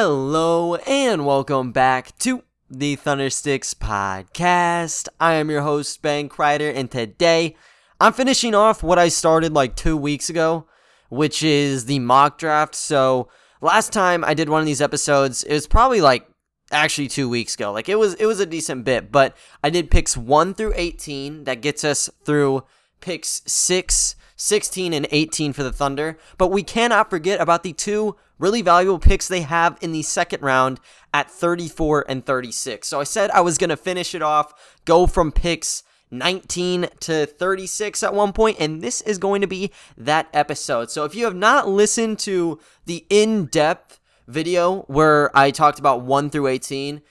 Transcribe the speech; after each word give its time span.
Hello 0.00 0.76
and 0.76 1.26
welcome 1.26 1.72
back 1.72 2.16
to 2.18 2.44
the 2.70 2.96
Thundersticks 2.96 3.74
podcast. 3.74 5.08
I 5.18 5.32
am 5.32 5.50
your 5.50 5.62
host, 5.62 6.02
Ben 6.02 6.28
Kreider, 6.28 6.72
and 6.72 6.88
today 6.88 7.56
I'm 7.98 8.12
finishing 8.12 8.54
off 8.54 8.84
what 8.84 9.00
I 9.00 9.08
started 9.08 9.54
like 9.54 9.74
two 9.74 9.96
weeks 9.96 10.30
ago, 10.30 10.68
which 11.08 11.42
is 11.42 11.86
the 11.86 11.98
mock 11.98 12.38
draft. 12.38 12.76
So 12.76 13.28
last 13.60 13.92
time 13.92 14.22
I 14.22 14.34
did 14.34 14.48
one 14.48 14.60
of 14.60 14.66
these 14.66 14.80
episodes, 14.80 15.42
it 15.42 15.52
was 15.52 15.66
probably 15.66 16.00
like 16.00 16.28
actually 16.70 17.08
two 17.08 17.28
weeks 17.28 17.56
ago. 17.56 17.72
Like 17.72 17.88
it 17.88 17.98
was 17.98 18.14
it 18.14 18.26
was 18.26 18.38
a 18.38 18.46
decent 18.46 18.84
bit, 18.84 19.10
but 19.10 19.36
I 19.64 19.70
did 19.70 19.90
picks 19.90 20.16
one 20.16 20.54
through 20.54 20.74
eighteen. 20.76 21.42
That 21.42 21.60
gets 21.60 21.82
us 21.82 22.08
through 22.24 22.62
picks 23.00 23.42
six 23.46 24.14
16 24.38 24.94
and 24.94 25.06
18 25.10 25.52
for 25.52 25.62
the 25.62 25.72
Thunder. 25.72 26.16
But 26.38 26.50
we 26.50 26.62
cannot 26.62 27.10
forget 27.10 27.40
about 27.40 27.62
the 27.62 27.74
two 27.74 28.16
really 28.38 28.62
valuable 28.62 28.98
picks 28.98 29.28
they 29.28 29.42
have 29.42 29.76
in 29.82 29.92
the 29.92 30.02
second 30.02 30.42
round 30.42 30.80
at 31.12 31.30
34 31.30 32.06
and 32.08 32.24
36. 32.24 32.88
So 32.88 33.00
I 33.00 33.04
said 33.04 33.30
I 33.32 33.42
was 33.42 33.58
going 33.58 33.70
to 33.70 33.76
finish 33.76 34.14
it 34.14 34.22
off, 34.22 34.78
go 34.84 35.06
from 35.06 35.32
picks 35.32 35.82
19 36.10 36.88
to 37.00 37.26
36 37.26 38.02
at 38.02 38.14
one 38.14 38.32
point, 38.32 38.56
and 38.58 38.80
this 38.80 39.00
is 39.02 39.18
going 39.18 39.42
to 39.42 39.46
be 39.46 39.70
that 39.96 40.28
episode. 40.32 40.90
So 40.90 41.04
if 41.04 41.14
you 41.14 41.24
have 41.24 41.34
not 41.34 41.68
listened 41.68 42.18
to 42.20 42.58
the 42.86 43.04
in 43.10 43.46
depth 43.46 44.00
video 44.26 44.82
where 44.82 45.36
I 45.36 45.50
talked 45.50 45.78
about 45.78 46.02
1 46.02 46.30
through 46.30 46.46
18, 46.46 47.02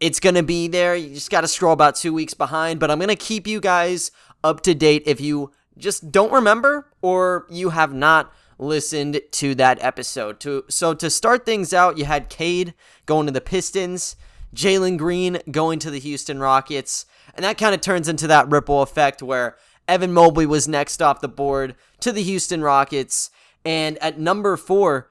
it's 0.00 0.20
going 0.20 0.36
to 0.36 0.42
be 0.42 0.68
there. 0.68 0.94
You 0.94 1.12
just 1.12 1.30
got 1.30 1.40
to 1.40 1.48
scroll 1.48 1.72
about 1.72 1.96
two 1.96 2.12
weeks 2.12 2.34
behind, 2.34 2.78
but 2.78 2.90
I'm 2.90 2.98
going 2.98 3.08
to 3.08 3.16
keep 3.16 3.46
you 3.46 3.60
guys 3.60 4.12
up 4.44 4.60
to 4.62 4.74
date 4.74 5.02
if 5.06 5.20
you 5.20 5.50
just 5.78 6.10
don't 6.10 6.32
remember 6.32 6.90
or 7.00 7.46
you 7.48 7.70
have 7.70 7.94
not 7.94 8.32
listened 8.58 9.20
to 9.30 9.54
that 9.54 9.78
episode. 9.80 10.40
To 10.40 10.64
so 10.68 10.94
to 10.94 11.08
start 11.10 11.46
things 11.46 11.72
out, 11.72 11.98
you 11.98 12.04
had 12.04 12.28
Cade 12.28 12.74
going 13.06 13.26
to 13.26 13.32
the 13.32 13.40
Pistons, 13.40 14.16
Jalen 14.54 14.98
Green 14.98 15.38
going 15.50 15.78
to 15.80 15.90
the 15.90 16.00
Houston 16.00 16.40
Rockets, 16.40 17.06
and 17.34 17.44
that 17.44 17.58
kind 17.58 17.74
of 17.74 17.80
turns 17.80 18.08
into 18.08 18.26
that 18.26 18.50
ripple 18.50 18.82
effect 18.82 19.22
where 19.22 19.56
Evan 19.86 20.12
Mobley 20.12 20.46
was 20.46 20.68
next 20.68 21.00
off 21.00 21.20
the 21.20 21.28
board 21.28 21.74
to 22.00 22.12
the 22.12 22.22
Houston 22.22 22.62
Rockets, 22.62 23.30
and 23.64 23.98
at 23.98 24.18
number 24.18 24.56
four. 24.56 25.10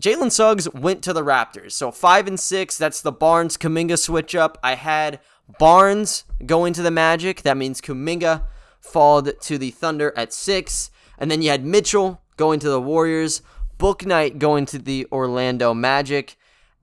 Jalen 0.00 0.32
Suggs 0.32 0.68
went 0.72 1.04
to 1.04 1.12
the 1.12 1.22
Raptors. 1.22 1.70
So 1.72 1.92
five 1.92 2.26
and 2.26 2.40
six, 2.40 2.76
that's 2.76 3.00
the 3.00 3.12
Barnes 3.12 3.56
Kuminga 3.56 3.96
switch 3.96 4.34
up. 4.34 4.58
I 4.60 4.74
had 4.74 5.20
Barnes 5.60 6.24
going 6.44 6.72
to 6.72 6.82
the 6.82 6.90
Magic. 6.90 7.42
That 7.42 7.56
means 7.56 7.80
Kuminga 7.80 8.42
falled 8.84 9.40
to 9.40 9.58
the 9.58 9.70
Thunder 9.70 10.12
at 10.16 10.32
six. 10.32 10.90
And 11.18 11.30
then 11.30 11.42
you 11.42 11.50
had 11.50 11.64
Mitchell 11.64 12.20
going 12.36 12.60
to 12.60 12.68
the 12.68 12.80
Warriors, 12.80 13.42
Bouknight 13.78 14.38
going 14.38 14.66
to 14.66 14.78
the 14.78 15.06
Orlando 15.10 15.74
Magic. 15.74 16.36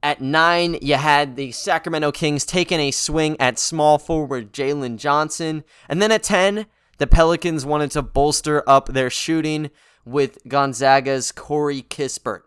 At 0.03 0.19
nine, 0.19 0.77
you 0.81 0.95
had 0.95 1.35
the 1.35 1.51
Sacramento 1.51 2.11
Kings 2.11 2.43
taking 2.43 2.79
a 2.79 2.91
swing 2.91 3.39
at 3.39 3.59
small 3.59 3.97
forward 3.97 4.51
Jalen 4.51 4.97
Johnson. 4.97 5.63
And 5.87 6.01
then 6.01 6.11
at 6.11 6.23
10, 6.23 6.65
the 6.97 7.07
Pelicans 7.07 7.65
wanted 7.65 7.91
to 7.91 8.01
bolster 8.01 8.67
up 8.67 8.87
their 8.87 9.09
shooting 9.09 9.69
with 10.03 10.39
Gonzaga's 10.47 11.31
Corey 11.31 11.83
Kispert. 11.83 12.41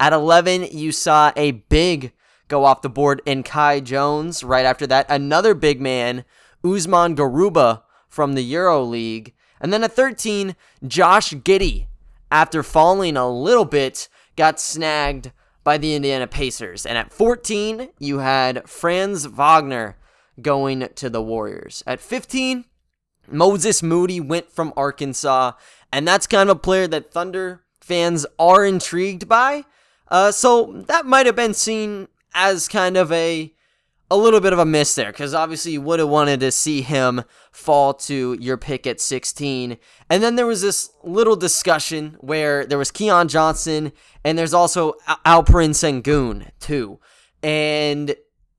At 0.00 0.12
11, 0.12 0.68
you 0.72 0.92
saw 0.92 1.32
a 1.36 1.52
big 1.52 2.12
go 2.48 2.64
off 2.64 2.82
the 2.82 2.88
board 2.88 3.22
in 3.24 3.42
Kai 3.42 3.80
Jones. 3.80 4.42
Right 4.42 4.66
after 4.66 4.86
that, 4.88 5.06
another 5.08 5.54
big 5.54 5.80
man, 5.80 6.24
Usman 6.64 7.16
Garuba, 7.16 7.82
from 8.16 8.32
the 8.32 8.42
Euro 8.42 8.82
League. 8.82 9.34
And 9.60 9.72
then 9.72 9.84
at 9.84 9.92
13, 9.92 10.56
Josh 10.86 11.32
Giddey, 11.34 11.86
after 12.30 12.62
falling 12.62 13.14
a 13.16 13.30
little 13.30 13.66
bit, 13.66 14.08
got 14.36 14.58
snagged 14.58 15.32
by 15.62 15.76
the 15.76 15.94
Indiana 15.94 16.26
Pacers. 16.26 16.86
And 16.86 16.96
at 16.96 17.12
14, 17.12 17.90
you 17.98 18.18
had 18.20 18.68
Franz 18.68 19.26
Wagner 19.26 19.98
going 20.40 20.88
to 20.94 21.10
the 21.10 21.22
Warriors. 21.22 21.84
At 21.86 22.00
15, 22.00 22.64
Moses 23.28 23.82
Moody 23.82 24.18
went 24.18 24.50
from 24.50 24.72
Arkansas, 24.78 25.52
and 25.92 26.08
that's 26.08 26.26
kind 26.26 26.48
of 26.48 26.56
a 26.56 26.60
player 26.60 26.88
that 26.88 27.12
Thunder 27.12 27.64
fans 27.82 28.24
are 28.38 28.64
intrigued 28.64 29.28
by. 29.28 29.64
Uh, 30.08 30.32
so 30.32 30.84
that 30.86 31.04
might 31.04 31.26
have 31.26 31.36
been 31.36 31.54
seen 31.54 32.08
as 32.34 32.66
kind 32.66 32.96
of 32.96 33.12
a 33.12 33.52
a 34.10 34.16
little 34.16 34.40
bit 34.40 34.52
of 34.52 34.58
a 34.58 34.64
miss 34.64 34.94
there 34.94 35.10
because 35.10 35.34
obviously 35.34 35.72
you 35.72 35.80
would 35.80 35.98
have 35.98 36.08
wanted 36.08 36.40
to 36.40 36.52
see 36.52 36.82
him 36.82 37.24
fall 37.50 37.92
to 37.92 38.36
your 38.40 38.56
pick 38.56 38.86
at 38.86 39.00
16. 39.00 39.78
And 40.08 40.22
then 40.22 40.36
there 40.36 40.46
was 40.46 40.62
this 40.62 40.90
little 41.02 41.36
discussion 41.36 42.16
where 42.20 42.64
there 42.64 42.78
was 42.78 42.92
Keon 42.92 43.28
Johnson 43.28 43.92
and 44.24 44.38
there's 44.38 44.54
also 44.54 44.94
Alperen 45.24 45.70
Sengun 45.70 46.50
too. 46.60 47.00
And 47.42 48.14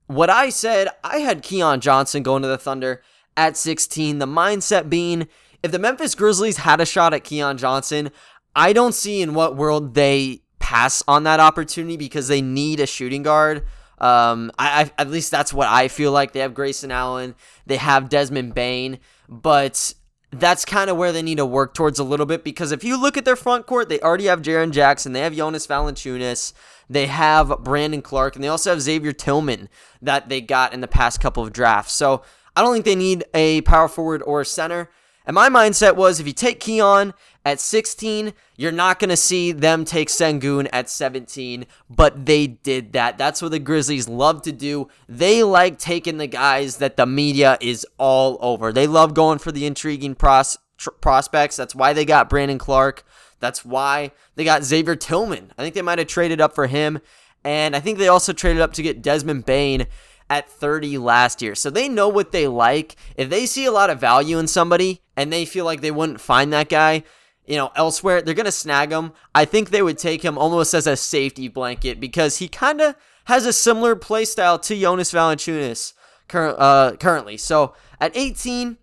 what 0.08 0.30
I 0.30 0.50
said, 0.50 0.90
I 1.04 1.20
had 1.20 1.44
Keon 1.44 1.80
Johnson 1.80 2.24
going 2.24 2.42
to 2.42 2.48
the 2.48 2.58
Thunder 2.58 3.02
at 3.38 3.56
16. 3.56 4.20
The 4.20 4.26
mindset 4.26 4.90
being 4.90 5.28
if 5.64 5.72
the 5.72 5.80
Memphis 5.80 6.14
Grizzlies 6.14 6.58
had 6.58 6.82
a 6.82 6.86
shot 6.86 7.14
at 7.14 7.24
Keon 7.24 7.58
Johnson, 7.58 8.12
I 8.56 8.74
don't 8.74 8.94
see 8.94 9.22
in 9.22 9.34
what 9.34 9.56
world 9.56 9.96
they 9.96 10.42
pass 10.60 11.04
on 11.08 11.24
that 11.24 11.40
opportunity 11.40 11.98
because 11.98 12.28
they 12.28 12.42
need 12.42 12.80
a 12.80 12.86
shooting 12.86 13.24
guard 13.24 13.64
um, 14.00 14.52
I, 14.58 14.84
I, 14.84 15.02
at 15.02 15.10
least 15.10 15.32
that's 15.32 15.54
what 15.54 15.68
I 15.68 15.88
feel 15.88 16.12
like. 16.12 16.32
They 16.34 16.40
have 16.40 16.54
Grayson 16.54 16.92
Allen, 16.92 17.36
they 17.66 17.78
have 17.78 18.10
Desmond 18.10 18.54
Bane, 18.54 19.00
but 19.28 19.94
that's 20.32 20.66
kind 20.66 20.90
of 20.90 20.98
where 20.98 21.12
they 21.12 21.22
need 21.22 21.38
to 21.38 21.46
work 21.46 21.74
towards 21.74 22.00
a 22.00 22.04
little 22.04 22.26
bit 22.26 22.44
because 22.44 22.72
if 22.72 22.84
you 22.84 23.00
look 23.00 23.18
at 23.18 23.26
their 23.26 23.36
front 23.36 23.66
court, 23.66 23.90
they 23.90 24.00
already 24.02 24.26
have 24.26 24.42
Jaren 24.42 24.72
Jackson, 24.72 25.14
they 25.14 25.22
have 25.22 25.36
Jonas 25.36 25.66
Valanciunas, 25.66 26.54
they 26.90 27.08
have 27.08 27.64
Brandon 27.64 28.02
Clarke, 28.02 28.36
and 28.36 28.44
they 28.44 28.50
also 28.50 28.72
have 28.72 28.82
Xavier 28.82 29.14
Tillman 29.14 29.70
that 30.02 30.30
they 30.30 30.42
got 30.42 30.74
in 30.74 30.82
the 30.82 30.88
past 30.88 31.22
couple 31.22 31.44
of 31.44 31.54
drafts. 31.54 31.94
So 31.94 32.24
I 32.56 32.62
don't 32.62 32.74
think 32.74 32.86
they 32.86 32.96
need 32.96 33.24
a 33.34 33.62
power 33.62 33.88
forward 33.88 34.22
or 34.24 34.42
a 34.42 34.46
center. 34.46 34.90
And 35.26 35.36
my 35.36 35.50
mindset 35.50 35.96
was 35.96 36.20
if 36.20 36.28
you 36.28 36.34
take 36.34 36.60
Keon 36.60 37.14
at 37.48 37.62
16, 37.62 38.34
you're 38.58 38.74
not 38.74 39.00
going 39.00 39.10
to 39.10 39.16
see 39.16 39.54
them 39.54 39.86
take 39.86 40.10
Sengun 40.10 40.68
at 40.74 40.90
17, 40.90 41.66
but 41.90 42.26
they 42.26 42.46
did 42.46 42.92
that. 42.92 43.18
That's 43.18 43.42
what 43.42 43.52
the 43.52 43.60
Grizzlies 43.60 44.10
love 44.10 44.42
to 44.42 44.52
do. 44.52 44.90
They 45.08 45.44
like 45.44 45.80
taking 45.80 46.18
the 46.18 46.28
guys 46.28 46.76
that 46.78 46.98
the 46.98 47.06
media 47.06 47.58
is 47.62 47.88
all 47.98 48.38
over. 48.42 48.74
They 48.74 48.86
love 48.86 49.14
going 49.14 49.40
for 49.40 49.54
the 49.54 49.66
intriguing 49.66 50.14
pros- 50.14 50.58
tr- 50.78 50.90
prospects. 50.90 51.56
That's 51.56 51.74
why 51.74 51.94
they 51.94 52.04
got 52.04 52.30
Brandon 52.30 52.58
Clarke. 52.58 53.06
That's 53.40 53.64
why 53.64 54.12
they 54.36 54.44
got 54.44 54.66
Xavier 54.66 54.98
Tillman. 54.98 55.54
I 55.58 55.62
think 55.62 55.74
they 55.74 55.82
might 55.82 56.00
have 56.00 56.10
traded 56.10 56.42
up 56.42 56.54
for 56.54 56.68
him. 56.68 57.00
And 57.46 57.78
I 57.78 57.80
think 57.80 57.98
they 57.98 58.10
also 58.10 58.34
traded 58.34 58.62
up 58.62 58.74
to 58.74 58.82
get 58.84 59.02
Desmond 59.02 59.46
Bane 59.46 59.88
at 60.30 60.50
30 60.50 60.98
last 60.98 61.42
year. 61.42 61.56
So 61.56 61.70
they 61.70 61.88
know 61.88 62.10
what 62.10 62.34
they 62.34 62.46
like. 62.46 62.98
If 63.16 63.30
they 63.30 63.46
see 63.46 63.64
a 63.64 63.72
lot 63.72 63.90
of 63.90 64.02
value 64.02 64.38
in 64.38 64.48
somebody 64.48 65.02
and 65.16 65.32
they 65.32 65.46
feel 65.46 65.64
like 65.64 65.80
they 65.80 65.92
wouldn't 65.92 66.20
find 66.20 66.52
that 66.52 66.68
guy, 66.68 67.04
you 67.48 67.56
know, 67.56 67.72
elsewhere, 67.76 68.22
they're 68.22 68.34
going 68.34 68.46
to 68.46 68.52
snag 68.52 68.92
him. 68.92 69.14
I 69.34 69.46
think 69.46 69.70
they 69.70 69.82
would 69.82 69.98
take 69.98 70.24
him 70.24 70.38
almost 70.38 70.74
as 70.74 70.86
a 70.86 70.98
safety 70.98 71.48
blanket 71.48 72.00
because 72.00 72.38
he 72.38 72.48
kind 72.48 72.82
of 72.82 72.96
has 73.26 73.46
a 73.46 73.54
similar 73.54 73.96
play 73.96 74.26
style 74.26 74.60
to 74.60 74.80
Jonas 74.80 75.14
Valanciunas 75.14 75.94
cur- 76.28 76.56
uh, 76.58 76.96
currently. 76.98 77.38
So 77.38 77.74
at 78.00 78.16
18, 78.16 78.78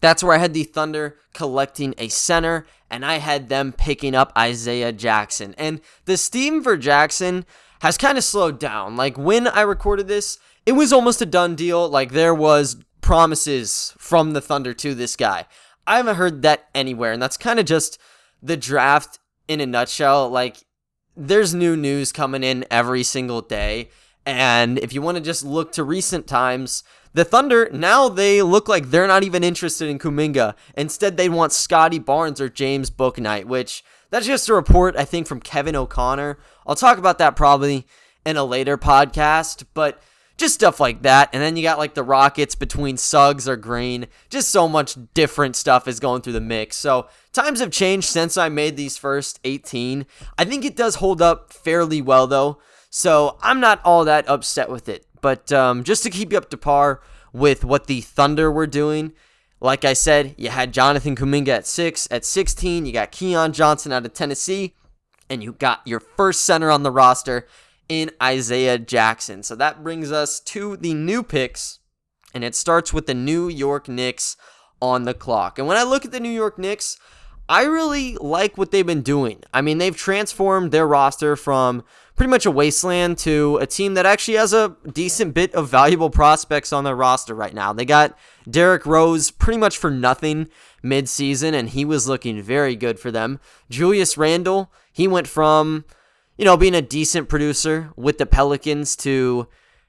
that's 0.00 0.22
where 0.22 0.34
I 0.34 0.38
had 0.38 0.54
the 0.54 0.64
Thunder 0.64 1.16
collecting 1.34 1.94
a 1.98 2.08
center, 2.08 2.66
and 2.90 3.04
I 3.04 3.18
had 3.18 3.48
them 3.48 3.72
picking 3.72 4.14
up 4.14 4.32
Isaiah 4.36 4.92
Jackson. 4.92 5.54
And 5.58 5.80
the 6.04 6.16
steam 6.16 6.62
for 6.62 6.76
Jackson 6.76 7.46
has 7.80 7.98
kind 7.98 8.18
of 8.18 8.24
slowed 8.24 8.58
down. 8.58 8.96
Like 8.96 9.18
when 9.18 9.46
I 9.46 9.62
recorded 9.62 10.08
this, 10.08 10.38
it 10.66 10.72
was 10.72 10.92
almost 10.92 11.22
a 11.22 11.26
done 11.26 11.54
deal. 11.54 11.88
Like 11.88 12.12
there 12.12 12.34
was 12.34 12.76
promises 13.00 13.94
from 13.98 14.32
the 14.32 14.40
Thunder 14.40 14.74
to 14.74 14.94
this 14.94 15.16
guy. 15.16 15.46
I 15.88 15.96
haven't 15.96 16.16
heard 16.16 16.42
that 16.42 16.68
anywhere, 16.74 17.12
and 17.12 17.20
that's 17.20 17.38
kind 17.38 17.58
of 17.58 17.64
just 17.64 17.98
the 18.42 18.56
draft 18.56 19.18
in 19.48 19.60
a 19.60 19.66
nutshell. 19.66 20.28
Like, 20.28 20.58
there's 21.16 21.54
new 21.54 21.76
news 21.76 22.12
coming 22.12 22.44
in 22.44 22.66
every 22.70 23.02
single 23.02 23.40
day. 23.40 23.88
And 24.26 24.78
if 24.78 24.92
you 24.92 25.00
want 25.00 25.16
to 25.16 25.22
just 25.22 25.44
look 25.44 25.72
to 25.72 25.82
recent 25.82 26.26
times, 26.26 26.84
the 27.14 27.24
Thunder, 27.24 27.70
now 27.72 28.10
they 28.10 28.42
look 28.42 28.68
like 28.68 28.90
they're 28.90 29.06
not 29.06 29.24
even 29.24 29.42
interested 29.42 29.88
in 29.88 29.98
Kuminga. 29.98 30.54
Instead, 30.76 31.16
they 31.16 31.30
want 31.30 31.52
Scottie 31.52 31.98
Barnes 31.98 32.38
or 32.38 32.50
James 32.50 32.90
Bouknight, 32.90 33.46
which 33.46 33.82
that's 34.10 34.26
just 34.26 34.50
a 34.50 34.54
report, 34.54 34.94
I 34.94 35.06
think, 35.06 35.26
from 35.26 35.40
Kevin 35.40 35.74
O'Connor. 35.74 36.38
I'll 36.66 36.74
talk 36.74 36.98
about 36.98 37.16
that 37.18 37.34
probably 37.34 37.86
in 38.26 38.36
a 38.36 38.44
later 38.44 38.76
podcast. 38.76 39.64
But 39.72 40.02
just 40.38 40.54
stuff 40.54 40.78
like 40.78 41.02
that. 41.02 41.28
And 41.32 41.42
then 41.42 41.56
you 41.56 41.62
got 41.62 41.78
like 41.78 41.94
the 41.94 42.02
Rockets 42.04 42.54
between 42.54 42.96
Suggs 42.96 43.48
or 43.48 43.56
Green. 43.56 44.06
Just 44.30 44.48
so 44.50 44.68
much 44.68 44.96
different 45.12 45.56
stuff 45.56 45.88
is 45.88 46.00
going 46.00 46.22
through 46.22 46.34
the 46.34 46.40
mix. 46.40 46.76
So 46.76 47.08
times 47.32 47.60
have 47.60 47.72
changed 47.72 48.06
since 48.06 48.38
I 48.38 48.48
made 48.48 48.76
these 48.76 48.96
first 48.96 49.40
18. 49.44 50.06
I 50.38 50.44
think 50.44 50.64
it 50.64 50.76
does 50.76 50.96
hold 50.96 51.20
up 51.20 51.52
fairly 51.52 52.00
well 52.00 52.26
though. 52.28 52.58
So 52.88 53.36
I'm 53.42 53.60
not 53.60 53.80
all 53.84 54.04
that 54.04 54.28
upset 54.28 54.70
with 54.70 54.88
it. 54.88 55.04
But 55.20 55.52
um, 55.52 55.82
just 55.82 56.04
to 56.04 56.10
keep 56.10 56.30
you 56.30 56.38
up 56.38 56.48
to 56.50 56.56
par 56.56 57.00
with 57.32 57.64
what 57.64 57.88
the 57.88 58.00
Thunder 58.00 58.50
were 58.50 58.68
doing, 58.68 59.12
like 59.60 59.84
I 59.84 59.92
said, 59.92 60.36
you 60.38 60.50
had 60.50 60.72
Jonathan 60.72 61.16
Kuminga 61.16 61.48
at 61.48 61.66
six. 61.66 62.06
At 62.12 62.24
16, 62.24 62.86
you 62.86 62.92
got 62.92 63.10
Keon 63.10 63.52
Johnson 63.52 63.90
out 63.90 64.06
of 64.06 64.14
Tennessee, 64.14 64.74
and 65.28 65.42
you 65.42 65.52
got 65.52 65.80
your 65.84 65.98
first 65.98 66.42
center 66.42 66.70
on 66.70 66.84
the 66.84 66.92
roster 66.92 67.48
in 67.88 68.10
Isaiah 68.22 68.78
Jackson. 68.78 69.42
So 69.42 69.54
that 69.56 69.82
brings 69.82 70.12
us 70.12 70.40
to 70.40 70.76
the 70.76 70.94
new 70.94 71.22
picks, 71.22 71.78
and 72.34 72.44
it 72.44 72.54
starts 72.54 72.92
with 72.92 73.06
the 73.06 73.14
New 73.14 73.48
York 73.48 73.88
Knicks 73.88 74.36
on 74.80 75.04
the 75.04 75.14
clock. 75.14 75.58
And 75.58 75.66
when 75.66 75.76
I 75.76 75.82
look 75.82 76.04
at 76.04 76.12
the 76.12 76.20
New 76.20 76.28
York 76.28 76.58
Knicks, 76.58 76.98
I 77.48 77.64
really 77.64 78.14
like 78.16 78.58
what 78.58 78.70
they've 78.70 78.86
been 78.86 79.00
doing. 79.00 79.42
I 79.54 79.62
mean, 79.62 79.78
they've 79.78 79.96
transformed 79.96 80.70
their 80.70 80.86
roster 80.86 81.34
from 81.34 81.82
pretty 82.14 82.30
much 82.30 82.44
a 82.44 82.50
wasteland 82.50 83.16
to 83.18 83.56
a 83.56 83.66
team 83.66 83.94
that 83.94 84.04
actually 84.04 84.36
has 84.36 84.52
a 84.52 84.76
decent 84.92 85.32
bit 85.32 85.54
of 85.54 85.68
valuable 85.68 86.10
prospects 86.10 86.72
on 86.72 86.84
their 86.84 86.96
roster 86.96 87.34
right 87.34 87.54
now. 87.54 87.72
They 87.72 87.86
got 87.86 88.18
Derrick 88.50 88.84
Rose 88.84 89.30
pretty 89.30 89.58
much 89.58 89.78
for 89.78 89.90
nothing 89.90 90.48
midseason, 90.84 91.54
and 91.54 91.70
he 91.70 91.84
was 91.84 92.06
looking 92.06 92.42
very 92.42 92.76
good 92.76 93.00
for 93.00 93.10
them. 93.10 93.40
Julius 93.70 94.18
Randle, 94.18 94.70
he 94.92 95.08
went 95.08 95.26
from, 95.26 95.86
you 96.38 96.44
know, 96.44 96.56
being 96.56 96.74
a 96.74 96.80
decent 96.80 97.28
producer 97.28 97.90
with 97.96 98.18
the 98.18 98.26
Pelicans 98.26 98.96
to 98.96 99.48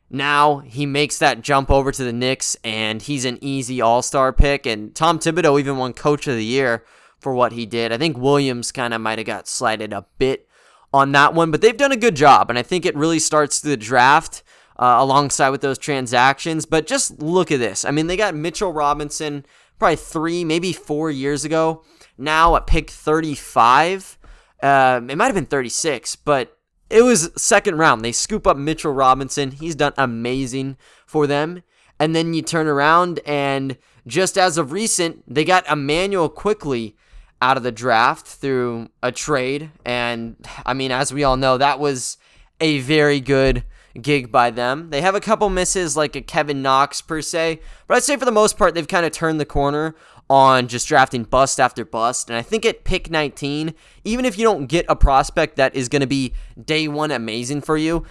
now 0.10 0.58
he 0.60 0.88
makes 0.88 1.20
that 1.20 1.42
jump 1.42 1.70
over 1.70 1.92
to 1.92 2.04
the 2.04 2.12
Knicks, 2.12 2.58
and 2.64 3.02
he's 3.02 3.26
an 3.26 3.38
easy 3.42 3.80
all 3.80 4.02
star 4.02 4.34
pick. 4.34 4.66
And 4.66 4.94
Tom 4.96 5.20
Thibodeau 5.20 5.60
even 5.60 5.78
won 5.78 5.94
Coach 5.94 6.28
of 6.28 6.36
the 6.36 6.44
Year 6.44 6.84
for 7.20 7.34
what 7.34 7.52
he 7.52 7.66
did. 7.66 7.92
I 7.92 7.98
think 7.98 8.18
Williams 8.18 8.72
kind 8.72 8.94
of 8.94 9.02
might 9.02 9.20
have 9.20 9.28
got 9.28 9.48
slighted 9.48 9.94
a 9.94 10.06
bit 10.18 10.48
on 10.92 11.12
that 11.12 11.36
one, 11.36 11.52
but 11.52 11.62
they've 11.62 11.78
done 11.78 11.92
a 11.92 11.98
good 11.98 12.16
job. 12.16 12.50
And 12.50 12.58
I 12.58 12.64
think 12.64 12.86
it 12.86 12.96
really 12.96 13.20
starts 13.20 13.60
the 13.60 13.78
draft 13.78 14.42
uh, 14.78 14.98
alongside 15.00 15.50
with 15.50 15.62
those 15.62 15.78
transactions. 15.78 16.66
But 16.66 16.88
just 16.88 17.22
look 17.22 17.52
at 17.52 17.60
this. 17.60 17.86
I 17.86 17.92
mean, 17.92 18.08
they 18.08 18.18
got 18.18 18.34
Mitchell 18.34 18.74
Robinson 18.74 19.46
probably 19.78 19.98
three, 19.98 20.44
maybe 20.44 20.74
four 20.74 21.12
years 21.12 21.46
ago. 21.46 21.84
Now 22.18 22.56
at 22.56 22.66
pick 22.66 22.90
35. 22.90 24.18
Uh, 24.62 25.02
it 25.08 25.18
might 25.18 25.26
have 25.26 25.36
been 25.36 25.46
36, 25.46 26.16
but 26.18 26.58
it 26.90 27.04
was 27.04 27.32
second 27.36 27.78
round. 27.78 28.04
They 28.04 28.12
scoop 28.12 28.48
up 28.48 28.58
Mitchell 28.58 28.94
Robinson. 28.94 29.52
He's 29.52 29.76
done 29.76 29.94
amazing 29.98 30.78
for 31.06 31.28
them. 31.28 31.64
And 32.00 32.16
then 32.16 32.34
you 32.34 32.42
turn 32.42 32.68
around 32.68 33.20
and 33.26 33.78
just 34.08 34.38
as 34.38 34.58
of 34.58 34.72
recent, 34.72 35.24
they 35.28 35.44
got 35.44 35.70
Immanuel 35.70 36.30
Quickley 36.30 36.96
out 37.42 37.58
of 37.58 37.64
the 37.64 37.72
draft 37.72 38.26
through 38.26 38.90
a 39.04 39.12
trade. 39.12 39.72
And 39.86 40.36
I 40.66 40.74
mean, 40.74 40.92
as 40.92 41.14
we 41.14 41.24
all 41.24 41.38
know, 41.38 41.58
that 41.58 41.80
was 41.80 42.18
a 42.60 42.80
very 42.80 43.20
good 43.20 43.64
gig 44.02 44.32
by 44.32 44.50
them. 44.50 44.90
They 44.90 45.02
have 45.02 45.16
a 45.16 45.20
couple 45.20 45.50
misses 45.50 45.96
like 45.96 46.16
a 46.16 46.22
Kevin 46.22 46.62
Knox 46.62 47.02
per 47.02 47.22
se, 47.22 47.60
but 47.88 47.98
I'd 47.98 48.04
say 48.04 48.18
for 48.18 48.26
the 48.26 48.32
most 48.32 48.58
part, 48.58 48.76
they've 48.76 48.88
kind 48.88 49.06
of 49.06 49.12
turned 49.12 49.40
the 49.40 49.46
corner 49.46 49.96
on 50.30 50.68
just 50.68 50.88
drafting 50.88 51.24
bust 51.24 51.60
after 51.60 51.84
bust. 51.84 52.30
And 52.30 52.38
I 52.38 52.42
think 52.42 52.66
at 52.66 52.84
pick 52.84 53.10
19, 53.10 53.74
even 54.04 54.26
if 54.26 54.38
you 54.38 54.44
don't 54.44 54.68
get 54.68 54.86
a 54.88 54.96
prospect 54.96 55.56
that 55.56 55.76
is 55.76 55.90
going 55.90 56.02
to 56.02 56.08
be 56.08 56.34
day 56.64 56.88
one 56.88 57.12
amazing 57.12 57.62
for 57.62 57.78
you, 57.78 58.06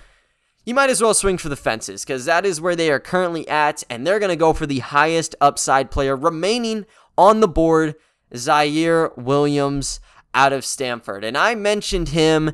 you 0.64 0.74
might 0.74 0.90
as 0.90 1.00
well 1.00 1.14
swing 1.14 1.38
for 1.38 1.48
the 1.48 1.56
fences 1.56 2.04
because 2.04 2.24
that 2.24 2.44
is 2.44 2.60
where 2.60 2.76
they 2.76 2.90
are 2.90 3.00
currently 3.00 3.46
at. 3.48 3.84
And 3.88 4.06
they're 4.06 4.18
going 4.18 4.30
to 4.30 4.36
go 4.36 4.52
for 4.52 4.66
the 4.66 4.80
highest 4.80 5.34
upside 5.40 5.90
player 5.90 6.16
remaining 6.16 6.86
on 7.16 7.40
the 7.40 7.48
board 7.48 7.94
Ziaire 8.34 9.16
Williams 9.16 10.00
out 10.34 10.52
of 10.52 10.64
Stanford. 10.64 11.24
And 11.24 11.38
I 11.38 11.54
mentioned 11.54 12.10
him 12.10 12.52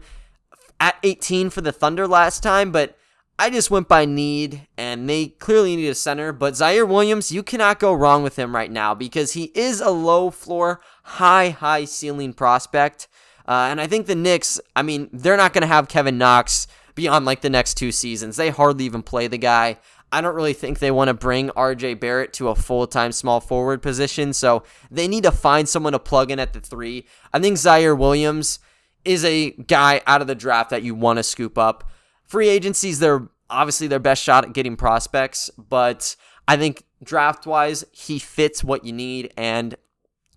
at 0.79 0.97
18 1.03 1.51
for 1.51 1.61
the 1.61 1.73
Thunder 1.73 2.07
last 2.07 2.43
time, 2.43 2.71
but 2.71 2.97
I 3.39 3.51
just 3.51 3.71
went 3.71 3.89
by 3.89 4.05
need, 4.05 4.69
and 4.79 5.09
they 5.09 5.27
clearly 5.27 5.75
need 5.75 5.89
a 5.89 5.95
center. 5.95 6.33
But 6.33 6.55
Ziaire 6.55 6.89
Williams, 6.89 7.33
you 7.33 7.43
cannot 7.43 7.81
go 7.81 7.93
wrong 7.93 8.23
with 8.23 8.37
him 8.37 8.55
right 8.55 8.71
now 8.71 8.95
because 8.95 9.33
he 9.33 9.51
is 9.55 9.81
a 9.81 9.91
low 9.91 10.31
floor, 10.31 10.81
high, 11.03 11.51
high 11.51 11.85
ceiling 11.85 12.33
prospect. 12.33 13.09
Uh, 13.47 13.69
and 13.71 13.81
I 13.81 13.87
think 13.87 14.07
the 14.07 14.15
Knicks, 14.15 14.61
I 14.77 14.83
mean, 14.83 15.11
they're 15.13 15.37
not 15.37 15.53
going 15.53 15.63
to 15.63 15.69
have 15.69 15.89
Kevin 15.89 16.17
Knox 16.17 16.67
beyond 16.95 17.25
like 17.25 17.41
the 17.41 17.51
next 17.51 17.75
two 17.75 17.93
seasons. 17.93 18.37
They 18.37 18.51
hardly 18.51 18.85
even 18.85 19.03
play 19.03 19.27
the 19.27 19.39
guy. 19.39 19.79
I 20.13 20.21
don't 20.21 20.37
really 20.37 20.53
think 20.53 20.79
they 20.79 20.93
want 20.93 21.09
to 21.09 21.15
bring 21.15 21.49
RJ 21.51 21.99
Barrett 21.99 22.33
to 22.35 22.49
a 22.49 22.55
full 22.55 22.87
time 22.87 23.11
small 23.11 23.41
forward 23.41 23.83
position. 23.83 24.33
So 24.33 24.63
they 24.91 25.09
need 25.09 25.25
to 25.25 25.33
find 25.33 25.69
someone 25.69 25.93
to 25.93 25.99
plug 25.99 26.31
in 26.31 26.39
at 26.39 26.53
the 26.53 26.61
three. 26.61 27.07
I 27.33 27.41
think 27.41 27.57
Ziaire 27.57 27.99
Williams 27.99 28.61
is 29.05 29.25
a 29.25 29.51
guy 29.51 30.03
out 30.07 30.21
of 30.21 30.29
the 30.29 30.37
draft 30.37 30.71
that 30.71 30.85
you 30.85 30.95
want 30.95 31.19
to 31.19 31.25
scoop 31.25 31.59
up. 31.59 31.91
Free 32.27 32.49
agencies, 32.49 32.99
they're 32.99 33.29
obviously 33.51 33.87
their 33.87 33.99
best 33.99 34.23
shot 34.23 34.45
at 34.45 34.53
getting 34.53 34.77
prospects, 34.77 35.51
but 35.57 36.17
I 36.49 36.57
think 36.57 36.85
draft 37.03 37.47
wise, 37.47 37.85
he 37.93 38.19
fits 38.19 38.65
what 38.65 38.85
you 38.85 38.93
need 38.93 39.33
and 39.37 39.77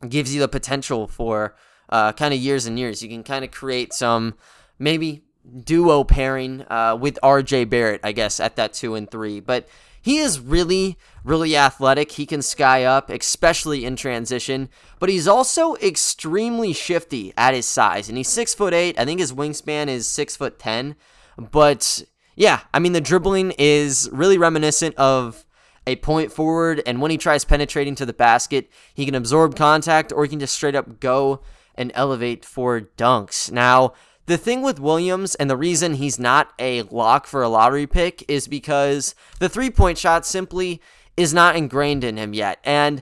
gives 0.07 0.33
you 0.33 0.41
the 0.41 0.47
potential 0.47 1.07
for 1.07 1.55
uh, 1.89 2.11
kind 2.13 2.33
of 2.33 2.39
years 2.39 2.65
and 2.65 2.77
years. 2.77 3.01
You 3.01 3.09
can 3.09 3.23
kind 3.23 3.43
of 3.43 3.51
create 3.51 3.93
some 3.93 4.35
maybe 4.77 5.23
duo 5.63 6.03
pairing 6.03 6.65
uh, 6.69 6.97
with 6.99 7.17
RJ 7.23 7.69
Barrett, 7.69 8.01
I 8.03 8.11
guess, 8.11 8.39
at 8.39 8.55
that 8.57 8.73
two 8.73 8.95
and 8.95 9.09
three. 9.09 9.39
But 9.39 9.67
he 10.01 10.17
is 10.17 10.39
really, 10.39 10.97
really 11.23 11.57
athletic. 11.57 12.11
He 12.13 12.25
can 12.25 12.41
sky 12.41 12.83
up, 12.83 13.09
especially 13.09 13.85
in 13.85 13.95
transition. 13.95 14.69
But 14.99 15.09
he's 15.09 15.27
also 15.27 15.75
extremely 15.77 16.73
shifty 16.73 17.33
at 17.37 17.53
his 17.53 17.65
size, 17.65 18.07
and 18.07 18.17
he's 18.17 18.29
six 18.29 18.53
foot 18.53 18.73
eight. 18.73 18.99
I 18.99 19.05
think 19.05 19.19
his 19.19 19.33
wingspan 19.33 19.87
is 19.87 20.07
six 20.07 20.35
foot 20.35 20.59
ten. 20.59 20.95
But 21.37 22.03
yeah, 22.35 22.61
I 22.73 22.79
mean 22.79 22.93
the 22.93 23.01
dribbling 23.01 23.53
is 23.57 24.09
really 24.11 24.37
reminiscent 24.37 24.95
of 24.95 25.45
a 25.85 25.95
point 25.97 26.31
forward, 26.31 26.81
and 26.85 27.01
when 27.01 27.11
he 27.11 27.17
tries 27.17 27.45
penetrating 27.45 27.95
to 27.95 28.05
the 28.05 28.13
basket, 28.13 28.69
he 28.93 29.05
can 29.05 29.15
absorb 29.15 29.55
contact 29.55 30.11
or 30.11 30.23
he 30.23 30.29
can 30.29 30.39
just 30.39 30.53
straight 30.53 30.75
up 30.75 30.99
go 30.99 31.41
and 31.75 31.91
elevate 31.95 32.43
for 32.43 32.81
dunks. 32.81 33.51
Now, 33.51 33.93
the 34.25 34.37
thing 34.37 34.61
with 34.61 34.79
Williams 34.79 35.35
and 35.35 35.49
the 35.49 35.55
reason 35.55 35.93
he's 35.93 36.19
not 36.19 36.51
a 36.59 36.81
lock 36.83 37.25
for 37.25 37.41
a 37.41 37.47
lottery 37.47 37.87
pick 37.87 38.25
is 38.27 38.47
because 38.47 39.15
the 39.39 39.47
three 39.47 39.69
point 39.69 39.97
shot 39.97 40.25
simply 40.25 40.81
is 41.15 41.33
not 41.33 41.55
ingrained 41.55 42.03
in 42.03 42.17
him 42.17 42.33
yet. 42.33 42.59
And 42.65 43.01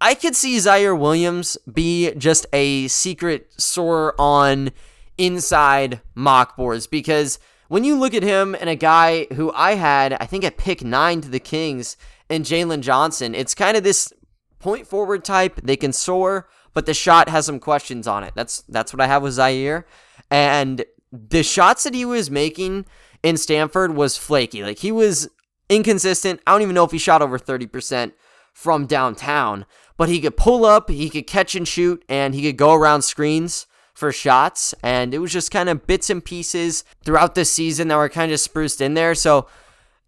I 0.00 0.14
could 0.14 0.34
see 0.34 0.56
Ziaire 0.56 0.98
Williams 0.98 1.58
be 1.70 2.12
just 2.14 2.46
a 2.52 2.88
secret 2.88 3.52
sore 3.60 4.14
on 4.18 4.70
inside 5.18 6.00
mock 6.14 6.56
boards 6.56 6.86
because 6.86 7.38
when 7.72 7.84
you 7.84 7.98
look 7.98 8.12
at 8.12 8.22
him 8.22 8.54
and 8.60 8.68
a 8.68 8.76
guy 8.76 9.26
who 9.32 9.50
I 9.54 9.76
had, 9.76 10.12
I 10.20 10.26
think 10.26 10.44
at 10.44 10.58
pick 10.58 10.84
nine 10.84 11.22
to 11.22 11.30
the 11.30 11.40
Kings 11.40 11.96
and 12.28 12.44
Jalen 12.44 12.82
Johnson, 12.82 13.34
it's 13.34 13.54
kind 13.54 13.78
of 13.78 13.82
this 13.82 14.12
point 14.58 14.86
forward 14.86 15.24
type. 15.24 15.58
They 15.62 15.78
can 15.78 15.94
soar, 15.94 16.50
but 16.74 16.84
the 16.84 16.92
shot 16.92 17.30
has 17.30 17.46
some 17.46 17.58
questions 17.58 18.06
on 18.06 18.24
it. 18.24 18.34
That's 18.36 18.60
that's 18.68 18.92
what 18.92 19.00
I 19.00 19.06
have 19.06 19.22
with 19.22 19.38
Ziaire. 19.38 19.84
And 20.30 20.84
the 21.10 21.42
shots 21.42 21.84
that 21.84 21.94
he 21.94 22.04
was 22.04 22.30
making 22.30 22.84
in 23.22 23.38
Stanford 23.38 23.96
was 23.96 24.18
flaky. 24.18 24.62
Like 24.62 24.80
he 24.80 24.92
was 24.92 25.30
inconsistent. 25.70 26.42
I 26.46 26.52
don't 26.52 26.60
even 26.60 26.74
know 26.74 26.84
if 26.84 26.92
he 26.92 26.98
shot 26.98 27.22
over 27.22 27.38
30% 27.38 28.12
from 28.52 28.84
downtown, 28.84 29.64
but 29.96 30.10
he 30.10 30.20
could 30.20 30.36
pull 30.36 30.66
up, 30.66 30.90
he 30.90 31.08
could 31.08 31.26
catch 31.26 31.54
and 31.54 31.66
shoot, 31.66 32.04
and 32.06 32.34
he 32.34 32.42
could 32.42 32.58
go 32.58 32.74
around 32.74 33.00
screens 33.00 33.66
for 34.02 34.10
shots. 34.10 34.74
And 34.82 35.14
it 35.14 35.20
was 35.20 35.30
just 35.30 35.52
kind 35.52 35.68
of 35.68 35.86
bits 35.86 36.10
and 36.10 36.24
pieces 36.24 36.82
throughout 37.04 37.36
the 37.36 37.44
season 37.44 37.86
that 37.86 37.96
were 37.96 38.08
kind 38.08 38.32
of 38.32 38.40
spruced 38.40 38.80
in 38.80 38.94
there. 38.94 39.14
So, 39.14 39.46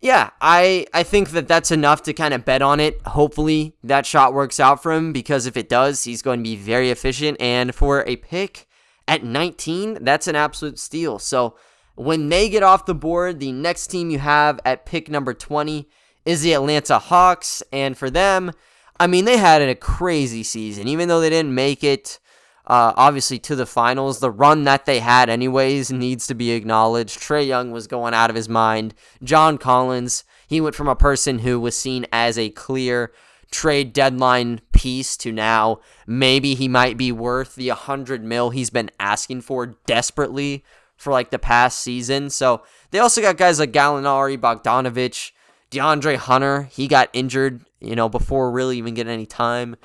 yeah, 0.00 0.30
I, 0.40 0.86
I 0.92 1.04
think 1.04 1.30
that 1.30 1.46
that's 1.46 1.70
enough 1.70 2.02
to 2.02 2.12
kind 2.12 2.34
of 2.34 2.44
bet 2.44 2.60
on 2.60 2.80
it. 2.80 3.00
Hopefully, 3.06 3.76
that 3.84 4.04
shot 4.04 4.34
works 4.34 4.58
out 4.58 4.82
for 4.82 4.90
him 4.90 5.12
because 5.12 5.46
if 5.46 5.56
it 5.56 5.68
does, 5.68 6.02
he's 6.02 6.22
going 6.22 6.40
to 6.40 6.42
be 6.42 6.56
very 6.56 6.90
efficient. 6.90 7.40
And 7.40 7.72
for 7.72 8.02
a 8.04 8.16
pick, 8.16 8.66
at 9.06 9.22
19, 9.22 10.02
that's 10.02 10.26
an 10.26 10.34
absolute 10.34 10.80
steal. 10.80 11.20
So 11.20 11.56
when 11.94 12.30
they 12.30 12.48
get 12.48 12.64
off 12.64 12.86
the 12.86 12.96
board, 12.96 13.38
the 13.38 13.52
next 13.52 13.86
team 13.86 14.10
you 14.10 14.18
have 14.18 14.58
at 14.64 14.86
pick 14.86 15.08
number 15.08 15.34
20 15.34 15.88
is 16.24 16.42
the 16.42 16.54
Atlanta 16.54 16.98
Hawks. 16.98 17.62
And 17.72 17.96
for 17.96 18.10
them, 18.10 18.50
I 18.98 19.06
mean, 19.06 19.24
they 19.24 19.36
had 19.36 19.62
a 19.62 19.76
crazy 19.76 20.42
season. 20.42 20.88
Even 20.88 21.06
though 21.06 21.20
they 21.20 21.30
didn't 21.30 21.54
make 21.54 21.84
it, 21.84 22.18
uh, 22.66 22.94
obviously, 22.97 23.38
to 23.40 23.54
the 23.54 23.66
finals, 23.66 24.21
the 24.21 24.30
run 24.30 24.64
that 24.64 24.87
they 24.87 25.00
had, 25.00 25.28
anyways, 25.28 25.92
needs 25.92 26.26
to 26.26 26.35
be 26.35 26.52
acknowledged. 26.52 27.18
Trae 27.18 27.47
Young 27.47 27.71
was 27.71 27.87
going 27.87 28.14
out 28.14 28.30
of 28.30 28.37
his 28.37 28.49
mind. 28.49 28.94
John 29.23 29.59
Collins, 29.59 30.25
he 30.49 30.61
went 30.61 30.75
from 30.75 30.88
a 30.88 30.97
person 30.97 31.40
who 31.40 31.61
was 31.61 31.76
seen 31.76 32.06
as 32.11 32.38
a 32.38 32.50
clear 32.50 33.12
trade 33.50 33.92
deadline 33.92 34.61
piece 34.73 35.16
to 35.16 35.30
now 35.30 35.78
maybe 36.09 36.56
he 36.56 36.66
might 36.66 36.97
be 36.97 37.12
worth 37.12 37.54
the 37.54 37.68
100 37.68 38.25
mil 38.25 38.50
he's 38.50 38.68
been 38.68 38.90
asking 38.99 39.40
for 39.40 39.66
desperately 39.87 40.64
for 40.97 41.12
like 41.12 41.30
the 41.30 41.38
past 41.38 41.78
season. 41.78 42.30
So 42.30 42.62
they 42.90 42.99
also 42.99 43.21
got 43.21 43.37
guys 43.37 43.61
like 43.61 43.73
Gallinari, 43.73 44.38
Bogdanovich, 44.38 45.30
DeAndre 45.71 46.16
Hunter. 46.16 46.62
He 46.73 46.88
got 46.88 47.11
injured, 47.12 47.64
you 47.80 47.94
know, 47.94 48.09
before 48.09 48.50
really 48.50 48.78
even 48.78 48.94
getting 48.94 49.12
any 49.12 49.26
time 49.26 49.76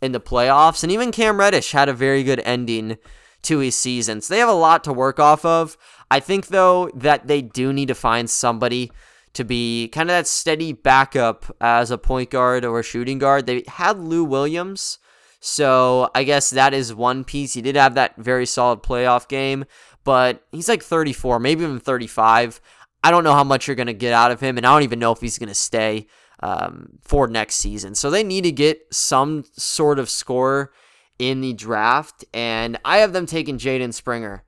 in 0.00 0.12
the 0.12 0.20
playoffs. 0.20 0.82
And 0.82 0.92
even 0.92 1.12
Cam 1.12 1.38
Reddish 1.38 1.72
had 1.72 1.88
a 1.88 1.94
very 1.94 2.22
good 2.22 2.40
ending 2.44 2.98
to 3.42 3.58
his 3.58 3.76
season. 3.76 4.20
So 4.20 4.34
they 4.34 4.40
have 4.40 4.48
a 4.48 4.52
lot 4.52 4.84
to 4.84 4.92
work 4.92 5.18
off 5.18 5.44
of. 5.44 5.76
I 6.10 6.20
think, 6.20 6.48
though, 6.48 6.90
that 6.94 7.26
they 7.26 7.42
do 7.42 7.72
need 7.72 7.88
to 7.88 7.94
find 7.94 8.28
somebody 8.28 8.92
to 9.36 9.44
be 9.44 9.88
kind 9.88 10.08
of 10.08 10.14
that 10.14 10.26
steady 10.26 10.72
backup 10.72 11.54
as 11.60 11.90
a 11.90 11.98
point 11.98 12.30
guard 12.30 12.64
or 12.64 12.80
a 12.80 12.82
shooting 12.82 13.18
guard. 13.18 13.46
They 13.46 13.64
had 13.68 13.98
Lou 13.98 14.24
Williams, 14.24 14.98
so 15.40 16.10
I 16.14 16.24
guess 16.24 16.48
that 16.50 16.72
is 16.72 16.94
one 16.94 17.22
piece. 17.22 17.52
He 17.52 17.60
did 17.60 17.76
have 17.76 17.94
that 17.94 18.16
very 18.16 18.46
solid 18.46 18.82
playoff 18.82 19.28
game, 19.28 19.66
but 20.04 20.42
he's 20.52 20.70
like 20.70 20.82
34, 20.82 21.38
maybe 21.38 21.64
even 21.64 21.78
35. 21.78 22.62
I 23.04 23.10
don't 23.10 23.24
know 23.24 23.34
how 23.34 23.44
much 23.44 23.66
you're 23.66 23.76
going 23.76 23.88
to 23.88 23.92
get 23.92 24.14
out 24.14 24.30
of 24.30 24.40
him, 24.40 24.56
and 24.56 24.66
I 24.66 24.72
don't 24.72 24.84
even 24.84 24.98
know 24.98 25.12
if 25.12 25.20
he's 25.20 25.38
going 25.38 25.48
to 25.50 25.54
stay 25.54 26.06
um, 26.40 26.98
for 27.02 27.26
next 27.26 27.56
season. 27.56 27.94
So 27.94 28.10
they 28.10 28.22
need 28.22 28.44
to 28.44 28.52
get 28.52 28.82
some 28.92 29.44
sort 29.52 29.98
of 29.98 30.10
scorer 30.10 30.72
in 31.18 31.40
the 31.40 31.54
draft, 31.54 32.24
and 32.34 32.78
I 32.84 32.98
have 32.98 33.12
them 33.12 33.26
taking 33.26 33.58
Jaden 33.58 33.94
Springer. 33.94 34.44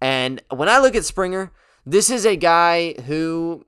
And 0.00 0.40
when 0.50 0.68
I 0.68 0.78
look 0.78 0.94
at 0.94 1.04
Springer, 1.04 1.52
this 1.84 2.10
is 2.10 2.24
a 2.24 2.36
guy 2.36 2.94
who 3.06 3.66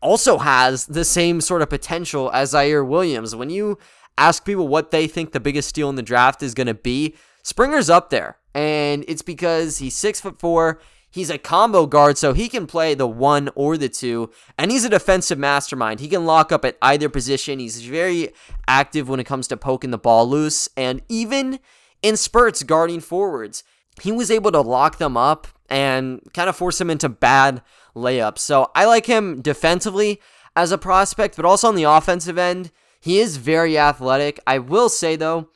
also 0.00 0.38
has 0.38 0.86
the 0.86 1.04
same 1.04 1.40
sort 1.40 1.62
of 1.62 1.70
potential 1.70 2.30
as 2.32 2.52
Ziaire 2.52 2.86
Williams. 2.86 3.34
When 3.34 3.50
you 3.50 3.78
ask 4.16 4.44
people 4.44 4.68
what 4.68 4.90
they 4.90 5.06
think 5.06 5.32
the 5.32 5.40
biggest 5.40 5.68
steal 5.68 5.88
in 5.88 5.96
the 5.96 6.02
draft 6.02 6.42
is 6.42 6.54
going 6.54 6.66
to 6.66 6.74
be, 6.74 7.14
Springer's 7.42 7.90
up 7.90 8.10
there. 8.10 8.38
And 8.54 9.04
it's 9.08 9.22
because 9.22 9.78
he's 9.78 9.94
six 9.94 10.20
foot 10.20 10.38
four. 10.40 10.80
He's 11.10 11.30
a 11.30 11.38
combo 11.38 11.86
guard, 11.86 12.18
so 12.18 12.34
he 12.34 12.48
can 12.48 12.66
play 12.66 12.94
the 12.94 13.06
one 13.06 13.48
or 13.54 13.76
the 13.76 13.88
two, 13.88 14.30
and 14.58 14.70
he's 14.70 14.84
a 14.84 14.90
defensive 14.90 15.38
mastermind. 15.38 16.00
He 16.00 16.08
can 16.08 16.26
lock 16.26 16.52
up 16.52 16.64
at 16.64 16.76
either 16.82 17.08
position. 17.08 17.58
He's 17.58 17.82
very 17.82 18.30
active 18.66 19.08
when 19.08 19.18
it 19.18 19.24
comes 19.24 19.48
to 19.48 19.56
poking 19.56 19.90
the 19.90 19.98
ball 19.98 20.28
loose, 20.28 20.68
and 20.76 21.00
even 21.08 21.60
in 22.02 22.16
spurts 22.16 22.62
guarding 22.62 23.00
forwards. 23.00 23.64
He 24.00 24.12
was 24.12 24.30
able 24.30 24.52
to 24.52 24.60
lock 24.60 24.98
them 24.98 25.16
up 25.16 25.48
and 25.68 26.20
kind 26.32 26.48
of 26.48 26.56
force 26.56 26.78
them 26.78 26.90
into 26.90 27.08
bad 27.08 27.62
layups. 27.96 28.38
So 28.38 28.70
I 28.74 28.84
like 28.84 29.06
him 29.06 29.40
defensively 29.40 30.20
as 30.54 30.72
a 30.72 30.78
prospect, 30.78 31.36
but 31.36 31.44
also 31.44 31.68
on 31.68 31.74
the 31.74 31.84
offensive 31.84 32.38
end, 32.38 32.70
he 33.00 33.18
is 33.18 33.36
very 33.36 33.78
athletic. 33.78 34.38
I 34.46 34.58
will 34.58 34.88
say, 34.88 35.16
though, 35.16 35.48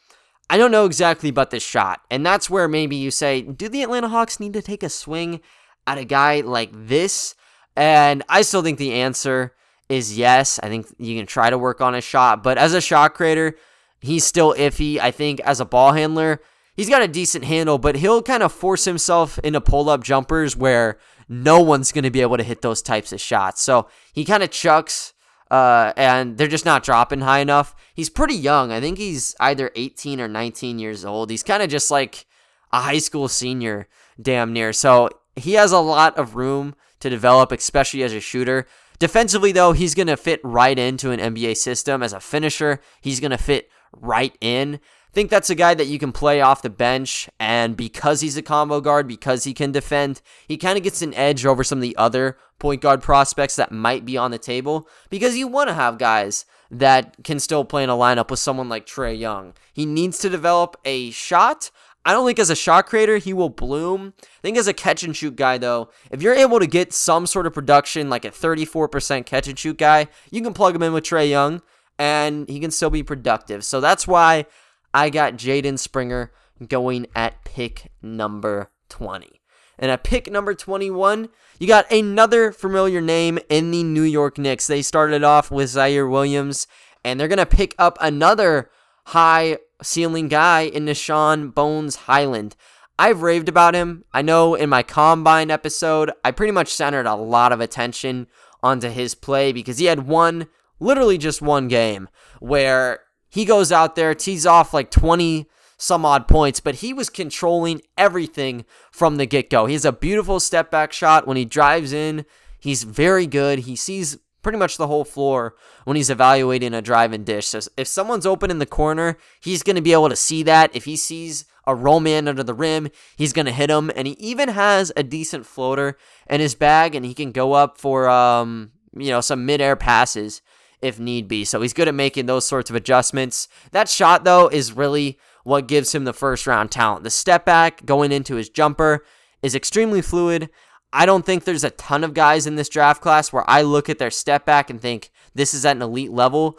I 0.52 0.58
don't 0.58 0.70
know 0.70 0.84
exactly 0.84 1.30
about 1.30 1.50
this 1.50 1.62
shot. 1.62 2.02
And 2.10 2.26
that's 2.26 2.50
where 2.50 2.68
maybe 2.68 2.94
you 2.94 3.10
say, 3.10 3.40
do 3.40 3.70
the 3.70 3.82
Atlanta 3.82 4.10
Hawks 4.10 4.38
need 4.38 4.52
to 4.52 4.60
take 4.60 4.82
a 4.82 4.90
swing 4.90 5.40
at 5.86 5.96
a 5.96 6.04
guy 6.04 6.42
like 6.42 6.68
this? 6.74 7.34
And 7.74 8.22
I 8.28 8.42
still 8.42 8.60
think 8.60 8.76
the 8.78 8.92
answer 8.92 9.54
is 9.88 10.18
yes. 10.18 10.60
I 10.62 10.68
think 10.68 10.88
you 10.98 11.16
can 11.16 11.24
try 11.24 11.48
to 11.48 11.56
work 11.56 11.80
on 11.80 11.94
a 11.94 12.02
shot, 12.02 12.42
but 12.42 12.58
as 12.58 12.74
a 12.74 12.82
shot 12.82 13.14
creator, 13.14 13.56
he's 14.00 14.26
still 14.26 14.52
iffy. 14.52 14.98
I 14.98 15.10
think 15.10 15.40
as 15.40 15.58
a 15.58 15.64
ball 15.64 15.94
handler, 15.94 16.42
he's 16.76 16.90
got 16.90 17.00
a 17.00 17.08
decent 17.08 17.44
handle, 17.44 17.78
but 17.78 17.96
he'll 17.96 18.20
kind 18.20 18.42
of 18.42 18.52
force 18.52 18.84
himself 18.84 19.38
into 19.38 19.62
pull 19.62 19.88
up 19.88 20.04
jumpers 20.04 20.54
where 20.54 20.98
no 21.30 21.62
one's 21.62 21.92
going 21.92 22.04
to 22.04 22.10
be 22.10 22.20
able 22.20 22.36
to 22.36 22.42
hit 22.42 22.60
those 22.60 22.82
types 22.82 23.10
of 23.10 23.22
shots. 23.22 23.62
So 23.62 23.88
he 24.12 24.26
kind 24.26 24.42
of 24.42 24.50
chucks 24.50 25.11
uh, 25.52 25.92
and 25.98 26.38
they're 26.38 26.48
just 26.48 26.64
not 26.64 26.82
dropping 26.82 27.20
high 27.20 27.40
enough. 27.40 27.76
He's 27.94 28.08
pretty 28.08 28.34
young. 28.34 28.72
I 28.72 28.80
think 28.80 28.96
he's 28.96 29.36
either 29.38 29.70
18 29.76 30.18
or 30.18 30.26
19 30.26 30.78
years 30.78 31.04
old. 31.04 31.28
He's 31.28 31.42
kind 31.42 31.62
of 31.62 31.68
just 31.68 31.90
like 31.90 32.24
a 32.72 32.80
high 32.80 32.98
school 32.98 33.28
senior, 33.28 33.86
damn 34.20 34.54
near. 34.54 34.72
So 34.72 35.10
he 35.36 35.52
has 35.52 35.70
a 35.70 35.78
lot 35.78 36.16
of 36.16 36.36
room 36.36 36.74
to 37.00 37.10
develop, 37.10 37.52
especially 37.52 38.02
as 38.02 38.14
a 38.14 38.20
shooter. 38.20 38.66
Defensively, 38.98 39.52
though, 39.52 39.72
he's 39.72 39.94
going 39.94 40.06
to 40.06 40.16
fit 40.16 40.40
right 40.42 40.78
into 40.78 41.10
an 41.10 41.20
NBA 41.20 41.58
system. 41.58 42.02
As 42.02 42.14
a 42.14 42.20
finisher, 42.20 42.80
he's 43.02 43.20
going 43.20 43.32
to 43.32 43.36
fit 43.36 43.68
right 43.92 44.34
in 44.40 44.80
I 45.12 45.14
think 45.14 45.28
that's 45.28 45.50
a 45.50 45.54
guy 45.54 45.74
that 45.74 45.88
you 45.88 45.98
can 45.98 46.10
play 46.10 46.40
off 46.40 46.62
the 46.62 46.70
bench. 46.70 47.28
And 47.38 47.76
because 47.76 48.22
he's 48.22 48.38
a 48.38 48.42
combo 48.42 48.80
guard, 48.80 49.06
because 49.06 49.44
he 49.44 49.52
can 49.52 49.70
defend, 49.70 50.22
he 50.48 50.56
kind 50.56 50.78
of 50.78 50.82
gets 50.82 51.02
an 51.02 51.12
edge 51.12 51.44
over 51.44 51.62
some 51.62 51.78
of 51.78 51.82
the 51.82 51.94
other 51.98 52.38
point 52.62 52.80
guard 52.80 53.02
prospects 53.02 53.56
that 53.56 53.72
might 53.72 54.04
be 54.06 54.16
on 54.16 54.30
the 54.30 54.38
table 54.38 54.88
because 55.10 55.36
you 55.36 55.48
want 55.48 55.68
to 55.68 55.74
have 55.74 55.98
guys 55.98 56.46
that 56.70 57.16
can 57.24 57.40
still 57.40 57.64
play 57.64 57.82
in 57.82 57.90
a 57.90 57.94
lineup 57.94 58.30
with 58.30 58.38
someone 58.38 58.68
like 58.68 58.86
Trae 58.86 59.18
Young. 59.18 59.52
He 59.72 59.84
needs 59.84 60.18
to 60.20 60.30
develop 60.30 60.76
a 60.84 61.10
shot. 61.10 61.72
I 62.04 62.12
don't 62.12 62.24
think 62.24 62.38
as 62.38 62.50
a 62.50 62.56
shot 62.56 62.86
creator 62.86 63.18
he 63.18 63.32
will 63.32 63.48
bloom. 63.48 64.14
I 64.22 64.40
think 64.42 64.56
as 64.56 64.68
a 64.68 64.72
catch 64.72 65.02
and 65.02 65.14
shoot 65.14 65.34
guy 65.34 65.58
though, 65.58 65.90
if 66.12 66.22
you're 66.22 66.34
able 66.34 66.60
to 66.60 66.66
get 66.68 66.92
some 66.92 67.26
sort 67.26 67.48
of 67.48 67.52
production 67.52 68.08
like 68.08 68.24
a 68.24 68.30
34% 68.30 69.26
catch 69.26 69.48
and 69.48 69.58
shoot 69.58 69.76
guy, 69.76 70.06
you 70.30 70.40
can 70.40 70.54
plug 70.54 70.76
him 70.76 70.84
in 70.84 70.92
with 70.92 71.04
Trae 71.04 71.28
Young 71.28 71.62
and 71.98 72.48
he 72.48 72.60
can 72.60 72.70
still 72.70 72.90
be 72.90 73.02
productive. 73.02 73.64
So 73.64 73.80
that's 73.80 74.06
why 74.06 74.46
I 74.94 75.10
got 75.10 75.34
Jaden 75.34 75.80
Springer 75.80 76.30
going 76.68 77.08
at 77.16 77.44
pick 77.44 77.90
number 78.00 78.70
20. 78.88 79.41
And 79.78 79.90
at 79.90 80.04
pick 80.04 80.30
number 80.30 80.54
21, 80.54 81.28
you 81.58 81.66
got 81.66 81.90
another 81.90 82.52
familiar 82.52 83.00
name 83.00 83.38
in 83.48 83.70
the 83.70 83.82
New 83.82 84.02
York 84.02 84.38
Knicks. 84.38 84.66
They 84.66 84.82
started 84.82 85.24
off 85.24 85.50
with 85.50 85.70
Ziaire 85.70 86.10
Williams, 86.10 86.66
and 87.04 87.18
they're 87.18 87.28
going 87.28 87.38
to 87.38 87.46
pick 87.46 87.74
up 87.78 87.98
another 88.00 88.70
high 89.06 89.58
ceiling 89.82 90.28
guy 90.28 90.62
in 90.62 90.84
Nah'Shon 90.84 91.54
Bones 91.54 91.96
Hyland. 91.96 92.54
I've 92.98 93.22
raved 93.22 93.48
about 93.48 93.74
him. 93.74 94.04
I 94.12 94.22
know 94.22 94.54
in 94.54 94.68
my 94.68 94.82
combine 94.82 95.50
episode, 95.50 96.12
I 96.24 96.30
pretty 96.30 96.52
much 96.52 96.72
centered 96.72 97.06
a 97.06 97.14
lot 97.14 97.52
of 97.52 97.60
attention 97.60 98.28
onto 98.62 98.88
his 98.88 99.14
play 99.14 99.52
because 99.52 99.78
he 99.78 99.86
had 99.86 100.06
one, 100.06 100.46
literally 100.78 101.18
just 101.18 101.42
one 101.42 101.68
game, 101.68 102.08
where 102.38 103.00
he 103.28 103.44
goes 103.44 103.72
out 103.72 103.96
there, 103.96 104.14
tees 104.14 104.46
off 104.46 104.72
like 104.74 104.90
20 104.90 105.48
some 105.82 106.04
odd 106.04 106.28
points, 106.28 106.60
but 106.60 106.76
he 106.76 106.92
was 106.92 107.10
controlling 107.10 107.82
everything 107.98 108.64
from 108.92 109.16
the 109.16 109.26
get 109.26 109.50
go. 109.50 109.66
He 109.66 109.72
has 109.72 109.84
a 109.84 109.90
beautiful 109.90 110.38
step 110.38 110.70
back 110.70 110.92
shot 110.92 111.26
when 111.26 111.36
he 111.36 111.44
drives 111.44 111.92
in. 111.92 112.24
He's 112.60 112.84
very 112.84 113.26
good. 113.26 113.60
He 113.60 113.74
sees 113.74 114.16
pretty 114.42 114.58
much 114.58 114.76
the 114.76 114.86
whole 114.86 115.04
floor 115.04 115.56
when 115.84 115.96
he's 115.96 116.08
evaluating 116.08 116.72
a 116.72 116.82
drive 116.82 117.12
and 117.12 117.26
dish. 117.26 117.48
So 117.48 117.60
if 117.76 117.88
someone's 117.88 118.26
open 118.26 118.48
in 118.48 118.60
the 118.60 118.66
corner, 118.66 119.18
he's 119.40 119.64
going 119.64 119.74
to 119.74 119.82
be 119.82 119.92
able 119.92 120.08
to 120.08 120.14
see 120.14 120.44
that. 120.44 120.70
If 120.72 120.84
he 120.84 120.94
sees 120.94 121.46
a 121.66 121.74
roll 121.74 121.98
man 121.98 122.28
under 122.28 122.44
the 122.44 122.54
rim, 122.54 122.88
he's 123.16 123.32
going 123.32 123.46
to 123.46 123.52
hit 123.52 123.68
him. 123.68 123.90
And 123.96 124.06
he 124.06 124.12
even 124.20 124.50
has 124.50 124.92
a 124.96 125.02
decent 125.02 125.46
floater 125.46 125.98
in 126.30 126.40
his 126.40 126.54
bag, 126.54 126.94
and 126.94 127.04
he 127.04 127.12
can 127.12 127.32
go 127.32 127.54
up 127.54 127.76
for 127.76 128.08
um, 128.08 128.70
you 128.96 129.10
know 129.10 129.20
some 129.20 129.44
midair 129.44 129.74
passes 129.74 130.42
if 130.80 130.98
need 130.98 131.28
be. 131.28 131.44
So 131.44 131.62
he's 131.62 131.72
good 131.72 131.88
at 131.88 131.94
making 131.94 132.26
those 132.26 132.46
sorts 132.46 132.68
of 132.68 132.76
adjustments. 132.76 133.48
That 133.70 133.88
shot, 133.88 134.24
though, 134.24 134.48
is 134.48 134.72
really 134.72 135.18
what 135.44 135.66
gives 135.66 135.94
him 135.94 136.04
the 136.04 136.12
first 136.12 136.46
round 136.46 136.70
talent. 136.70 137.04
The 137.04 137.10
step 137.10 137.44
back 137.44 137.84
going 137.84 138.12
into 138.12 138.36
his 138.36 138.48
jumper 138.48 139.04
is 139.42 139.54
extremely 139.54 140.02
fluid. 140.02 140.50
I 140.92 141.06
don't 141.06 141.24
think 141.24 141.44
there's 141.44 141.64
a 141.64 141.70
ton 141.70 142.04
of 142.04 142.14
guys 142.14 142.46
in 142.46 142.56
this 142.56 142.68
draft 142.68 143.00
class 143.00 143.32
where 143.32 143.48
I 143.48 143.62
look 143.62 143.88
at 143.88 143.98
their 143.98 144.10
step 144.10 144.44
back 144.44 144.68
and 144.68 144.80
think 144.80 145.10
this 145.34 145.54
is 145.54 145.64
at 145.64 145.76
an 145.76 145.82
elite 145.82 146.12
level. 146.12 146.58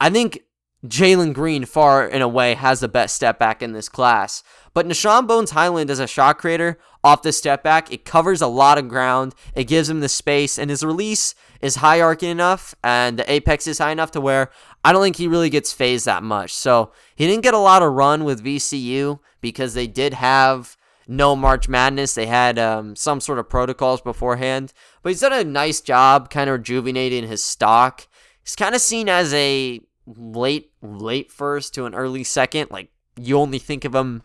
I 0.00 0.10
think 0.10 0.40
Jalen 0.86 1.32
Green, 1.32 1.64
far 1.64 2.06
and 2.06 2.22
away, 2.22 2.54
has 2.54 2.80
the 2.80 2.88
best 2.88 3.16
step 3.16 3.38
back 3.38 3.62
in 3.62 3.72
this 3.72 3.88
class. 3.88 4.42
But 4.74 4.86
Nah'Shon 4.86 5.26
Bones 5.26 5.52
Hyland 5.52 5.90
as 5.90 5.98
a 5.98 6.06
shot 6.06 6.38
creator 6.38 6.78
off 7.02 7.22
the 7.22 7.32
step 7.32 7.62
back, 7.62 7.92
it 7.92 8.04
covers 8.04 8.42
a 8.42 8.46
lot 8.46 8.76
of 8.76 8.88
ground. 8.88 9.34
It 9.54 9.64
gives 9.64 9.88
him 9.88 10.00
the 10.00 10.08
space, 10.08 10.58
and 10.58 10.68
his 10.68 10.84
release 10.84 11.34
is 11.62 11.76
high 11.76 12.00
arcing 12.00 12.30
enough, 12.30 12.74
and 12.84 13.18
the 13.18 13.30
apex 13.30 13.66
is 13.66 13.78
high 13.78 13.92
enough 13.92 14.10
to 14.12 14.20
where 14.20 14.50
I 14.84 14.92
don't 14.92 15.02
think 15.02 15.16
he 15.16 15.28
really 15.28 15.50
gets 15.50 15.72
phased 15.72 16.04
that 16.06 16.22
much. 16.22 16.52
So 16.52 16.92
he 17.16 17.26
didn't 17.26 17.42
get 17.42 17.54
a 17.54 17.58
lot 17.58 17.82
of 17.82 17.92
run 17.92 18.24
with 18.24 18.44
VCU 18.44 19.18
because 19.40 19.74
they 19.74 19.86
did 19.86 20.14
have 20.14 20.76
no 21.08 21.34
March 21.34 21.68
Madness. 21.68 22.14
They 22.14 22.26
had 22.26 22.58
um, 22.58 22.94
some 22.94 23.20
sort 23.20 23.38
of 23.38 23.48
protocols 23.48 24.00
beforehand, 24.02 24.72
but 25.02 25.10
he's 25.10 25.20
done 25.20 25.32
a 25.32 25.44
nice 25.44 25.80
job 25.80 26.30
kind 26.30 26.50
of 26.50 26.58
rejuvenating 26.58 27.26
his 27.26 27.42
stock. 27.42 28.06
He's 28.42 28.56
kind 28.56 28.74
of 28.74 28.80
seen 28.80 29.08
as 29.08 29.32
a 29.32 29.80
late 30.06 30.70
late 30.82 31.32
first 31.32 31.74
to 31.74 31.86
an 31.86 31.94
early 31.94 32.24
second. 32.24 32.70
Like 32.70 32.90
you 33.18 33.38
only 33.38 33.58
think 33.58 33.84
of 33.84 33.94
him 33.94 34.22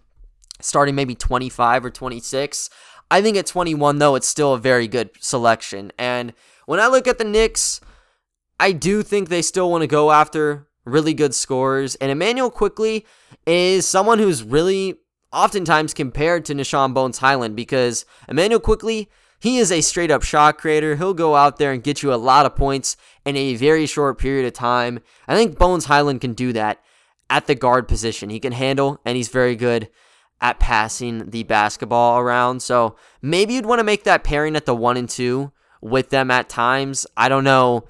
starting 0.60 0.96
maybe 0.96 1.16
25 1.16 1.86
or 1.86 1.90
26. 1.90 2.70
I 3.12 3.22
think 3.22 3.38
at 3.38 3.46
21 3.46 4.00
though 4.00 4.16
it's 4.16 4.28
still 4.28 4.54
a 4.54 4.60
very 4.60 4.88
good 4.88 5.12
selection. 5.20 5.92
And 5.98 6.34
when 6.66 6.80
I 6.80 6.88
look 6.88 7.08
at 7.08 7.18
the 7.18 7.24
Knicks, 7.24 7.82
I 8.60 8.72
do 8.72 9.04
think 9.04 9.30
they 9.30 9.42
still 9.42 9.72
want 9.72 9.82
to 9.82 9.88
go 9.88 10.12
after 10.12 10.68
really 10.86 11.14
good 11.14 11.34
scorers. 11.34 11.96
And 11.96 12.12
Immanuel 12.12 12.52
Quickley 12.52 13.06
is 13.46 13.88
someone 13.88 14.20
who's 14.20 14.44
really 14.44 14.96
oftentimes 15.32 15.94
compared 15.94 16.46
to 16.46 16.54
Nah'Shon 16.54 16.94
Bones 16.94 17.20
Hyland 17.20 17.56
because 17.56 18.06
Immanuel 18.28 18.60
Quickley 18.60 19.10
he 19.40 19.58
is 19.58 19.72
a 19.72 19.82
straight 19.82 20.12
up 20.12 20.22
shot 20.22 20.58
creator. 20.58 20.98
He'll 20.98 21.14
go 21.14 21.36
out 21.36 21.58
there 21.58 21.72
and 21.72 21.82
get 21.82 22.04
you 22.04 22.14
a 22.14 22.16
lot 22.16 22.46
of 22.46 22.56
points 22.56 22.98
in 23.26 23.38
a 23.38 23.56
very 23.56 23.86
short 23.86 24.20
period 24.20 24.46
of 24.46 24.54
time. 24.54 25.00
I 25.28 25.36
think 25.36 25.58
Bones 25.58 25.86
Hyland 25.86 26.22
can 26.22 26.34
do 26.34 26.52
that 26.54 26.82
at 27.30 27.48
the 27.48 27.56
guard 27.56 27.88
position. 27.88 28.30
He 28.30 28.40
can 28.40 28.52
handle, 28.52 29.00
and 29.06 29.16
he's 29.16 29.30
very 29.30 29.56
good 29.56 29.90
at 30.42 30.60
passing 30.60 31.30
the 31.30 31.44
basketball 31.44 32.20
around. 32.20 32.62
So 32.62 32.96
maybe 33.22 33.54
you'd 33.54 33.66
want 33.66 33.80
to 33.80 33.86
make 33.86 34.04
that 34.04 34.24
pairing 34.24 34.56
at 34.56 34.66
the 34.66 34.76
one 34.76 34.98
and 34.98 35.10
two 35.10 35.52
with 35.82 36.10
them 36.10 36.32
at 36.32 36.50
times. 36.50 37.08
I 37.16 37.30
don't 37.30 37.44
know. 37.44 37.86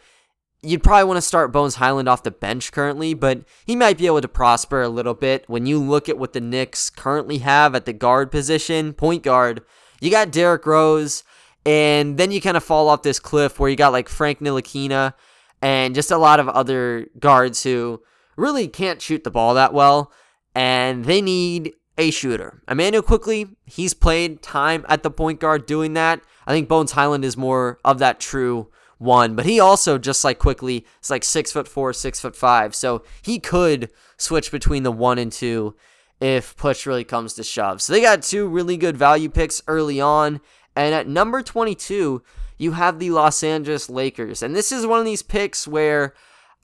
You'd 0.62 0.84
probably 0.84 1.06
want 1.06 1.18
to 1.18 1.22
start 1.22 1.54
Bones 1.54 1.75
Hyland 1.75 2.10
off 2.10 2.24
the 2.24 2.32
bench 2.32 2.74
currently, 2.74 3.13
but 3.13 3.44
he 3.66 3.78
might 3.78 3.98
be 3.98 4.08
able 4.08 4.20
to 4.20 4.28
prosper 4.28 4.82
a 4.82 4.89
little 4.89 5.13
bit. 5.13 5.46
When 5.48 5.66
you 5.66 5.80
look 5.80 6.10
at 6.10 6.18
what 6.18 6.34
the 6.34 6.42
Knicks 6.42 6.89
currently 6.89 7.38
have 7.38 7.75
at 7.75 7.86
the 7.86 7.94
guard 7.94 8.30
position, 8.30 8.92
point 8.92 9.24
guard, 9.24 9.62
you 10.01 10.12
got 10.12 10.32
Derrick 10.32 10.66
Rose, 10.66 11.24
and 11.66 12.18
then 12.18 12.32
you 12.32 12.42
kind 12.42 12.58
of 12.58 12.63
fall 12.63 12.89
off 12.89 13.04
this 13.04 13.20
cliff 13.20 13.58
where 13.58 13.70
you 13.70 13.78
got 13.78 13.94
like 13.94 14.10
Frank 14.10 14.39
Ntilikina 14.39 15.13
and 15.62 15.96
just 15.96 16.12
a 16.12 16.18
lot 16.18 16.42
of 16.42 16.50
other 16.50 17.08
guards 17.20 17.63
who 17.63 18.01
really 18.36 18.68
can't 18.68 19.01
shoot 19.01 19.24
the 19.24 19.32
ball 19.32 19.54
that 19.54 19.74
well. 19.74 20.12
And 20.56 21.06
they 21.06 21.22
need 21.22 21.74
a 21.98 22.12
shooter. 22.12 22.63
Immanuel 22.70 23.04
Quickley, 23.04 23.48
he's 23.66 23.94
played 23.94 24.42
time 24.42 24.86
at 24.89 25.04
the 25.04 25.12
point 25.12 25.39
guard 25.39 25.66
doing 25.66 25.94
that. 25.94 26.22
I 26.48 26.51
think 26.51 26.68
Bones 26.68 26.94
Hyland 26.94 27.24
is 27.24 27.38
more 27.38 27.80
of 27.86 28.00
that 28.00 28.20
true 28.20 28.72
one, 29.00 29.36
but 29.36 29.46
he 29.46 29.60
also 29.60 29.98
just 29.98 30.24
like 30.24 30.38
Quickley 30.38 30.86
is 31.01 31.10
like 31.10 31.24
six 31.24 31.51
foot 31.51 31.68
four, 31.68 31.91
six 31.94 32.20
foot 32.20 32.36
five, 32.36 32.75
so 32.75 33.03
he 33.22 33.39
could 33.39 33.91
switch 34.18 34.51
between 34.51 34.84
the 34.84 34.91
one 34.91 35.18
and 35.18 35.32
two 35.32 35.75
if 36.22 36.56
push 36.58 36.86
really 36.86 37.06
comes 37.06 37.34
to 37.34 37.44
shove. 37.44 37.82
So 37.82 37.94
they 37.94 38.01
got 38.01 38.22
two 38.22 38.48
really 38.48 38.77
good 38.77 38.98
value 38.98 39.29
picks 39.29 39.62
early 39.68 40.00
on, 40.00 40.41
and 40.75 40.94
at 40.94 41.08
number 41.08 41.41
22, 41.41 42.22
you 42.58 42.72
have 42.74 43.00
the 43.00 43.10
Los 43.10 43.41
Angeles 43.41 43.89
Lakers, 43.89 44.44
and 44.44 44.56
this 44.56 44.72
is 44.72 44.86
one 44.86 45.00
of 45.00 45.06
these 45.06 45.24
picks 45.24 45.68
where 45.68 46.13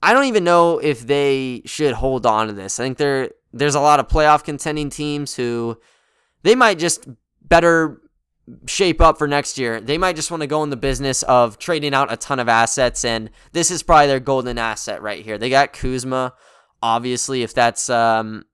I 0.03 0.13
don't 0.13 0.25
even 0.25 0.43
know 0.43 0.77
if 0.77 1.07
they 1.07 1.61
should 1.65 1.93
hold 1.93 2.25
on 2.25 2.47
to 2.47 2.53
this. 2.53 2.79
I 2.79 2.83
think 2.83 2.97
there 2.97 3.31
there's 3.53 3.75
a 3.75 3.79
lot 3.79 4.01
of 4.01 4.09
playoff 4.09 4.43
contending 4.43 4.89
teams 4.89 5.35
who 5.35 5.79
they 6.43 6.53
might 6.53 6.77
just 6.77 7.07
better 7.41 8.01
shape 8.67 9.01
up 9.01 9.17
for 9.17 9.27
next 9.27 9.57
year. 9.57 9.81
They 9.81 9.97
might 9.97 10.15
just 10.15 10.31
want 10.31 10.41
to 10.41 10.47
go 10.47 10.63
in 10.63 10.69
the 10.69 10.77
business 10.77 11.23
of 11.23 11.57
trading 11.57 11.93
out 11.93 12.11
a 12.11 12.17
ton 12.17 12.39
of 12.39 12.49
assets, 12.49 13.03
and 13.03 13.29
this 13.53 13.71
is 13.71 13.83
probably 13.83 14.07
their 14.07 14.19
golden 14.19 14.57
asset 14.57 15.01
right 15.01 15.23
here. 15.23 15.37
They 15.37 15.49
got 15.49 15.73
Kuzma, 15.73 16.33
obviously, 16.81 17.43
if 17.43 17.53
that's 17.53 17.89
um, 17.89 18.45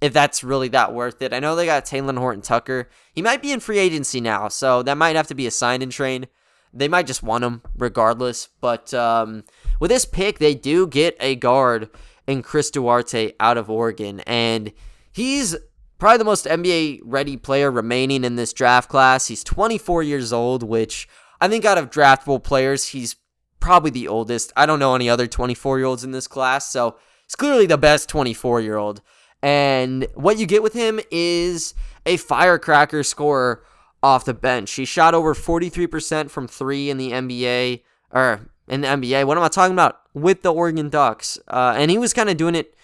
if 0.00 0.12
that's 0.12 0.44
really 0.44 0.68
that 0.68 0.94
worth 0.94 1.22
it. 1.22 1.32
I 1.32 1.40
know 1.40 1.56
they 1.56 1.66
got 1.66 1.84
Talen 1.84 2.18
Horton 2.18 2.42
Tucker. 2.42 2.88
He 3.12 3.22
might 3.22 3.42
be 3.42 3.52
in 3.52 3.60
free 3.60 3.78
agency 3.78 4.20
now, 4.20 4.48
so 4.48 4.82
that 4.82 4.96
might 4.96 5.16
have 5.16 5.28
to 5.28 5.34
be 5.34 5.46
a 5.46 5.50
sign 5.50 5.82
and 5.82 5.92
train. 5.92 6.26
They 6.72 6.88
might 6.88 7.06
just 7.06 7.22
want 7.22 7.44
him 7.44 7.62
regardless. 7.76 8.48
But 8.60 8.94
um, 8.94 9.44
with 9.80 9.90
this 9.90 10.04
pick, 10.04 10.38
they 10.38 10.54
do 10.54 10.86
get 10.86 11.16
a 11.20 11.34
guard 11.34 11.90
in 12.26 12.42
Chris 12.42 12.70
Duarte 12.70 13.32
out 13.40 13.58
of 13.58 13.68
Oregon, 13.68 14.20
and 14.20 14.72
he's 15.12 15.56
probably 16.00 16.18
the 16.18 16.24
most 16.24 16.46
NBA 16.46 17.00
ready 17.04 17.36
player 17.36 17.70
remaining 17.70 18.24
in 18.24 18.36
this 18.36 18.52
draft 18.52 18.88
class. 18.88 19.28
He's 19.28 19.44
24 19.44 20.02
years 20.02 20.32
old, 20.32 20.62
which 20.62 21.08
I 21.40 21.48
think 21.48 21.64
out 21.64 21.78
of 21.78 21.90
draftable 21.90 22.42
players, 22.42 22.86
he's 22.86 23.16
probably 23.60 23.90
the 23.90 24.08
oldest. 24.08 24.52
I 24.56 24.66
don't 24.66 24.78
know 24.78 24.94
any 24.94 25.08
other 25.08 25.26
24 25.26 25.78
year 25.78 25.86
olds 25.86 26.02
in 26.02 26.12
this 26.12 26.26
class, 26.26 26.70
so 26.70 26.96
he's 27.26 27.36
clearly 27.36 27.66
the 27.66 27.78
best 27.78 28.08
24 28.08 28.62
year 28.62 28.76
old. 28.76 29.02
And 29.42 30.06
what 30.14 30.38
you 30.38 30.46
get 30.46 30.62
with 30.62 30.72
him 30.72 31.00
is 31.10 31.74
a 32.04 32.16
firecracker 32.16 33.02
scorer 33.02 33.62
off 34.02 34.24
the 34.24 34.34
bench. 34.34 34.72
He 34.72 34.84
shot 34.84 35.14
over 35.14 35.34
43% 35.34 36.30
from 36.30 36.48
three 36.48 36.90
in 36.90 36.96
the 36.96 37.12
NBA, 37.12 37.82
or 38.10 38.48
in 38.68 38.80
the 38.80 38.88
NBA. 38.88 39.26
What 39.26 39.36
am 39.36 39.44
I 39.44 39.48
talking 39.48 39.74
about? 39.74 40.00
With 40.14 40.42
the 40.42 40.52
Oregon 40.52 40.88
Ducks. 40.88 41.38
Uh, 41.48 41.74
and 41.76 41.90
he 41.90 41.98
was 41.98 42.12
kind 42.12 42.30
of 42.30 42.36
doing 42.36 42.54
it 42.54 42.74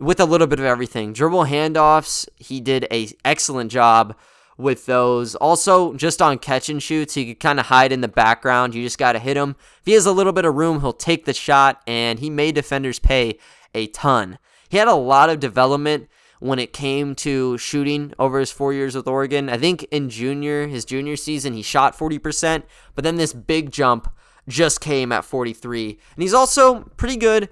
with 0.00 0.20
a 0.20 0.24
little 0.24 0.46
bit 0.46 0.58
of 0.58 0.64
everything. 0.64 1.12
Dribble 1.12 1.46
handoffs, 1.46 2.28
he 2.36 2.60
did 2.60 2.86
a 2.90 3.08
excellent 3.24 3.70
job 3.70 4.16
with 4.56 4.86
those. 4.86 5.34
Also, 5.36 5.94
just 5.94 6.20
on 6.20 6.38
catch 6.38 6.68
and 6.68 6.82
shoots, 6.82 7.14
he 7.14 7.26
could 7.26 7.40
kind 7.40 7.60
of 7.60 7.66
hide 7.66 7.92
in 7.92 8.00
the 8.00 8.08
background. 8.08 8.74
You 8.74 8.82
just 8.82 8.98
got 8.98 9.12
to 9.12 9.18
hit 9.18 9.36
him. 9.36 9.56
If 9.80 9.86
he 9.86 9.92
has 9.92 10.06
a 10.06 10.12
little 10.12 10.32
bit 10.32 10.44
of 10.44 10.54
room, 10.54 10.80
he'll 10.80 10.92
take 10.92 11.24
the 11.24 11.32
shot, 11.32 11.80
and 11.86 12.18
he 12.18 12.28
made 12.28 12.56
defenders 12.56 12.98
pay 12.98 13.38
a 13.74 13.86
ton. 13.86 14.38
He 14.68 14.76
had 14.76 14.88
a 14.88 14.94
lot 14.94 15.30
of 15.30 15.40
development 15.40 16.08
when 16.40 16.58
it 16.58 16.72
came 16.72 17.14
to 17.16 17.58
shooting 17.58 18.12
over 18.18 18.38
his 18.38 18.50
four 18.50 18.72
years 18.72 18.94
with 18.94 19.08
Oregon. 19.08 19.48
I 19.48 19.58
think 19.58 19.84
in 19.90 20.10
junior, 20.10 20.66
his 20.66 20.84
junior 20.84 21.16
season, 21.16 21.54
he 21.54 21.62
shot 21.62 21.96
40%, 21.96 22.62
but 22.94 23.04
then 23.04 23.16
this 23.16 23.32
big 23.32 23.70
jump 23.72 24.12
just 24.46 24.80
came 24.80 25.12
at 25.12 25.24
43. 25.24 25.90
And 25.90 26.22
he's 26.22 26.34
also 26.34 26.82
pretty 26.96 27.16
good 27.16 27.48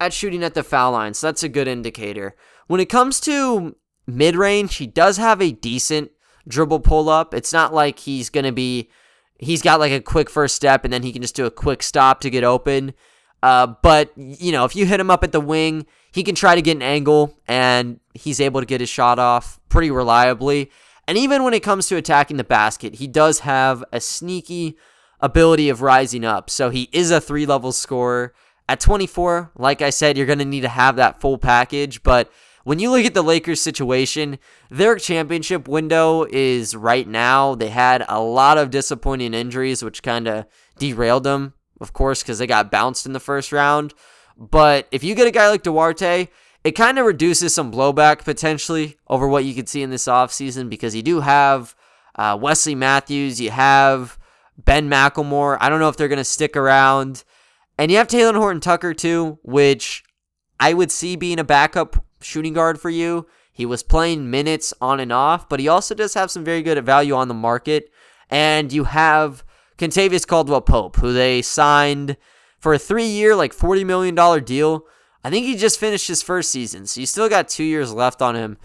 at 0.00 0.12
shooting 0.12 0.42
at 0.44 0.54
the 0.54 0.62
foul 0.62 0.92
line, 0.92 1.14
so 1.14 1.26
that's 1.26 1.42
a 1.42 1.48
good 1.48 1.68
indicator. 1.68 2.36
When 2.66 2.80
it 2.80 2.88
comes 2.88 3.20
to 3.20 3.76
mid 4.06 4.36
range, 4.36 4.76
he 4.76 4.86
does 4.86 5.16
have 5.16 5.40
a 5.40 5.52
decent 5.52 6.10
dribble 6.48 6.80
pull 6.80 7.08
up. 7.08 7.34
It's 7.34 7.52
not 7.52 7.74
like 7.74 7.98
he's 7.98 8.30
going 8.30 8.44
to 8.44 8.52
be, 8.52 8.90
he's 9.38 9.62
got 9.62 9.80
like 9.80 9.92
a 9.92 10.00
quick 10.00 10.30
first 10.30 10.54
step 10.54 10.84
and 10.84 10.92
then 10.92 11.02
he 11.02 11.12
can 11.12 11.22
just 11.22 11.36
do 11.36 11.46
a 11.46 11.50
quick 11.50 11.82
stop 11.82 12.20
to 12.20 12.30
get 12.30 12.44
open. 12.44 12.94
Uh, 13.42 13.66
but, 13.82 14.12
you 14.16 14.52
know, 14.52 14.64
if 14.64 14.74
you 14.74 14.86
hit 14.86 15.00
him 15.00 15.10
up 15.10 15.22
at 15.22 15.32
the 15.32 15.40
wing, 15.40 15.86
he 16.12 16.22
can 16.22 16.34
try 16.34 16.54
to 16.54 16.62
get 16.62 16.76
an 16.76 16.82
angle 16.82 17.38
and 17.46 18.00
he's 18.14 18.40
able 18.40 18.60
to 18.60 18.66
get 18.66 18.80
his 18.80 18.88
shot 18.88 19.18
off 19.18 19.60
pretty 19.68 19.90
reliably. 19.90 20.70
And 21.06 21.18
even 21.18 21.44
when 21.44 21.54
it 21.54 21.62
comes 21.62 21.88
to 21.88 21.96
attacking 21.96 22.36
the 22.36 22.44
basket, 22.44 22.96
he 22.96 23.06
does 23.06 23.40
have 23.40 23.84
a 23.92 24.00
sneaky 24.00 24.76
ability 25.20 25.68
of 25.68 25.82
rising 25.82 26.24
up. 26.24 26.50
So 26.50 26.70
he 26.70 26.88
is 26.92 27.10
a 27.10 27.20
three 27.20 27.46
level 27.46 27.72
scorer. 27.72 28.34
At 28.68 28.80
24, 28.80 29.52
like 29.56 29.80
I 29.80 29.90
said, 29.90 30.16
you're 30.16 30.26
going 30.26 30.40
to 30.40 30.44
need 30.44 30.62
to 30.62 30.68
have 30.68 30.96
that 30.96 31.20
full 31.20 31.38
package. 31.38 32.02
But 32.02 32.30
when 32.64 32.80
you 32.80 32.90
look 32.90 33.04
at 33.04 33.14
the 33.14 33.22
Lakers 33.22 33.60
situation, 33.60 34.38
their 34.70 34.96
championship 34.96 35.68
window 35.68 36.26
is 36.28 36.74
right 36.74 37.06
now. 37.06 37.54
They 37.54 37.68
had 37.68 38.04
a 38.08 38.20
lot 38.20 38.58
of 38.58 38.70
disappointing 38.70 39.34
injuries, 39.34 39.84
which 39.84 40.02
kind 40.02 40.26
of 40.26 40.46
derailed 40.78 41.22
them, 41.22 41.54
of 41.80 41.92
course, 41.92 42.22
because 42.22 42.38
they 42.38 42.46
got 42.48 42.72
bounced 42.72 43.06
in 43.06 43.12
the 43.12 43.20
first 43.20 43.52
round. 43.52 43.94
But 44.36 44.88
if 44.90 45.04
you 45.04 45.14
get 45.14 45.28
a 45.28 45.30
guy 45.30 45.48
like 45.48 45.62
Duarte, 45.62 46.28
it 46.64 46.72
kind 46.72 46.98
of 46.98 47.06
reduces 47.06 47.54
some 47.54 47.70
blowback 47.70 48.24
potentially 48.24 48.96
over 49.06 49.28
what 49.28 49.44
you 49.44 49.54
could 49.54 49.68
see 49.68 49.82
in 49.82 49.90
this 49.90 50.08
offseason 50.08 50.68
because 50.68 50.96
you 50.96 51.02
do 51.02 51.20
have 51.20 51.76
uh, 52.16 52.36
Wesley 52.40 52.74
Matthews, 52.74 53.40
you 53.40 53.52
have 53.52 54.18
Ben 54.58 54.90
McLemore. 54.90 55.56
I 55.60 55.68
don't 55.68 55.78
know 55.78 55.88
if 55.88 55.96
they're 55.96 56.08
going 56.08 56.16
to 56.16 56.24
stick 56.24 56.56
around. 56.56 57.22
And 57.78 57.90
you 57.90 57.98
have 57.98 58.08
Talen 58.08 58.36
Horton 58.36 58.60
Tucker 58.60 58.94
too, 58.94 59.38
which 59.42 60.04
I 60.58 60.72
would 60.72 60.90
see 60.90 61.16
being 61.16 61.38
a 61.38 61.44
backup 61.44 62.04
shooting 62.20 62.54
guard 62.54 62.80
for 62.80 62.90
you. 62.90 63.26
He 63.52 63.66
was 63.66 63.82
playing 63.82 64.30
minutes 64.30 64.74
on 64.80 65.00
and 65.00 65.12
off, 65.12 65.48
but 65.48 65.60
he 65.60 65.68
also 65.68 65.94
does 65.94 66.14
have 66.14 66.30
some 66.30 66.44
very 66.44 66.62
good 66.62 66.82
value 66.84 67.14
on 67.14 67.28
the 67.28 67.34
market. 67.34 67.90
And 68.30 68.72
you 68.72 68.84
have 68.84 69.44
Kentavious 69.78 70.26
Caldwell 70.26 70.60
Pope, 70.60 70.96
who 70.96 71.12
they 71.12 71.42
signed 71.42 72.16
for 72.58 72.74
a 72.74 72.78
three 72.78 73.06
year, 73.06 73.36
like 73.36 73.54
$40 73.54 73.84
million 73.84 74.44
deal. 74.44 74.84
I 75.22 75.30
think 75.30 75.46
he 75.46 75.56
just 75.56 75.80
finished 75.80 76.08
his 76.08 76.22
first 76.22 76.50
season, 76.50 76.86
so 76.86 77.00
you 77.00 77.06
still 77.06 77.28
got 77.28 77.48
two 77.48 77.64
years 77.64 77.92
left 77.92 78.22
on 78.22 78.36
him. 78.36 78.58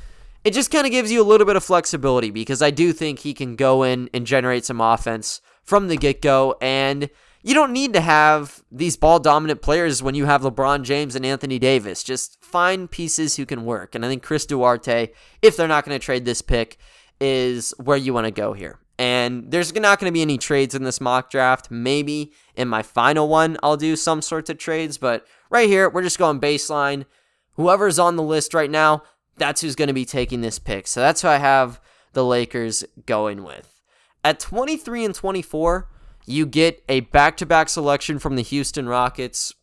It 0.43 0.53
just 0.53 0.71
kind 0.71 0.85
of 0.85 0.91
gives 0.91 1.11
you 1.11 1.21
a 1.21 1.25
little 1.25 1.45
bit 1.45 1.55
of 1.55 1.63
flexibility 1.63 2.31
because 2.31 2.61
I 2.61 2.71
do 2.71 2.93
think 2.93 3.19
he 3.19 3.33
can 3.33 3.55
go 3.55 3.83
in 3.83 4.09
and 4.13 4.25
generate 4.25 4.65
some 4.65 4.81
offense 4.81 5.41
from 5.63 5.87
the 5.87 5.97
get 5.97 6.21
go. 6.21 6.55
And 6.61 7.09
you 7.43 7.53
don't 7.53 7.73
need 7.73 7.93
to 7.93 8.01
have 8.01 8.63
these 8.71 8.97
ball 8.97 9.19
dominant 9.19 9.61
players 9.61 10.03
when 10.03 10.15
you 10.15 10.25
have 10.25 10.41
LeBron 10.41 10.83
James 10.83 11.15
and 11.15 11.25
Anthony 11.25 11.59
Davis. 11.59 12.03
Just 12.03 12.43
find 12.43 12.89
pieces 12.89 13.35
who 13.35 13.45
can 13.45 13.65
work. 13.65 13.95
And 13.95 14.05
I 14.05 14.09
think 14.09 14.23
Chris 14.23 14.45
Duarte, 14.45 15.09
if 15.41 15.57
they're 15.57 15.67
not 15.67 15.85
going 15.85 15.97
to 15.97 16.03
trade 16.03 16.25
this 16.25 16.41
pick, 16.41 16.77
is 17.19 17.73
where 17.77 17.97
you 17.97 18.13
want 18.13 18.25
to 18.25 18.31
go 18.31 18.53
here. 18.53 18.79
And 18.99 19.49
there's 19.49 19.73
not 19.73 19.99
going 19.99 20.09
to 20.09 20.13
be 20.13 20.21
any 20.21 20.37
trades 20.37 20.75
in 20.75 20.83
this 20.83 21.01
mock 21.01 21.31
draft. 21.31 21.71
Maybe 21.71 22.33
in 22.55 22.67
my 22.67 22.83
final 22.83 23.27
one, 23.27 23.57
I'll 23.63 23.77
do 23.77 23.95
some 23.95 24.21
sorts 24.21 24.49
of 24.51 24.59
trades. 24.59 24.99
But 24.99 25.25
right 25.49 25.67
here, 25.67 25.89
we're 25.89 26.03
just 26.03 26.19
going 26.19 26.39
baseline. 26.39 27.05
Whoever's 27.53 27.97
on 27.97 28.15
the 28.15 28.23
list 28.23 28.53
right 28.53 28.69
now, 28.69 29.03
that's 29.37 29.61
who's 29.61 29.75
going 29.75 29.87
to 29.87 29.93
be 29.93 30.05
taking 30.05 30.41
this 30.41 30.59
pick. 30.59 30.85
So 30.85 30.99
that's 30.99 31.23
who 31.23 31.29
I 31.29 31.37
have 31.37 31.81
the 32.13 32.23
Lakers 32.23 32.83
going 33.07 33.43
with. 33.43 33.81
At 34.23 34.39
23 34.39 35.05
and 35.05 35.15
24, 35.15 35.89
you 36.25 36.45
get 36.45 36.83
a 36.87 37.01
back 37.01 37.37
to 37.37 37.45
back 37.45 37.69
selection 37.69 38.19
from 38.19 38.35
the 38.35 38.41
Houston 38.41 38.87
Rockets. 38.87 39.53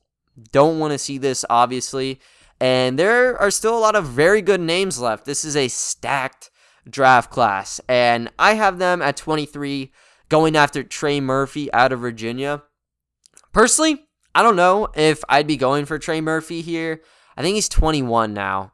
Don't 0.53 0.79
want 0.79 0.92
to 0.92 0.99
see 0.99 1.18
this, 1.18 1.44
obviously. 1.51 2.21
And 2.61 2.99
there 2.99 3.37
are 3.38 3.51
still 3.51 3.77
a 3.77 3.81
lot 3.81 3.94
of 3.94 4.07
very 4.07 4.42
good 4.42 4.61
names 4.61 4.99
left. 4.99 5.25
This 5.25 5.44
is 5.44 5.57
a 5.57 5.68
stacked 5.68 6.51
draft 6.88 7.31
class. 7.31 7.81
And 7.88 8.31
I 8.38 8.55
have 8.55 8.79
them 8.79 9.01
at 9.03 9.16
23 9.16 9.92
going 10.29 10.57
after 10.57 10.83
Trey 10.83 11.21
Murphy 11.21 11.73
out 11.73 11.92
of 11.92 12.01
Virginia. 12.01 12.62
Personally, 13.53 14.07
I 14.35 14.42
don't 14.42 14.57
know 14.57 14.88
if 14.94 15.23
I'd 15.29 15.47
be 15.47 15.57
going 15.57 15.85
for 15.85 15.99
Trey 15.99 16.21
Murphy 16.21 16.61
here. 16.61 17.03
I 17.37 17.42
think 17.42 17.55
he's 17.55 17.68
21 17.68 18.35
now. 18.35 18.73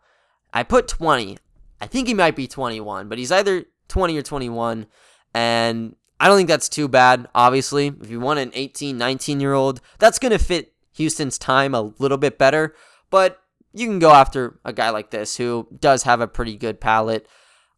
I 0.52 0.62
put 0.62 0.88
20. 0.88 1.38
I 1.80 1.86
think 1.86 2.08
he 2.08 2.14
might 2.14 2.36
be 2.36 2.46
21, 2.46 3.08
but 3.08 3.18
he's 3.18 3.32
either 3.32 3.66
20 3.88 4.16
or 4.16 4.22
21. 4.22 4.86
And 5.34 5.96
I 6.20 6.28
don't 6.28 6.36
think 6.36 6.48
that's 6.48 6.68
too 6.68 6.88
bad, 6.88 7.28
obviously. 7.34 7.88
If 8.00 8.10
you 8.10 8.20
want 8.20 8.38
an 8.38 8.52
18, 8.54 8.96
19 8.96 9.40
year 9.40 9.52
old, 9.52 9.80
that's 9.98 10.18
going 10.18 10.32
to 10.32 10.38
fit 10.38 10.72
Houston's 10.92 11.38
time 11.38 11.74
a 11.74 11.92
little 11.98 12.18
bit 12.18 12.38
better. 12.38 12.74
But 13.10 13.40
you 13.72 13.86
can 13.86 13.98
go 13.98 14.12
after 14.12 14.58
a 14.64 14.72
guy 14.72 14.90
like 14.90 15.10
this 15.10 15.36
who 15.36 15.68
does 15.78 16.04
have 16.04 16.20
a 16.20 16.28
pretty 16.28 16.56
good 16.56 16.80
palate. 16.80 17.26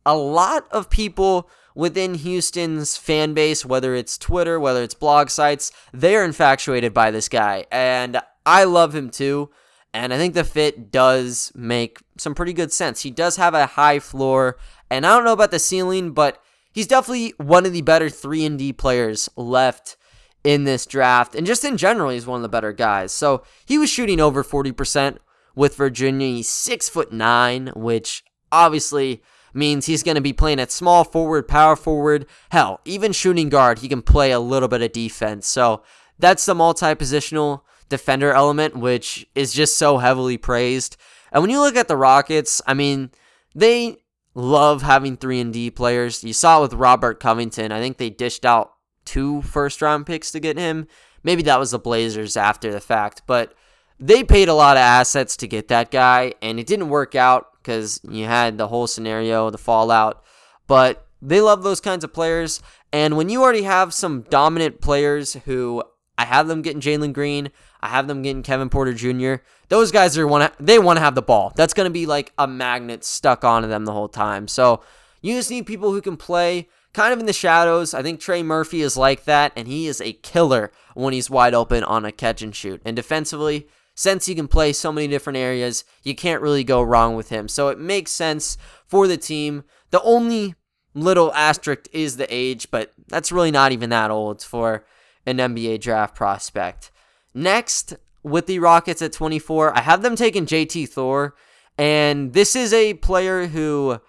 A 0.04 0.16
lot 0.16 0.68
of 0.70 0.90
people 0.90 1.48
within 1.74 2.14
Houston's 2.14 2.96
fan 2.96 3.34
base, 3.34 3.64
whether 3.64 3.94
it's 3.94 4.18
Twitter, 4.18 4.60
whether 4.60 4.82
it's 4.82 4.94
blog 4.94 5.30
sites, 5.30 5.72
they're 5.92 6.24
infatuated 6.24 6.94
by 6.94 7.10
this 7.10 7.28
guy. 7.28 7.66
And 7.72 8.20
I 8.44 8.64
love 8.64 8.94
him 8.94 9.10
too. 9.10 9.50
And 9.92 10.12
I 10.12 10.18
think 10.18 10.34
the 10.34 10.44
fit 10.44 10.90
does 10.90 11.50
make 11.54 12.00
some 12.18 12.34
pretty 12.34 12.52
good 12.52 12.72
sense. 12.72 13.02
He 13.02 13.10
does 13.10 13.36
have 13.36 13.54
a 13.54 13.66
high 13.66 13.98
floor. 13.98 14.58
And 14.90 15.06
I 15.06 15.14
don't 15.14 15.24
know 15.24 15.32
about 15.32 15.50
the 15.50 15.58
ceiling, 15.58 16.12
but 16.12 16.40
he's 16.76 16.86
definitely 16.86 17.32
one 17.38 17.64
of 17.64 17.72
the 17.72 17.80
better 17.80 18.10
3 18.10 18.44
and 18.44 18.58
D 18.58 18.72
players 18.72 19.28
left 19.34 19.96
in 20.44 20.62
this 20.62 20.86
draft 20.86 21.34
and 21.34 21.44
just 21.44 21.64
in 21.64 21.76
general 21.76 22.10
he's 22.10 22.26
one 22.26 22.36
of 22.36 22.42
the 22.42 22.48
better 22.48 22.72
guys. 22.72 23.10
So, 23.10 23.42
he 23.64 23.78
was 23.78 23.90
shooting 23.90 24.20
over 24.20 24.44
40% 24.44 25.16
with 25.56 25.74
Virginia. 25.74 26.28
He's 26.28 26.48
6 26.48 26.88
foot 26.88 27.12
9, 27.12 27.72
which 27.74 28.22
obviously 28.52 29.22
means 29.52 29.86
he's 29.86 30.02
going 30.02 30.14
to 30.14 30.20
be 30.20 30.34
playing 30.34 30.60
at 30.60 30.70
small 30.70 31.02
forward, 31.02 31.48
power 31.48 31.74
forward, 31.74 32.26
hell, 32.50 32.80
even 32.84 33.10
shooting 33.10 33.48
guard. 33.48 33.78
He 33.78 33.88
can 33.88 34.02
play 34.02 34.30
a 34.30 34.38
little 34.38 34.68
bit 34.68 34.82
of 34.82 34.92
defense. 34.92 35.48
So 35.48 35.82
that's 36.18 36.44
the 36.46 36.54
multi 36.54 36.94
positional 36.94 37.62
defender 37.88 38.32
element, 38.32 38.76
which 38.76 39.26
is 39.34 39.52
just 39.52 39.78
so 39.78 39.98
heavily 39.98 40.36
praised. 40.36 40.96
And 41.32 41.42
when 41.42 41.50
you 41.50 41.60
look 41.60 41.76
at 41.76 41.88
the 41.88 41.96
Rockets, 41.96 42.62
I 42.66 42.74
mean, 42.74 43.10
they 43.54 43.96
love 44.36 44.82
having 44.82 45.16
3 45.16 45.40
and 45.40 45.52
D 45.52 45.70
players. 45.70 46.22
You 46.22 46.34
saw 46.34 46.58
it 46.58 46.62
with 46.62 46.74
Robert 46.74 47.18
Covington. 47.18 47.72
I 47.72 47.80
think 47.80 47.96
they 47.96 48.10
dished 48.10 48.44
out 48.44 48.74
two 49.04 49.40
first 49.42 49.80
round 49.80 50.06
picks 50.06 50.30
to 50.32 50.40
get 50.40 50.58
him. 50.58 50.86
Maybe 51.24 51.42
that 51.44 51.58
was 51.58 51.70
the 51.72 51.78
Blazers 51.78 52.36
after 52.36 52.70
the 52.70 52.80
fact, 52.80 53.22
but 53.26 53.54
they 53.98 54.22
paid 54.22 54.48
a 54.48 54.54
lot 54.54 54.76
of 54.76 54.82
assets 54.82 55.36
to 55.38 55.48
get 55.48 55.68
that 55.68 55.90
guy 55.90 56.34
and 56.42 56.60
it 56.60 56.66
didn't 56.66 56.90
work 56.90 57.14
out 57.14 57.54
because 57.54 57.98
you 58.08 58.26
had 58.26 58.58
the 58.58 58.68
whole 58.68 58.86
scenario, 58.86 59.50
the 59.50 59.58
fallout. 59.58 60.22
But 60.66 61.06
they 61.22 61.40
love 61.40 61.62
those 61.62 61.80
kinds 61.80 62.04
of 62.04 62.12
players. 62.12 62.60
And 62.92 63.16
when 63.16 63.30
you 63.30 63.42
already 63.42 63.62
have 63.62 63.94
some 63.94 64.22
dominant 64.28 64.80
players 64.82 65.34
who 65.46 65.82
I 66.18 66.26
have 66.26 66.46
them 66.46 66.62
getting 66.62 66.82
Jalen 66.82 67.14
Green, 67.14 67.50
I 67.80 67.88
have 67.88 68.06
them 68.06 68.22
getting 68.22 68.42
Kevin 68.42 68.68
Porter 68.68 68.94
Jr. 68.94 69.42
Those 69.68 69.90
guys 69.90 70.16
are 70.16 70.26
want 70.26 70.52
they 70.58 70.78
want 70.78 70.96
to 70.96 71.02
have 71.02 71.14
the 71.14 71.22
ball. 71.22 71.52
That's 71.56 71.74
going 71.74 71.86
to 71.86 71.92
be 71.92 72.06
like 72.06 72.32
a 72.38 72.46
magnet 72.46 73.04
stuck 73.04 73.44
onto 73.44 73.68
them 73.68 73.84
the 73.84 73.92
whole 73.92 74.08
time. 74.08 74.48
So 74.48 74.82
you 75.22 75.34
just 75.34 75.50
need 75.50 75.66
people 75.66 75.92
who 75.92 76.00
can 76.00 76.16
play 76.16 76.68
kind 76.92 77.12
of 77.12 77.20
in 77.20 77.26
the 77.26 77.32
shadows. 77.32 77.94
I 77.94 78.02
think 78.02 78.20
Trey 78.20 78.42
Murphy 78.42 78.80
is 78.80 78.96
like 78.96 79.24
that, 79.24 79.52
and 79.54 79.68
he 79.68 79.86
is 79.86 80.00
a 80.00 80.14
killer 80.14 80.72
when 80.94 81.12
he's 81.12 81.28
wide 81.28 81.54
open 81.54 81.84
on 81.84 82.04
a 82.04 82.12
catch 82.12 82.42
and 82.42 82.54
shoot. 82.54 82.80
And 82.84 82.96
defensively, 82.96 83.68
since 83.94 84.26
he 84.26 84.34
can 84.34 84.48
play 84.48 84.72
so 84.72 84.92
many 84.92 85.08
different 85.08 85.36
areas, 85.36 85.84
you 86.02 86.14
can't 86.14 86.42
really 86.42 86.64
go 86.64 86.82
wrong 86.82 87.16
with 87.16 87.28
him. 87.28 87.48
So 87.48 87.68
it 87.68 87.78
makes 87.78 88.12
sense 88.12 88.56
for 88.86 89.06
the 89.06 89.16
team. 89.16 89.64
The 89.90 90.02
only 90.02 90.54
little 90.94 91.32
asterisk 91.34 91.86
is 91.92 92.16
the 92.16 92.26
age, 92.32 92.70
but 92.70 92.92
that's 93.08 93.32
really 93.32 93.50
not 93.50 93.72
even 93.72 93.90
that 93.90 94.10
old 94.10 94.42
for 94.42 94.86
an 95.26 95.38
NBA 95.38 95.80
draft 95.80 96.14
prospect. 96.14 96.90
Next, 97.36 97.92
with 98.22 98.46
the 98.46 98.60
Rockets 98.60 99.02
at 99.02 99.12
24, 99.12 99.76
I 99.76 99.82
have 99.82 100.00
them 100.00 100.16
taking 100.16 100.46
JT 100.46 100.88
Thor, 100.88 101.34
and 101.76 102.32
this 102.32 102.56
is 102.56 102.72
a 102.72 102.94
player 102.94 103.46
who 103.46 104.00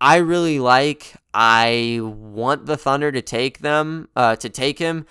I 0.00 0.16
really 0.16 0.58
like. 0.58 1.14
I 1.32 2.00
want 2.02 2.66
the 2.66 2.76
Thunder 2.76 3.12
to 3.12 3.22
take 3.22 3.60
them, 3.60 4.08
uh, 4.16 4.34
to 4.34 4.48
take 4.48 4.80
him. 4.80 5.06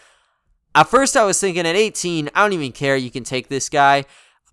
At 0.76 0.90
first, 0.90 1.16
I 1.16 1.24
was 1.24 1.40
thinking 1.40 1.66
at 1.66 1.78
18, 1.78 2.32
I 2.36 2.42
don't 2.42 2.52
even 2.52 2.74
care. 2.74 2.98
You 2.98 3.10
can 3.10 3.24
take 3.24 3.48
this 3.48 3.70
guy. 3.70 4.04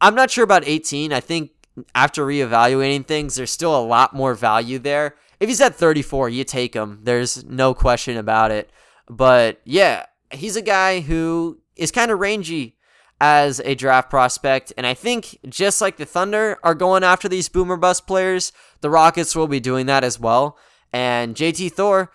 I'm 0.01 0.15
not 0.15 0.31
sure 0.31 0.45
about 0.45 0.63
18. 0.65 1.13
I 1.13 1.19
think 1.19 1.51
after 1.97 2.25
reevaluating 2.25 3.07
things, 3.07 3.35
there's 3.35 3.51
still 3.51 3.77
a 3.77 3.83
lot 3.83 4.15
more 4.15 4.35
value 4.35 4.79
there. 4.79 5.17
If 5.41 5.49
he's 5.49 5.61
at 5.61 5.75
34, 5.75 6.29
you 6.29 6.45
take 6.45 6.75
him. 6.75 7.01
There's 7.03 7.45
no 7.45 7.75
question 7.75 8.17
about 8.17 8.53
it. 8.53 8.71
But 9.09 9.61
yeah, 9.65 10.07
he's 10.31 10.55
a 10.55 10.63
guy 10.63 11.01
who 11.01 11.61
is 11.75 11.91
kind 11.91 12.13
of 12.13 12.21
rangy 12.21 12.77
as 13.21 13.61
a 13.65 13.75
draft 13.75 14.09
prospect. 14.09 14.73
And 14.77 14.87
I 14.87 14.95
think 14.95 15.39
just 15.49 15.81
like 15.81 15.97
the 15.97 16.07
Thunder 16.07 16.59
are 16.65 16.75
going 16.75 17.05
after 17.05 17.29
these 17.29 17.49
boomer 17.49 17.77
bust 17.77 18.07
players, 18.07 18.53
the 18.81 18.91
Rockets 18.91 19.37
will 19.37 19.47
be 19.47 19.61
doing 19.61 19.87
that 19.87 20.03
as 20.03 20.19
well. 20.19 20.57
And 20.93 21.37
JT 21.37 21.73
Thor, 21.73 22.11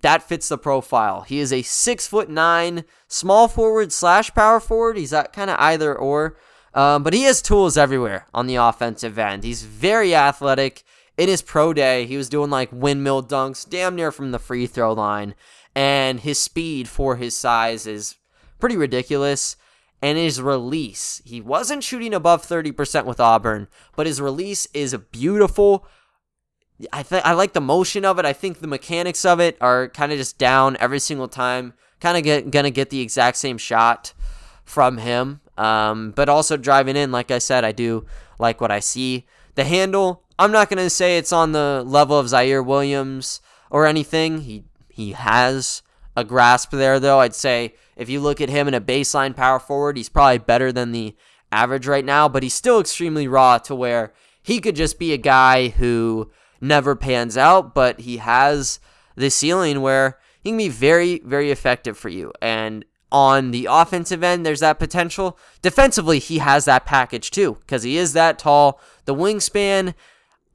that 0.00 0.22
fits 0.22 0.48
the 0.48 0.58
profile. 0.58 1.22
He 1.22 1.40
is 1.40 1.52
a 1.52 1.62
six 1.62 2.06
foot 2.06 2.30
nine 2.30 2.84
small 3.08 3.48
forward 3.48 3.92
slash 3.92 4.32
power 4.34 4.60
forward. 4.60 4.96
He's 4.96 5.10
that 5.10 5.32
kind 5.32 5.50
of 5.50 5.58
either 5.58 5.94
or. 5.94 6.36
Um, 6.72 7.02
but 7.02 7.12
he 7.12 7.22
has 7.24 7.42
tools 7.42 7.76
everywhere 7.76 8.26
on 8.32 8.46
the 8.46 8.54
offensive 8.54 9.18
end. 9.18 9.44
He's 9.44 9.64
very 9.64 10.14
athletic. 10.14 10.84
In 11.18 11.28
his 11.28 11.42
pro 11.42 11.74
day, 11.74 12.06
he 12.06 12.16
was 12.16 12.28
doing 12.28 12.48
like 12.48 12.70
windmill 12.72 13.22
dunks 13.22 13.68
damn 13.68 13.96
near 13.96 14.12
from 14.12 14.30
the 14.30 14.38
free 14.38 14.66
throw 14.66 14.92
line. 14.92 15.34
And 15.74 16.20
his 16.20 16.38
speed 16.38 16.88
for 16.88 17.16
his 17.16 17.36
size 17.36 17.86
is 17.86 18.16
pretty 18.58 18.76
ridiculous 18.76 19.56
and 20.02 20.16
his 20.16 20.40
release. 20.40 21.20
He 21.24 21.40
wasn't 21.40 21.84
shooting 21.84 22.14
above 22.14 22.46
30% 22.46 23.04
with 23.04 23.20
Auburn, 23.20 23.68
but 23.96 24.06
his 24.06 24.20
release 24.20 24.66
is 24.72 24.96
beautiful. 25.10 25.86
I 26.92 27.02
th- 27.02 27.22
I 27.24 27.32
like 27.32 27.52
the 27.52 27.60
motion 27.60 28.04
of 28.04 28.18
it. 28.18 28.24
I 28.24 28.32
think 28.32 28.60
the 28.60 28.66
mechanics 28.66 29.24
of 29.24 29.40
it 29.40 29.58
are 29.60 29.88
kind 29.88 30.12
of 30.12 30.18
just 30.18 30.38
down 30.38 30.76
every 30.80 30.98
single 30.98 31.28
time. 31.28 31.74
Kind 32.00 32.16
of 32.16 32.24
get, 32.24 32.50
gonna 32.50 32.70
get 32.70 32.88
the 32.88 33.00
exact 33.00 33.36
same 33.36 33.58
shot 33.58 34.14
from 34.64 34.98
him. 34.98 35.40
Um, 35.58 36.12
but 36.12 36.30
also 36.30 36.56
driving 36.56 36.96
in, 36.96 37.12
like 37.12 37.30
I 37.30 37.38
said, 37.38 37.64
I 37.64 37.72
do 37.72 38.06
like 38.38 38.62
what 38.62 38.70
I 38.70 38.80
see. 38.80 39.26
The 39.56 39.64
handle, 39.64 40.22
I'm 40.38 40.52
not 40.52 40.70
gonna 40.70 40.88
say 40.88 41.18
it's 41.18 41.32
on 41.32 41.52
the 41.52 41.82
level 41.86 42.18
of 42.18 42.26
Ziaire 42.26 42.64
Williams 42.64 43.42
or 43.70 43.84
anything. 43.84 44.42
He 44.42 44.64
he 44.88 45.12
has 45.12 45.82
a 46.16 46.24
grasp 46.24 46.70
there, 46.70 47.00
though. 47.00 47.20
I'd 47.20 47.34
say 47.34 47.74
if 47.96 48.08
you 48.08 48.20
look 48.20 48.40
at 48.40 48.48
him 48.48 48.68
in 48.68 48.74
a 48.74 48.80
baseline 48.80 49.34
power 49.34 49.58
forward, 49.58 49.96
he's 49.96 50.08
probably 50.08 50.38
better 50.38 50.72
than 50.72 50.92
the 50.92 51.16
average 51.52 51.86
right 51.86 52.04
now, 52.04 52.28
but 52.28 52.42
he's 52.42 52.54
still 52.54 52.80
extremely 52.80 53.28
raw 53.28 53.58
to 53.58 53.74
where 53.74 54.12
he 54.42 54.60
could 54.60 54.76
just 54.76 54.98
be 54.98 55.12
a 55.12 55.18
guy 55.18 55.68
who 55.68 56.30
never 56.60 56.94
pans 56.94 57.36
out, 57.36 57.74
but 57.74 58.00
he 58.00 58.18
has 58.18 58.80
the 59.16 59.30
ceiling 59.30 59.80
where 59.80 60.18
he 60.40 60.50
can 60.50 60.58
be 60.58 60.68
very, 60.68 61.18
very 61.20 61.50
effective 61.50 61.98
for 61.98 62.08
you. 62.08 62.32
And 62.40 62.84
on 63.12 63.50
the 63.50 63.66
offensive 63.68 64.22
end, 64.22 64.46
there's 64.46 64.60
that 64.60 64.78
potential. 64.78 65.38
Defensively, 65.62 66.18
he 66.18 66.38
has 66.38 66.64
that 66.66 66.86
package 66.86 67.30
too, 67.30 67.58
because 67.60 67.82
he 67.82 67.96
is 67.96 68.12
that 68.12 68.38
tall. 68.38 68.80
The 69.04 69.14
wingspan, 69.14 69.94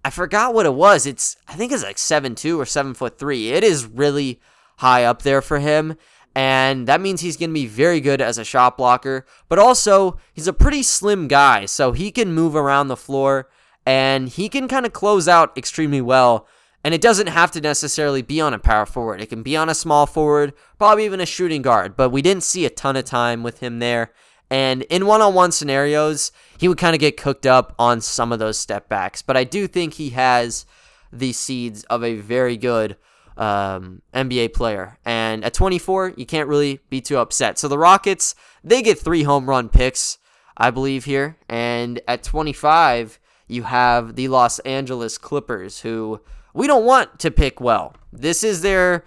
I 0.03 0.09
forgot 0.09 0.53
what 0.53 0.65
it 0.65 0.73
was. 0.73 1.05
It's 1.05 1.35
I 1.47 1.53
think 1.53 1.71
it's 1.71 1.83
like 1.83 1.97
seven 1.97 2.35
two 2.35 2.59
or 2.59 2.65
seven 2.65 2.93
foot 2.93 3.19
three. 3.19 3.49
It 3.51 3.63
is 3.63 3.85
really 3.85 4.39
high 4.77 5.03
up 5.03 5.21
there 5.21 5.41
for 5.41 5.59
him. 5.59 5.97
And 6.35 6.85
that 6.87 6.99
means 6.99 7.21
he's 7.21 7.37
going 7.37 7.51
to 7.51 7.53
be 7.53 7.65
very 7.65 8.01
good 8.01 8.21
as 8.21 8.37
a 8.37 8.43
shot 8.43 8.77
blocker. 8.77 9.25
But 9.47 9.57
also, 9.57 10.17
he's 10.33 10.47
a 10.47 10.53
pretty 10.53 10.83
slim 10.83 11.29
guy, 11.29 11.65
so 11.65 11.93
he 11.93 12.11
can 12.11 12.33
move 12.33 12.55
around 12.55 12.89
the 12.89 12.97
floor 12.97 13.49
and 13.85 14.27
he 14.29 14.49
can 14.49 14.67
kind 14.67 14.85
of 14.85 14.93
close 14.93 15.27
out 15.27 15.57
extremely 15.57 16.01
well. 16.01 16.47
And 16.83 16.93
it 16.93 17.01
doesn't 17.01 17.27
have 17.27 17.51
to 17.51 17.61
necessarily 17.61 18.21
be 18.21 18.39
on 18.41 18.53
a 18.53 18.59
power 18.59 18.85
forward. 18.85 19.21
It 19.21 19.27
can 19.27 19.43
be 19.43 19.55
on 19.55 19.69
a 19.69 19.75
small 19.75 20.05
forward, 20.05 20.53
probably 20.77 21.05
even 21.05 21.19
a 21.19 21.25
shooting 21.25 21.61
guard. 21.61 21.95
But 21.95 22.09
we 22.09 22.21
didn't 22.21 22.43
see 22.43 22.65
a 22.65 22.69
ton 22.69 22.95
of 22.95 23.05
time 23.05 23.41
with 23.41 23.59
him 23.59 23.79
there. 23.79 24.11
And 24.51 24.83
in 24.83 25.07
one 25.07 25.21
on 25.21 25.33
one 25.33 25.51
scenarios, 25.51 26.31
he 26.59 26.67
would 26.67 26.77
kind 26.77 26.93
of 26.93 26.99
get 26.99 27.17
cooked 27.17 27.47
up 27.47 27.73
on 27.79 28.01
some 28.01 28.31
of 28.31 28.37
those 28.37 28.59
step 28.59 28.87
backs. 28.87 29.23
But 29.23 29.35
I 29.35 29.43
do 29.43 29.67
think 29.67 29.93
he 29.93 30.11
has 30.11 30.67
the 31.11 31.33
seeds 31.33 31.83
of 31.85 32.03
a 32.03 32.15
very 32.15 32.57
good 32.57 32.97
um, 33.37 34.01
NBA 34.13 34.53
player. 34.53 34.97
And 35.05 35.43
at 35.43 35.53
24, 35.53 36.13
you 36.17 36.25
can't 36.25 36.49
really 36.49 36.79
be 36.89 37.01
too 37.01 37.17
upset. 37.17 37.57
So 37.57 37.67
the 37.67 37.77
Rockets, 37.77 38.35
they 38.63 38.81
get 38.81 38.99
three 38.99 39.23
home 39.23 39.49
run 39.49 39.69
picks, 39.69 40.17
I 40.57 40.71
believe, 40.71 41.05
here. 41.05 41.37
And 41.49 42.01
at 42.07 42.23
25, 42.23 43.19
you 43.47 43.63
have 43.63 44.15
the 44.15 44.27
Los 44.27 44.59
Angeles 44.59 45.17
Clippers, 45.17 45.81
who 45.81 46.21
we 46.53 46.67
don't 46.67 46.85
want 46.85 47.19
to 47.19 47.31
pick 47.31 47.59
well. 47.59 47.95
This 48.11 48.43
is 48.43 48.61
their 48.61 49.03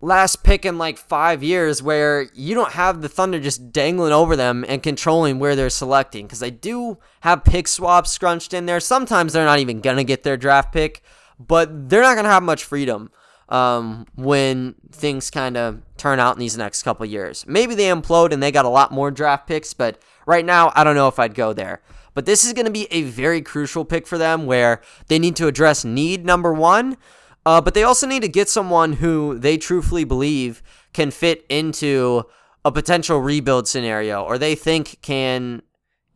last 0.00 0.44
pick 0.44 0.64
in 0.64 0.76
like 0.76 0.98
five 0.98 1.42
years 1.42 1.82
where 1.82 2.28
you 2.34 2.54
don't 2.54 2.72
have 2.72 3.00
the 3.00 3.08
Thunder 3.08 3.40
just 3.40 3.72
dangling 3.72 4.12
over 4.12 4.36
them 4.36 4.64
and 4.68 4.82
controlling 4.82 5.38
where 5.38 5.56
they're 5.56 5.70
selecting 5.70 6.26
because 6.26 6.40
they 6.40 6.50
do 6.50 6.98
have 7.20 7.42
pick 7.42 7.66
swaps 7.66 8.10
scrunched 8.10 8.52
in 8.52 8.66
there. 8.66 8.80
Sometimes 8.80 9.32
they're 9.32 9.46
not 9.46 9.58
even 9.58 9.80
going 9.80 9.96
to 9.96 10.04
get 10.04 10.22
their 10.22 10.36
draft 10.36 10.72
pick, 10.72 11.02
but 11.38 11.88
they're 11.88 12.02
not 12.02 12.14
going 12.14 12.24
to 12.24 12.30
have 12.30 12.42
much 12.42 12.64
freedom 12.64 13.10
um, 13.48 14.06
when 14.16 14.74
things 14.92 15.30
kind 15.30 15.56
of 15.56 15.82
turn 15.96 16.18
out 16.18 16.34
in 16.34 16.40
these 16.40 16.56
next 16.56 16.82
couple 16.82 17.06
years. 17.06 17.44
Maybe 17.46 17.74
they 17.74 17.84
implode 17.84 18.32
and 18.32 18.42
they 18.42 18.52
got 18.52 18.64
a 18.64 18.70
lot 18.70 18.92
more 18.92 19.10
draft 19.10 19.46
picks, 19.46 19.74
but 19.74 20.00
right 20.26 20.44
now, 20.44 20.72
I 20.74 20.84
don't 20.84 20.96
know 20.96 21.08
if 21.08 21.18
I'd 21.18 21.34
go 21.34 21.52
there. 21.52 21.82
But 22.14 22.26
this 22.26 22.44
is 22.44 22.52
going 22.52 22.66
to 22.66 22.72
be 22.72 22.86
a 22.90 23.02
very 23.02 23.42
crucial 23.42 23.84
pick 23.84 24.06
for 24.06 24.18
them 24.18 24.46
where 24.46 24.80
they 25.08 25.18
need 25.18 25.36
to 25.36 25.48
address 25.48 25.84
need 25.84 26.24
number 26.24 26.52
one, 26.52 26.96
uh, 27.44 27.60
but 27.60 27.74
they 27.74 27.82
also 27.82 28.06
need 28.06 28.22
to 28.22 28.28
get 28.28 28.48
someone 28.48 28.94
who 28.94 29.38
they 29.38 29.58
truthfully 29.58 30.04
believe 30.04 30.62
can 30.92 31.10
fit 31.10 31.44
into 31.48 32.24
a 32.64 32.72
potential 32.72 33.18
rebuild 33.18 33.68
scenario 33.68 34.22
or 34.22 34.38
they 34.38 34.54
think 34.54 34.98
can 35.02 35.62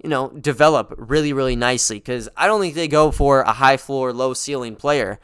you 0.02 0.08
know, 0.08 0.28
develop 0.28 0.94
really, 0.96 1.32
really 1.32 1.56
nicely. 1.56 1.98
Because 1.98 2.28
I 2.36 2.46
don't 2.46 2.60
think 2.60 2.74
they 2.74 2.88
go 2.88 3.10
for 3.10 3.40
a 3.42 3.52
high 3.52 3.76
floor, 3.76 4.12
low 4.12 4.34
ceiling 4.34 4.76
player. 4.76 5.18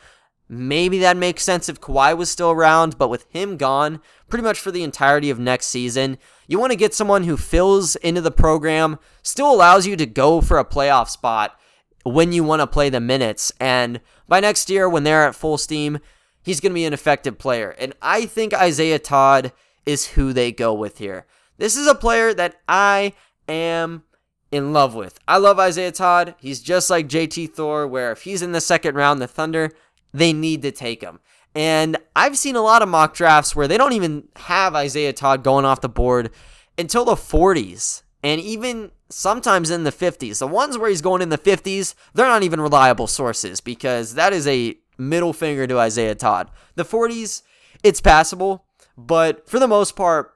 Maybe 0.49 0.99
that 0.99 1.17
makes 1.17 1.43
sense 1.43 1.69
if 1.69 1.81
Kawhi 1.81 2.17
was 2.17 2.31
still 2.31 2.51
around, 2.51 2.99
but 2.99 3.09
with 3.09 3.27
him 3.31 3.57
gone 3.57 4.01
pretty 4.29 4.43
much 4.43 4.59
for 4.59 4.71
the 4.71 4.83
entirety 4.83 5.31
of 5.31 5.39
next 5.39 5.67
season, 5.67 6.19
you 6.47 6.59
want 6.59 6.73
to 6.73 6.77
get 6.77 6.93
someone 6.93 7.25
who 7.25 7.37
fills 7.37 7.97
into 7.97 8.21
the 8.21 8.31
program, 8.31 8.99
still 9.23 9.51
allows 9.51 9.87
you 9.87 9.97
to 9.97 10.07
go 10.07 10.41
for 10.41 10.59
a 10.59 10.65
playoff 10.65 11.09
spot 11.09 11.59
when 12.05 12.33
you 12.33 12.45
want 12.45 12.61
to 12.61 12.67
play 12.67 12.91
the 12.91 13.01
minutes. 13.01 13.53
And 13.59 14.01
by 14.29 14.41
next 14.41 14.69
year, 14.69 14.89
when 14.89 15.05
they're 15.05 15.27
at 15.27 15.35
full 15.35 15.57
steam, 15.57 15.99
he's 16.43 16.61
going 16.61 16.73
to 16.73 16.75
be 16.75 16.85
an 16.85 16.93
effective 16.93 17.39
player. 17.39 17.71
And 17.79 17.95
I 18.03 18.27
think 18.27 18.53
Isaiah 18.53 18.99
Todd 18.99 19.53
is 19.87 20.09
who 20.09 20.33
they 20.33 20.53
go 20.53 20.75
with 20.75 20.99
here. 20.99 21.27
This 21.57 21.77
is 21.77 21.87
a 21.87 21.95
player 21.95 22.35
that 22.35 22.57
I 22.69 23.15
am 23.49 24.03
in 24.51 24.73
love 24.73 24.95
with. 24.95 25.19
I 25.27 25.39
love 25.39 25.59
Isaiah 25.59 25.93
Todd. 25.93 26.35
He's 26.39 26.61
just 26.61 26.91
like 26.91 27.09
JT 27.09 27.55
Thor, 27.55 27.87
where 27.87 28.13
if 28.13 28.23
he's 28.23 28.43
in 28.43 28.53
the 28.53 28.61
second 28.61 28.95
round, 28.95 29.21
the 29.21 29.27
Thunder 29.27 29.71
they 30.15 30.33
need 30.33 30.63
to 30.63 30.73
take 30.73 31.03
him. 31.03 31.21
And 31.55 31.99
I've 32.17 32.39
seen 32.39 32.57
a 32.57 32.63
lot 32.63 32.83
of 32.83 32.89
mock 32.89 33.15
drafts 33.15 33.55
where 33.55 33.69
they 33.69 33.77
don't 33.77 33.93
even 33.93 34.29
have 34.37 34.75
Isaiah 34.75 35.13
Todd 35.13 35.45
going 35.45 35.65
off 35.65 35.83
the 35.83 35.89
board 35.89 36.31
until 36.79 37.05
the 37.05 37.15
40s 37.15 38.03
and 38.23 38.41
even 38.41 38.91
sometimes 39.11 39.71
in 39.71 39.85
the 39.85 39.93
50s. 39.93 40.39
The 40.39 40.47
ones 40.49 40.79
where 40.79 40.89
he's 40.89 41.03
going 41.03 41.23
in 41.23 41.29
the 41.29 41.39
50s, 41.39 41.95
they're 42.15 42.27
not 42.27 42.43
even 42.43 42.61
reliable 42.61 43.07
sources 43.07 43.61
because 43.61 44.15
that 44.15 44.33
is 44.33 44.47
a 44.47 44.77
middle 44.97 45.33
finger 45.33 45.67
to 45.67 45.79
Isaiah 45.79 46.15
Todd. 46.15 46.51
The 46.75 46.85
40s, 46.85 47.43
it's 47.83 48.01
passable, 48.01 48.65
but 48.97 49.49
for 49.49 49.59
the 49.59 49.69
most 49.69 49.95
part, 49.95 50.33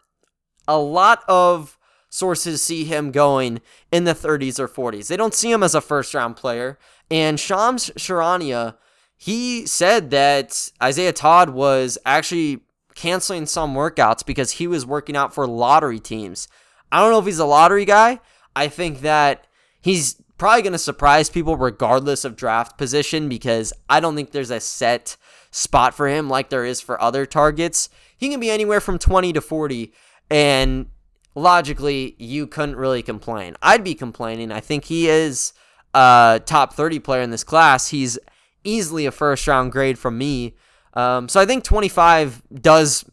a 0.69 0.79
lot 0.79 1.25
of 1.29 1.79
sources 2.11 2.63
see 2.63 2.85
him 2.85 3.11
going 3.11 3.61
in 3.91 4.05
the 4.05 4.15
30s 4.15 4.59
or 4.59 4.69
40s. 4.69 5.09
They 5.09 5.17
don't 5.17 5.35
see 5.35 5.51
him 5.51 5.63
as 5.63 5.75
a 5.75 5.81
first 5.81 6.15
round 6.15 6.37
player. 6.37 6.79
And 7.11 7.41
Shams 7.41 7.91
Charania, 7.97 8.77
he 9.19 9.67
said 9.67 10.11
that 10.11 10.71
Isaiah 10.83 11.13
Todd 11.13 11.51
was 11.51 11.99
actually 12.07 12.61
canceling 12.95 13.47
some 13.47 13.75
workouts 13.75 14.25
because 14.25 14.53
he 14.53 14.67
was 14.67 14.87
working 14.87 15.17
out 15.17 15.35
for 15.35 15.47
lottery 15.47 15.99
teams. 15.99 16.49
I 16.91 17.01
don't 17.01 17.11
know 17.11 17.19
if 17.19 17.27
he's 17.27 17.41
a 17.41 17.45
lottery 17.45 17.85
guy. 17.85 18.21
I 18.57 18.69
think 18.69 19.01
that 19.01 19.47
he's 19.81 20.23
probably 20.39 20.63
going 20.63 20.73
to 20.73 20.79
surprise 20.79 21.29
people 21.29 21.57
regardless 21.57 22.25
of 22.25 22.37
draft 22.37 22.79
position 22.79 23.29
because 23.29 23.73
I 23.91 23.99
don't 23.99 24.15
think 24.15 24.31
there's 24.31 24.53
a 24.53 24.61
set 24.61 25.17
spot 25.51 25.95
for 25.95 26.09
him 26.09 26.29
like 26.29 26.49
there 26.49 26.65
is 26.65 26.81
for 26.81 27.01
other 27.03 27.27
targets. 27.27 27.89
He 28.17 28.29
can 28.29 28.39
be 28.39 28.51
anywhere 28.51 28.81
from 28.81 28.99
20 28.99 29.33
to 29.33 29.41
40 29.41 29.93
and 30.31 30.87
logically 31.35 32.15
you 32.19 32.47
couldn't 32.47 32.77
really 32.77 33.03
complain. 33.03 33.57
I'd 33.63 33.83
be 33.83 33.95
complaining. 33.95 34.53
I 34.53 34.61
think 34.61 34.85
he 34.85 35.09
is 35.09 35.53
a 35.93 36.41
top 36.45 36.75
30 36.75 37.01
player 37.01 37.23
in 37.23 37.31
this 37.31 37.45
class. 37.45 37.89
He's 37.89 38.19
easily 38.65 39.07
a 39.07 39.11
first 39.11 39.47
round 39.47 39.73
grade 39.73 39.99
from 39.99 40.19
me. 40.19 40.55
Um, 40.95 41.29
so 41.29 41.41
I 41.41 41.47
think 41.47 41.65
25 41.65 42.43
does 42.61 43.05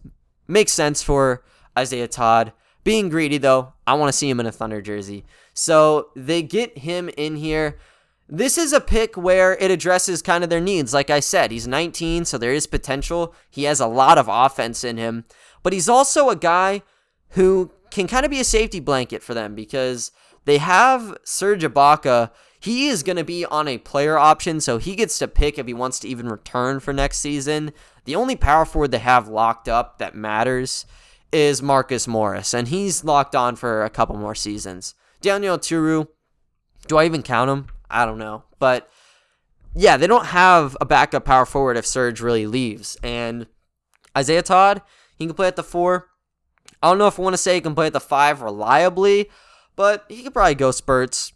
make 0.47 0.69
sense 0.69 1.03
for 1.03 1.43
Isaiah 1.77 2.07
Todd. 2.07 2.53
Being 2.83 3.09
greedy 3.09 3.37
though, 3.37 3.73
I 3.87 3.95
want 3.95 4.09
to 4.09 4.17
see 4.17 4.29
him 4.29 4.39
in 4.39 4.45
a 4.45 4.51
Thunder 4.51 4.81
jersey. 4.81 5.25
So 5.53 6.09
they 6.15 6.41
get 6.41 6.77
him 6.79 7.09
in 7.17 7.35
here. 7.35 7.77
This 8.27 8.57
is 8.57 8.73
a 8.73 8.81
pick 8.81 9.15
where 9.15 9.55
it 9.57 9.69
addresses 9.69 10.21
kind 10.21 10.43
of 10.43 10.49
their 10.49 10.61
needs. 10.61 10.93
Like 10.93 11.09
I 11.09 11.19
said, 11.19 11.51
he's 11.51 11.67
19, 11.67 12.25
so 12.25 12.37
there 12.37 12.53
is 12.53 12.65
potential. 12.65 13.35
He 13.49 13.63
has 13.63 13.79
a 13.79 13.87
lot 13.87 14.17
of 14.17 14.27
offense 14.27 14.83
in 14.83 14.97
him, 14.97 15.25
but 15.61 15.73
he's 15.73 15.89
also 15.89 16.29
a 16.29 16.35
guy 16.35 16.81
who 17.29 17.71
can 17.91 18.07
kind 18.07 18.25
of 18.25 18.31
be 18.31 18.39
a 18.39 18.43
safety 18.43 18.79
blanket 18.79 19.21
for 19.21 19.33
them 19.33 19.53
because 19.53 20.11
they 20.45 20.57
have 20.57 21.17
Serge 21.23 21.63
Ibaka. 21.63 22.31
He 22.59 22.87
is 22.87 23.03
going 23.03 23.17
to 23.17 23.23
be 23.23 23.45
on 23.45 23.67
a 23.67 23.77
player 23.77 24.17
option, 24.17 24.59
so 24.59 24.77
he 24.77 24.95
gets 24.95 25.19
to 25.19 25.27
pick 25.27 25.59
if 25.59 25.67
he 25.67 25.73
wants 25.73 25.99
to 25.99 26.07
even 26.07 26.29
return 26.29 26.79
for 26.79 26.93
next 26.93 27.19
season. 27.19 27.71
The 28.05 28.15
only 28.15 28.35
power 28.35 28.65
forward 28.65 28.91
they 28.91 28.99
have 28.99 29.27
locked 29.27 29.67
up 29.67 29.99
that 29.99 30.15
matters 30.15 30.85
is 31.31 31.61
Marcus 31.61 32.07
Morris, 32.07 32.53
and 32.53 32.67
he's 32.67 33.03
locked 33.03 33.35
on 33.35 33.55
for 33.55 33.83
a 33.83 33.89
couple 33.89 34.15
more 34.17 34.35
seasons. 34.35 34.95
Daniel 35.21 35.57
Turu, 35.57 36.07
do 36.87 36.97
I 36.97 37.05
even 37.05 37.23
count 37.23 37.49
him? 37.49 37.67
I 37.89 38.05
don't 38.05 38.17
know. 38.17 38.43
But 38.59 38.89
yeah, 39.75 39.97
they 39.97 40.07
don't 40.07 40.27
have 40.27 40.77
a 40.79 40.85
backup 40.85 41.25
power 41.25 41.45
forward 41.45 41.77
if 41.77 41.85
Serge 41.85 42.21
really 42.21 42.47
leaves. 42.47 42.97
And 43.03 43.47
Isaiah 44.17 44.41
Todd, 44.43 44.81
he 45.17 45.25
can 45.25 45.35
play 45.35 45.47
at 45.47 45.55
the 45.55 45.63
four. 45.63 46.07
I 46.81 46.89
don't 46.89 46.97
know 46.97 47.07
if 47.07 47.19
I 47.19 47.23
want 47.23 47.33
to 47.33 47.37
say 47.37 47.55
he 47.55 47.61
can 47.61 47.75
play 47.75 47.87
at 47.87 47.93
the 47.93 47.99
five 47.99 48.41
reliably, 48.41 49.29
but 49.75 50.05
he 50.07 50.23
could 50.23 50.33
probably 50.33 50.55
go 50.55 50.71
spurts 50.71 51.33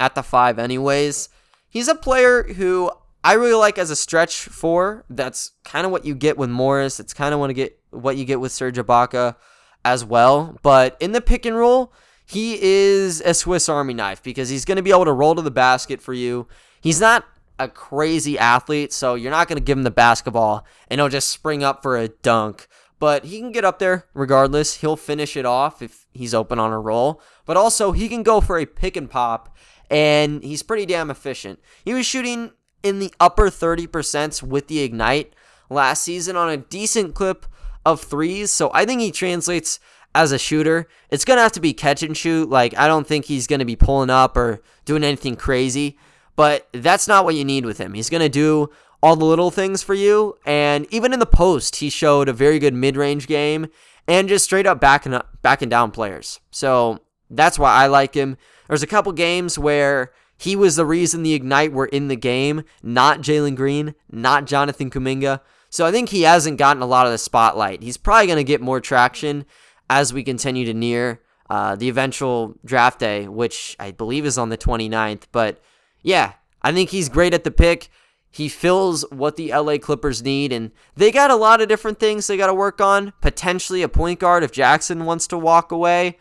at 0.00 0.14
the 0.14 0.22
five 0.22 0.58
anyways. 0.58 1.28
He's 1.68 1.88
a 1.88 1.94
player 1.94 2.42
who 2.42 2.90
I 3.22 3.32
really 3.34 3.54
like 3.54 3.78
as 3.78 3.90
a 3.90 3.96
stretch 3.96 4.42
four. 4.44 5.04
That's 5.08 5.52
kind 5.64 5.86
of 5.86 5.92
what 5.92 6.04
you 6.04 6.14
get 6.14 6.36
with 6.36 6.50
Morris. 6.50 7.00
It's 7.00 7.14
kind 7.14 7.32
of 7.32 7.40
what 7.40 7.50
you 7.50 7.54
get 7.54 7.78
what 7.90 8.16
you 8.16 8.24
get 8.24 8.40
with 8.40 8.52
Serge 8.52 8.76
Ibaka 8.76 9.36
as 9.84 10.04
well. 10.04 10.58
But 10.62 10.96
in 11.00 11.12
the 11.12 11.20
pick 11.20 11.46
and 11.46 11.56
roll, 11.56 11.92
he 12.26 12.58
is 12.60 13.20
a 13.20 13.34
Swiss 13.34 13.68
Army 13.68 13.94
knife 13.94 14.22
because 14.22 14.48
he's 14.48 14.64
going 14.64 14.76
to 14.76 14.82
be 14.82 14.90
able 14.90 15.04
to 15.04 15.12
roll 15.12 15.34
to 15.34 15.42
the 15.42 15.50
basket 15.50 16.00
for 16.00 16.12
you. 16.12 16.48
He's 16.80 17.00
not 17.00 17.24
a 17.58 17.68
crazy 17.68 18.38
athlete, 18.38 18.92
so 18.92 19.14
you're 19.14 19.30
not 19.30 19.48
going 19.48 19.58
to 19.58 19.64
give 19.64 19.78
him 19.78 19.84
the 19.84 19.90
basketball 19.90 20.66
and 20.88 21.00
he'll 21.00 21.08
just 21.08 21.28
spring 21.28 21.62
up 21.62 21.82
for 21.82 21.96
a 21.96 22.08
dunk. 22.08 22.66
But 22.98 23.26
he 23.26 23.38
can 23.38 23.52
get 23.52 23.64
up 23.64 23.78
there 23.78 24.06
regardless. 24.14 24.76
He'll 24.76 24.96
finish 24.96 25.36
it 25.36 25.44
off 25.44 25.82
if 25.82 26.06
he's 26.12 26.32
open 26.32 26.58
on 26.58 26.72
a 26.72 26.78
roll. 26.78 27.20
But 27.44 27.56
also, 27.56 27.92
he 27.92 28.08
can 28.08 28.22
go 28.22 28.40
for 28.40 28.58
a 28.58 28.66
pick 28.66 28.96
and 28.96 29.10
pop, 29.10 29.54
and 29.90 30.42
he's 30.42 30.62
pretty 30.62 30.86
damn 30.86 31.10
efficient. 31.10 31.60
He 31.84 31.94
was 31.94 32.06
shooting 32.06 32.52
in 32.82 32.98
the 32.98 33.12
upper 33.18 33.48
30% 33.48 34.42
with 34.42 34.68
the 34.68 34.80
Ignite 34.80 35.34
last 35.70 36.02
season 36.02 36.36
on 36.36 36.50
a 36.50 36.56
decent 36.56 37.14
clip 37.14 37.46
of 37.84 38.00
threes. 38.00 38.50
So 38.50 38.70
I 38.74 38.84
think 38.84 39.00
he 39.00 39.10
translates 39.10 39.80
as 40.14 40.32
a 40.32 40.38
shooter. 40.38 40.86
It's 41.10 41.24
going 41.24 41.38
to 41.38 41.42
have 41.42 41.52
to 41.52 41.60
be 41.60 41.72
catch 41.72 42.02
and 42.02 42.16
shoot. 42.16 42.48
Like, 42.48 42.76
I 42.76 42.86
don't 42.86 43.06
think 43.06 43.24
he's 43.24 43.46
going 43.46 43.58
to 43.58 43.64
be 43.64 43.76
pulling 43.76 44.10
up 44.10 44.36
or 44.36 44.62
doing 44.84 45.04
anything 45.04 45.36
crazy, 45.36 45.98
but 46.36 46.68
that's 46.72 47.08
not 47.08 47.24
what 47.24 47.34
you 47.34 47.44
need 47.44 47.64
with 47.64 47.78
him. 47.78 47.94
He's 47.94 48.10
going 48.10 48.22
to 48.22 48.28
do 48.28 48.70
all 49.02 49.16
the 49.16 49.24
little 49.24 49.50
things 49.50 49.82
for 49.82 49.94
you. 49.94 50.36
And 50.46 50.86
even 50.90 51.12
in 51.12 51.18
the 51.18 51.26
post, 51.26 51.76
he 51.76 51.90
showed 51.90 52.28
a 52.28 52.32
very 52.32 52.58
good 52.58 52.74
mid 52.74 52.96
range 52.96 53.26
game 53.26 53.66
and 54.06 54.28
just 54.28 54.44
straight 54.44 54.66
up 54.66 54.80
backing, 54.80 55.14
up, 55.14 55.38
backing 55.42 55.68
down 55.68 55.90
players. 55.90 56.40
So 56.50 57.00
that's 57.30 57.58
why 57.58 57.72
I 57.72 57.86
like 57.86 58.14
him. 58.14 58.36
There's 58.68 58.82
a 58.82 58.88
couple 58.88 59.12
games 59.12 59.58
where 59.58 60.12
he 60.36 60.56
was 60.56 60.76
the 60.76 60.86
reason 60.86 61.22
the 61.22 61.34
Ignite 61.34 61.72
were 61.72 61.86
in 61.86 62.08
the 62.08 62.16
game, 62.16 62.64
not 62.82 63.20
Jalen 63.20 63.56
Green, 63.56 63.94
not 64.10 64.46
Jonathan 64.46 64.90
Kuminga. 64.90 65.40
So 65.70 65.86
I 65.86 65.90
think 65.90 66.10
he 66.10 66.22
hasn't 66.22 66.58
gotten 66.58 66.82
a 66.82 66.86
lot 66.86 67.06
of 67.06 67.12
the 67.12 67.18
spotlight. 67.18 67.82
He's 67.82 67.96
probably 67.96 68.26
going 68.26 68.36
to 68.36 68.44
get 68.44 68.60
more 68.60 68.80
traction 68.80 69.44
as 69.90 70.12
we 70.12 70.22
continue 70.22 70.64
to 70.66 70.74
near 70.74 71.20
uh, 71.50 71.76
the 71.76 71.88
eventual 71.88 72.54
draft 72.64 73.00
day, 73.00 73.28
which 73.28 73.76
I 73.78 73.90
believe 73.90 74.24
is 74.24 74.38
on 74.38 74.48
the 74.48 74.58
29th. 74.58 75.24
But 75.32 75.60
yeah, 76.02 76.34
I 76.62 76.72
think 76.72 76.90
he's 76.90 77.08
great 77.08 77.34
at 77.34 77.44
the 77.44 77.50
pick. 77.50 77.88
He 78.30 78.48
fills 78.48 79.04
what 79.10 79.36
the 79.36 79.52
LA 79.52 79.78
Clippers 79.78 80.22
need, 80.22 80.52
and 80.52 80.72
they 80.96 81.12
got 81.12 81.30
a 81.30 81.36
lot 81.36 81.60
of 81.60 81.68
different 81.68 82.00
things 82.00 82.26
they 82.26 82.36
got 82.36 82.48
to 82.48 82.54
work 82.54 82.80
on. 82.80 83.12
Potentially 83.20 83.82
a 83.82 83.88
point 83.88 84.18
guard 84.18 84.42
if 84.42 84.50
Jackson 84.50 85.04
wants 85.04 85.28
to 85.28 85.38
walk 85.38 85.70
away. 85.70 86.18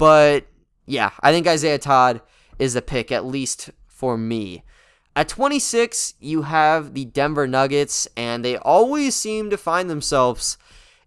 But 0.00 0.46
yeah, 0.86 1.10
I 1.20 1.30
think 1.30 1.46
Isaiah 1.46 1.78
Todd 1.78 2.22
is 2.58 2.72
the 2.72 2.80
pick, 2.80 3.12
at 3.12 3.26
least 3.26 3.68
for 3.86 4.16
me. 4.16 4.64
At 5.14 5.28
26, 5.28 6.14
you 6.20 6.42
have 6.42 6.94
the 6.94 7.04
Denver 7.04 7.46
Nuggets, 7.46 8.08
and 8.16 8.42
they 8.42 8.56
always 8.56 9.14
seem 9.14 9.50
to 9.50 9.58
find 9.58 9.90
themselves 9.90 10.56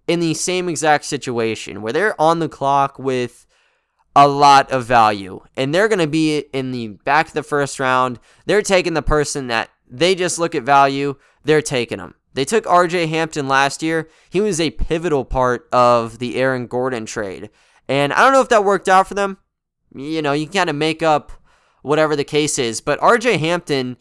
in 0.07 0.19
the 0.19 0.35
same 0.35 0.69
exact 0.69 1.05
situation 1.05 1.81
where 1.81 1.91
they're 1.91 2.21
on 2.21 2.37
the 2.37 2.47
clock 2.47 2.99
with 2.99 3.47
a 4.15 4.27
lot 4.27 4.71
of 4.71 4.85
value. 4.85 5.41
And 5.57 5.73
they're 5.73 5.87
going 5.87 5.97
to 5.97 6.05
be 6.05 6.45
in 6.53 6.71
the 6.71 6.89
back 6.89 7.29
of 7.29 7.33
the 7.33 7.41
first 7.41 7.79
round. 7.79 8.19
They're 8.45 8.61
taking 8.61 8.93
the 8.93 9.01
person 9.01 9.47
that 9.47 9.71
they 9.89 10.13
just 10.13 10.37
look 10.37 10.53
at 10.53 10.61
value, 10.61 11.15
they're 11.43 11.63
taking 11.63 11.97
them. 11.97 12.13
They 12.35 12.45
took 12.45 12.65
RJ 12.65 13.09
Hampton 13.09 13.47
last 13.47 13.81
year. 13.81 14.07
He 14.29 14.39
was 14.39 14.59
a 14.59 14.69
pivotal 14.69 15.25
part 15.25 15.67
of 15.71 16.19
the 16.19 16.35
Aaron 16.35 16.67
Gordon 16.67 17.07
trade. 17.07 17.49
And 17.87 18.13
I 18.13 18.19
don't 18.19 18.33
know 18.33 18.41
if 18.41 18.49
that 18.49 18.63
worked 18.63 18.89
out 18.89 19.07
for 19.07 19.13
them 19.13 19.37
you 19.95 20.21
know, 20.21 20.33
you 20.33 20.47
kind 20.47 20.69
of 20.69 20.75
make 20.75 21.03
up 21.03 21.31
whatever 21.81 22.15
the 22.15 22.23
case 22.23 22.57
is. 22.57 22.81
But 22.81 22.99
RJ 22.99 23.39
Hampton, 23.39 23.97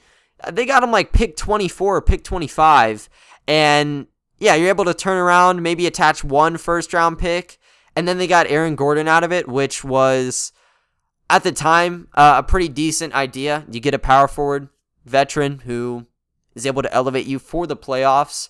they 0.50 0.66
got 0.66 0.82
him 0.82 0.90
like 0.90 1.12
pick 1.12 1.36
24 1.36 1.96
or 1.96 2.02
pick 2.02 2.24
25. 2.24 3.08
And 3.46 4.06
yeah, 4.38 4.54
you're 4.54 4.68
able 4.68 4.84
to 4.84 4.94
turn 4.94 5.18
around, 5.18 5.62
maybe 5.62 5.86
attach 5.86 6.24
one 6.24 6.56
first 6.56 6.92
round 6.92 7.18
pick. 7.18 7.58
And 7.94 8.08
then 8.08 8.18
they 8.18 8.26
got 8.26 8.46
Aaron 8.46 8.74
Gordon 8.74 9.06
out 9.06 9.24
of 9.24 9.32
it, 9.32 9.48
which 9.48 9.84
was 9.84 10.52
at 11.28 11.44
the 11.44 11.52
time 11.52 12.08
uh, 12.14 12.36
a 12.38 12.42
pretty 12.42 12.68
decent 12.68 13.14
idea. 13.14 13.66
You 13.70 13.80
get 13.80 13.94
a 13.94 13.98
power 13.98 14.28
forward 14.28 14.68
veteran 15.04 15.60
who 15.60 16.06
is 16.54 16.64
able 16.64 16.82
to 16.82 16.92
elevate 16.92 17.26
you 17.26 17.38
for 17.38 17.66
the 17.66 17.76
playoffs. 17.76 18.48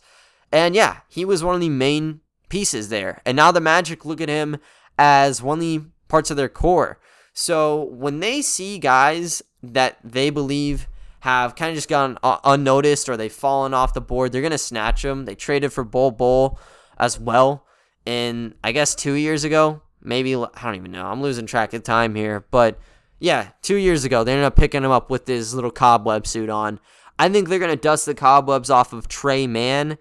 And 0.53 0.75
yeah, 0.75 0.99
he 1.09 1.25
was 1.25 1.42
one 1.42 1.55
of 1.55 1.61
the 1.61 1.68
main 1.68 2.21
pieces 2.49 2.88
there. 2.88 3.21
And 3.25 3.37
now 3.37 3.51
the 3.51 3.61
Magic 3.61 4.05
look 4.05 4.21
at 4.21 4.29
him 4.29 4.59
as 4.98 5.42
one 5.42 5.59
of 5.59 5.61
the 5.61 5.83
parts 6.09 6.31
of 6.31 6.37
their 6.37 6.48
core. 6.48 6.98
So 7.33 7.85
when 7.85 8.20
they 8.20 8.42
see 8.42 8.78
guys 8.78 9.42
that 9.62 9.98
they 10.05 10.31
believe 10.31 10.88
have 11.20 11.55
kind 11.55 11.70
of 11.70 11.76
just 11.76 11.88
gone 11.88 12.18
unnoticed 12.22 13.09
or 13.09 13.16
they've 13.16 13.33
fallen 13.33 13.72
off 13.72 13.94
the 13.94 14.00
board, 14.00 14.33
they're 14.33 14.42
going 14.42 14.50
to 14.50 14.59
snatch 14.59 15.02
them. 15.02 15.24
They 15.24 15.35
traded 15.35 15.72
for 15.72 15.85
Bol 15.85 16.11
Bol 16.11 16.59
as 16.98 17.18
well. 17.18 17.64
And 18.05 18.55
I 18.64 18.72
guess 18.72 18.94
two 18.94 19.14
years 19.14 19.44
ago, 19.44 19.83
maybe, 20.02 20.35
I 20.35 20.48
don't 20.62 20.74
even 20.74 20.90
know. 20.90 21.07
I'm 21.07 21.22
losing 21.22 21.46
track 21.46 21.72
of 21.72 21.85
time 21.85 22.16
here. 22.16 22.44
But 22.50 22.78
yeah, 23.20 23.50
two 23.62 23.76
years 23.76 24.05
ago, 24.05 24.24
they 24.24 24.33
ended 24.33 24.44
up 24.44 24.57
picking 24.57 24.83
him 24.83 24.90
up 24.90 25.11
with 25.11 25.26
this 25.26 25.55
little 25.55 25.70
cobweb 25.70 26.26
suit 26.26 26.50
on. 26.50 26.81
I 27.18 27.28
think 27.28 27.48
they're 27.48 27.61
going 27.61 27.70
to 27.70 27.76
dust 27.76 28.07
the 28.07 28.14
cobwebs 28.14 28.68
off 28.68 28.92
of 28.92 29.07
Tre 29.07 29.46
Mann 29.46 29.96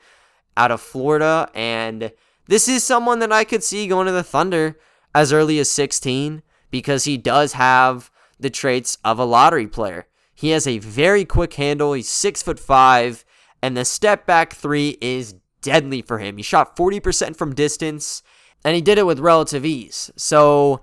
out 0.58 0.72
of 0.72 0.82
Florida. 0.82 1.50
And 1.54 2.12
this 2.52 2.68
is 2.68 2.84
someone 2.84 3.20
that 3.20 3.32
I 3.32 3.46
could 3.46 3.64
see 3.64 3.88
going 3.88 4.08
to 4.08 4.12
the 4.12 4.24
Thunder 4.24 4.78
as 5.16 5.32
early 5.32 5.58
as 5.58 5.72
16 5.72 6.44
because 6.70 7.06
he 7.06 7.16
does 7.16 7.54
have 7.54 8.12
the 8.42 8.50
traits 8.50 8.98
of 9.06 9.18
a 9.18 9.24
lottery 9.24 9.68
player. 9.68 10.08
He 10.36 10.50
has 10.50 10.68
a 10.68 10.80
very 10.80 11.24
quick 11.24 11.54
handle. 11.54 11.94
He's 11.94 12.10
six 12.10 12.44
foot 12.44 12.60
five, 12.60 13.24
and 13.62 13.78
the 13.78 13.86
step 13.86 14.26
back 14.26 14.52
three 14.52 14.98
is 15.00 15.36
deadly 15.62 16.02
for 16.02 16.18
him. 16.20 16.36
He 16.36 16.44
shot 16.44 16.76
40% 16.76 17.38
from 17.38 17.56
distance, 17.56 18.22
and 18.66 18.76
he 18.76 18.82
did 18.82 18.98
it 18.98 19.06
with 19.06 19.20
relative 19.20 19.66
ease. 19.66 20.12
So 20.18 20.82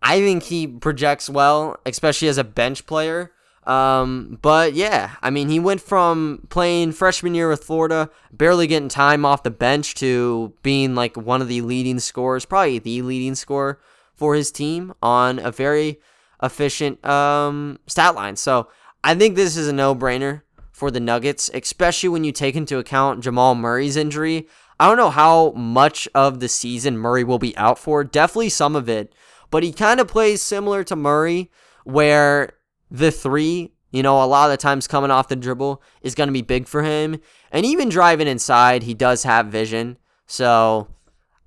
I 0.00 0.20
think 0.20 0.44
he 0.44 0.68
projects 0.68 1.28
well, 1.28 1.80
especially 1.84 2.28
as 2.28 2.38
a 2.38 2.44
bench 2.44 2.86
player. 2.86 3.32
Um, 3.66 4.38
but 4.42 4.74
yeah, 4.74 5.16
I 5.22 5.30
mean, 5.30 5.48
he 5.48 5.58
went 5.58 5.80
from 5.80 6.46
playing 6.50 6.92
freshman 6.92 7.34
year 7.34 7.48
with 7.48 7.64
Florida, 7.64 8.10
barely 8.32 8.66
getting 8.66 8.88
time 8.88 9.24
off 9.24 9.42
the 9.42 9.50
bench, 9.50 9.94
to 9.96 10.52
being 10.62 10.94
like 10.94 11.16
one 11.16 11.42
of 11.42 11.48
the 11.48 11.62
leading 11.62 11.98
scorers, 11.98 12.44
probably 12.44 12.78
the 12.78 13.02
leading 13.02 13.34
scorer 13.34 13.80
for 14.14 14.34
his 14.34 14.52
team 14.52 14.94
on 15.02 15.38
a 15.40 15.50
very 15.50 16.00
efficient 16.42 17.04
um, 17.04 17.78
stat 17.86 18.14
line. 18.14 18.36
So 18.36 18.68
I 19.02 19.14
think 19.14 19.34
this 19.34 19.56
is 19.56 19.68
a 19.68 19.72
no 19.72 19.94
brainer 19.94 20.42
for 20.70 20.90
the 20.90 21.00
Nuggets, 21.00 21.50
especially 21.52 22.10
when 22.10 22.22
you 22.22 22.32
take 22.32 22.54
into 22.54 22.78
account 22.78 23.24
Jamal 23.24 23.54
Murray's 23.54 23.96
injury. 23.96 24.46
I 24.78 24.88
don't 24.88 24.98
know 24.98 25.10
how 25.10 25.52
much 25.52 26.06
of 26.14 26.40
the 26.40 26.48
season 26.48 26.98
Murray 26.98 27.24
will 27.24 27.38
be 27.38 27.56
out 27.56 27.78
for. 27.78 28.04
Definitely 28.04 28.50
some 28.50 28.76
of 28.76 28.88
it, 28.88 29.12
but 29.50 29.62
he 29.62 29.72
kind 29.72 30.00
of 30.00 30.08
plays 30.08 30.42
similar 30.42 30.84
to 30.84 30.94
Murray, 30.94 31.50
where 31.84 32.52
the 32.90 33.10
three, 33.10 33.72
you 33.90 34.02
know, 34.02 34.22
a 34.22 34.26
lot 34.26 34.46
of 34.46 34.50
the 34.50 34.62
times 34.62 34.86
coming 34.86 35.10
off 35.10 35.28
the 35.28 35.36
dribble 35.36 35.82
is 36.02 36.14
going 36.14 36.28
to 36.28 36.32
be 36.32 36.42
big 36.42 36.66
for 36.66 36.82
him. 36.82 37.20
And 37.50 37.64
even 37.64 37.88
driving 37.88 38.28
inside, 38.28 38.82
he 38.82 38.94
does 38.94 39.22
have 39.22 39.46
vision. 39.46 39.98
So 40.26 40.88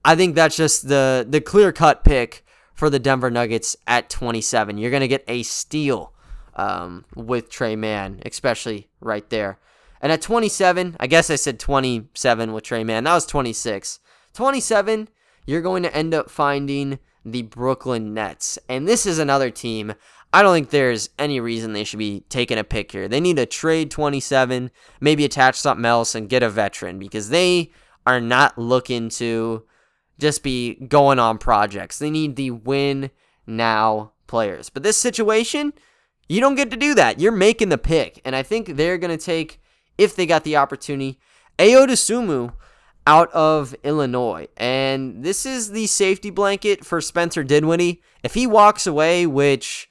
I 0.03 0.15
think 0.15 0.35
that's 0.35 0.55
just 0.55 0.87
the 0.87 1.25
the 1.27 1.41
clear 1.41 1.71
cut 1.71 2.03
pick 2.03 2.45
for 2.73 2.89
the 2.89 2.99
Denver 2.99 3.29
Nuggets 3.29 3.75
at 3.85 4.09
27. 4.09 4.77
You're 4.77 4.91
going 4.91 5.01
to 5.01 5.07
get 5.07 5.25
a 5.27 5.43
steal 5.43 6.13
um, 6.55 7.05
with 7.15 7.49
Tre 7.49 7.75
Mann, 7.75 8.21
especially 8.25 8.89
right 9.01 9.29
there. 9.29 9.59
And 10.01 10.13
at 10.13 10.21
27, 10.21 10.95
I 10.99 11.07
guess 11.07 11.29
I 11.29 11.35
said 11.35 11.59
27 11.59 12.53
with 12.53 12.63
Tre 12.63 12.83
Mann. 12.85 13.03
That 13.03 13.15
was 13.15 13.25
26. 13.25 13.99
27, 14.33 15.09
you're 15.45 15.61
going 15.61 15.83
to 15.83 15.93
end 15.93 16.13
up 16.13 16.29
finding 16.29 16.99
the 17.25 17.41
Brooklyn 17.41 18.13
Nets. 18.13 18.57
And 18.69 18.87
this 18.87 19.05
is 19.05 19.19
another 19.19 19.49
team. 19.49 19.93
I 20.31 20.43
don't 20.43 20.53
think 20.53 20.69
there's 20.69 21.09
any 21.17 21.39
reason 21.39 21.73
they 21.73 21.83
should 21.83 21.99
be 21.99 22.23
taking 22.29 22.57
a 22.57 22.63
pick 22.63 22.91
here. 22.91 23.07
They 23.07 23.19
need 23.19 23.37
to 23.37 23.45
trade 23.45 23.89
27, 23.89 24.69
maybe 24.99 25.25
attach 25.25 25.55
something 25.55 25.85
else 25.85 26.13
and 26.13 26.29
get 26.29 26.43
a 26.43 26.49
veteran 26.49 26.99
because 26.99 27.29
they 27.29 27.71
are 28.05 28.21
not 28.21 28.57
looking 28.57 29.09
to 29.09 29.63
just 30.19 30.43
be 30.43 30.75
going 30.75 31.17
on 31.17 31.37
projects. 31.39 31.97
They 31.97 32.11
need 32.11 32.35
the 32.35 32.51
win 32.51 33.09
now 33.47 34.11
players. 34.27 34.69
But 34.69 34.83
this 34.83 34.97
situation, 34.97 35.73
you 36.27 36.39
don't 36.39 36.55
get 36.55 36.69
to 36.71 36.77
do 36.77 36.93
that. 36.95 37.19
You're 37.19 37.31
making 37.31 37.69
the 37.69 37.77
pick. 37.77 38.21
And 38.23 38.35
I 38.35 38.43
think 38.43 38.75
they're 38.75 38.99
going 38.99 39.17
to 39.17 39.23
take, 39.23 39.59
if 39.97 40.15
they 40.15 40.27
got 40.27 40.43
the 40.43 40.57
opportunity, 40.57 41.19
Ayo 41.57 41.87
Dosunmu 41.87 42.53
out 43.07 43.31
of 43.31 43.75
Illinois. 43.83 44.47
And 44.57 45.23
this 45.23 45.45
is 45.45 45.71
the 45.71 45.87
safety 45.87 46.29
blanket 46.29 46.85
for 46.85 47.01
Spencer 47.01 47.43
Dinwiddie. 47.43 48.03
If 48.21 48.35
he 48.35 48.45
walks 48.45 48.85
away, 48.85 49.25
which 49.25 49.89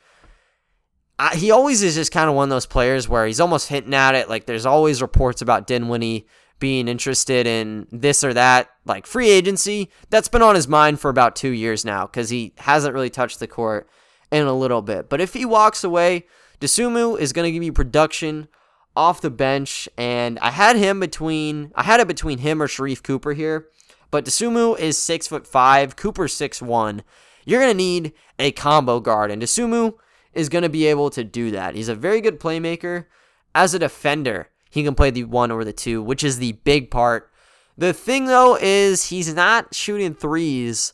I, 1.18 1.34
he 1.34 1.50
always 1.50 1.82
is 1.82 1.96
just 1.96 2.12
kind 2.12 2.28
of 2.28 2.36
one 2.36 2.44
of 2.44 2.50
those 2.50 2.66
players 2.66 3.08
where 3.08 3.26
he's 3.26 3.40
almost 3.40 3.68
hinting 3.68 3.94
at 3.94 4.14
it. 4.14 4.28
Like 4.28 4.46
there's 4.46 4.66
always 4.66 5.02
reports 5.02 5.42
about 5.42 5.66
Dinwiddie 5.66 6.26
being 6.60 6.88
interested 6.88 7.46
in 7.46 7.86
this 7.90 8.22
or 8.24 8.34
that, 8.34 8.68
like 8.84 9.06
free 9.06 9.28
agency. 9.28 9.90
That's 10.10 10.28
been 10.28 10.42
on 10.42 10.54
his 10.54 10.68
mind 10.68 11.00
for 11.00 11.08
about 11.08 11.36
two 11.36 11.50
years 11.50 11.84
now 11.84 12.06
because 12.06 12.30
he 12.30 12.52
hasn't 12.58 12.94
really 12.94 13.10
touched 13.10 13.40
the 13.40 13.46
court 13.46 13.88
in 14.30 14.46
a 14.46 14.52
little 14.52 14.82
bit. 14.82 15.08
But 15.08 15.20
if 15.20 15.34
he 15.34 15.44
walks 15.44 15.84
away, 15.84 16.26
Dosunmu 16.60 17.18
is 17.18 17.32
going 17.32 17.46
to 17.46 17.52
give 17.52 17.62
you 17.62 17.72
production 17.72 18.48
off 18.96 19.20
the 19.20 19.30
bench, 19.30 19.88
and 19.96 20.40
I 20.40 20.50
had 20.50 20.74
him 20.74 20.98
between 20.98 21.70
I 21.76 21.84
had 21.84 22.00
it 22.00 22.08
between 22.08 22.38
him 22.38 22.60
or 22.60 22.66
Sharife 22.66 23.02
Cooper 23.02 23.32
here. 23.32 23.68
But 24.10 24.24
Dosunmu 24.24 24.78
is 24.78 24.98
six 24.98 25.28
foot 25.28 25.46
five, 25.46 25.94
Cooper 25.94 26.26
six 26.26 26.60
one. 26.60 27.02
You're 27.44 27.60
gonna 27.60 27.74
need 27.74 28.12
a 28.38 28.50
combo 28.50 28.98
guard, 28.98 29.30
and 29.30 29.40
Dosunmu 29.40 29.94
is 30.38 30.48
gonna 30.48 30.68
be 30.68 30.86
able 30.86 31.10
to 31.10 31.24
do 31.24 31.50
that. 31.50 31.74
He's 31.74 31.88
a 31.88 31.94
very 31.94 32.20
good 32.20 32.38
playmaker. 32.38 33.06
As 33.54 33.74
a 33.74 33.78
defender, 33.78 34.50
he 34.70 34.84
can 34.84 34.94
play 34.94 35.10
the 35.10 35.24
one 35.24 35.50
or 35.50 35.64
the 35.64 35.72
two, 35.72 36.02
which 36.02 36.22
is 36.22 36.38
the 36.38 36.52
big 36.52 36.90
part. 36.90 37.30
The 37.76 37.92
thing 37.92 38.26
though 38.26 38.56
is 38.60 39.06
he's 39.06 39.34
not 39.34 39.74
shooting 39.74 40.14
threes 40.14 40.92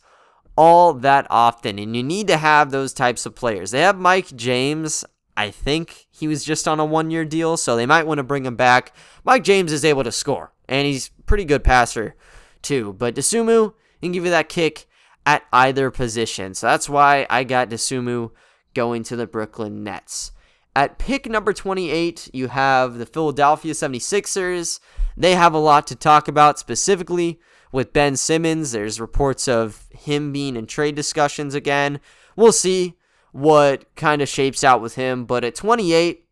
all 0.56 0.94
that 0.94 1.26
often, 1.30 1.78
and 1.78 1.94
you 1.96 2.02
need 2.02 2.26
to 2.28 2.36
have 2.36 2.70
those 2.70 2.92
types 2.92 3.26
of 3.26 3.34
players. 3.34 3.70
They 3.70 3.80
have 3.80 3.98
Mike 3.98 4.34
James. 4.34 5.04
I 5.36 5.50
think 5.50 6.06
he 6.10 6.28
was 6.28 6.44
just 6.44 6.68
on 6.68 6.80
a 6.80 6.84
one 6.84 7.10
year 7.10 7.24
deal, 7.24 7.56
so 7.56 7.76
they 7.76 7.86
might 7.86 8.06
want 8.06 8.18
to 8.18 8.24
bring 8.24 8.46
him 8.46 8.56
back. 8.56 8.94
Mike 9.24 9.44
James 9.44 9.72
is 9.72 9.84
able 9.84 10.04
to 10.04 10.12
score, 10.12 10.52
and 10.68 10.86
he's 10.86 11.10
pretty 11.26 11.44
good 11.44 11.64
passer 11.64 12.14
too. 12.62 12.94
But 12.94 13.14
Dosunmu 13.14 13.74
can 14.00 14.12
give 14.12 14.24
you 14.24 14.30
that 14.30 14.48
kick 14.48 14.86
at 15.26 15.42
either 15.52 15.90
position. 15.90 16.54
So 16.54 16.66
that's 16.68 16.88
why 16.88 17.26
I 17.28 17.44
got 17.44 17.68
Dosunmu 17.68 18.30
going 18.74 19.02
to 19.04 19.16
the 19.16 19.26
Brooklyn 19.26 19.82
Nets. 19.84 20.32
At 20.76 20.98
pick 20.98 21.26
number 21.26 21.52
28, 21.52 22.30
you 22.32 22.48
have 22.48 22.98
the 22.98 23.06
Philadelphia 23.06 23.72
76ers. 23.72 24.80
They 25.16 25.34
have 25.36 25.54
a 25.54 25.58
lot 25.58 25.86
to 25.86 25.94
talk 25.94 26.26
about, 26.26 26.58
specifically 26.58 27.40
with 27.70 27.92
Ben 27.92 28.16
Simmons. 28.16 28.72
There's 28.72 29.00
reports 29.00 29.46
of 29.46 29.86
him 29.90 30.32
being 30.32 30.56
in 30.56 30.66
trade 30.66 30.96
discussions 30.96 31.54
again. 31.54 32.00
We'll 32.36 32.52
see 32.52 32.94
what 33.30 33.94
kind 33.94 34.22
of 34.22 34.28
shapes 34.28 34.64
out 34.64 34.80
with 34.80 34.96
him. 34.96 35.24
But 35.24 35.44
at 35.44 35.54
28, 35.54 36.24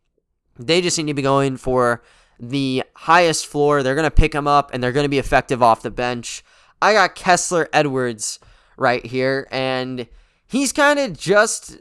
they 0.58 0.80
just 0.80 0.98
need 0.98 1.06
to 1.06 1.14
be 1.14 1.22
going 1.22 1.56
for 1.56 2.02
the 2.38 2.82
highest 2.94 3.46
floor. 3.46 3.82
They're 3.82 3.94
going 3.94 4.04
to 4.04 4.10
pick 4.10 4.34
him 4.34 4.48
up 4.48 4.72
and 4.72 4.82
they're 4.82 4.92
going 4.92 5.04
to 5.04 5.08
be 5.08 5.18
effective 5.18 5.62
off 5.62 5.82
the 5.82 5.90
bench. 5.90 6.44
I 6.80 6.94
got 6.94 7.14
Kessler 7.14 7.68
Edwards 7.72 8.40
right 8.76 9.06
here, 9.06 9.46
and 9.52 10.08
he's 10.48 10.72
kind 10.72 10.98
of 10.98 11.16
just 11.16 11.80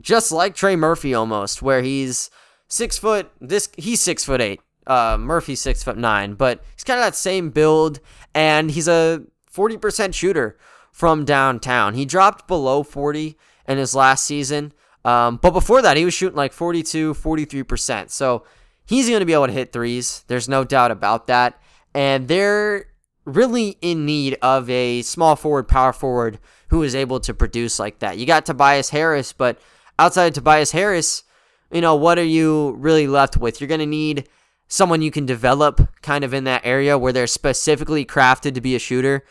just 0.00 0.32
like 0.32 0.54
Trey 0.54 0.76
Murphy 0.76 1.14
almost, 1.14 1.62
where 1.62 1.82
he's 1.82 2.30
six 2.68 2.98
foot. 2.98 3.30
This 3.40 3.68
he's 3.76 4.00
six 4.00 4.24
foot 4.24 4.40
eight. 4.40 4.60
Uh, 4.86 5.16
Murphy's 5.18 5.60
six 5.60 5.82
foot 5.82 5.98
nine, 5.98 6.34
but 6.34 6.62
he's 6.74 6.84
kind 6.84 6.98
of 6.98 7.06
that 7.06 7.16
same 7.16 7.50
build, 7.50 8.00
and 8.34 8.70
he's 8.70 8.88
a 8.88 9.22
40% 9.54 10.14
shooter 10.14 10.58
from 10.90 11.24
downtown. 11.24 11.94
He 11.94 12.04
dropped 12.04 12.48
below 12.48 12.82
40 12.82 13.36
in 13.68 13.78
his 13.78 13.94
last 13.94 14.24
season, 14.24 14.72
um, 15.04 15.38
but 15.40 15.52
before 15.52 15.82
that, 15.82 15.96
he 15.96 16.04
was 16.04 16.14
shooting 16.14 16.36
like 16.36 16.52
42, 16.52 17.14
43%. 17.14 18.10
So 18.10 18.44
he's 18.84 19.08
going 19.08 19.20
to 19.20 19.26
be 19.26 19.32
able 19.32 19.46
to 19.46 19.52
hit 19.52 19.72
threes. 19.72 20.24
There's 20.28 20.48
no 20.48 20.64
doubt 20.64 20.90
about 20.90 21.26
that. 21.28 21.60
And 21.94 22.28
they're 22.28 22.86
really 23.24 23.76
in 23.80 24.04
need 24.04 24.36
of 24.42 24.68
a 24.68 25.02
small 25.02 25.36
forward, 25.36 25.68
power 25.68 25.92
forward 25.92 26.38
who 26.68 26.82
is 26.82 26.94
able 26.94 27.20
to 27.20 27.34
produce 27.34 27.78
like 27.78 27.98
that. 28.00 28.18
You 28.18 28.26
got 28.26 28.46
Tobias 28.46 28.90
Harris, 28.90 29.32
but 29.32 29.58
outside 30.00 30.26
of 30.26 30.32
Tobias 30.32 30.72
Harris, 30.72 31.24
you 31.70 31.80
know, 31.80 31.94
what 31.94 32.18
are 32.18 32.24
you 32.24 32.72
really 32.78 33.06
left 33.06 33.36
with? 33.36 33.60
You're 33.60 33.68
going 33.68 33.80
to 33.80 33.86
need 33.86 34.28
someone 34.66 35.02
you 35.02 35.10
can 35.10 35.26
develop 35.26 35.88
kind 36.00 36.24
of 36.24 36.32
in 36.32 36.44
that 36.44 36.64
area 36.64 36.96
where 36.96 37.12
they're 37.12 37.26
specifically 37.26 38.04
crafted 38.06 38.54
to 38.54 38.60
be 38.60 38.74
a 38.74 38.78
shooter. 38.78 39.24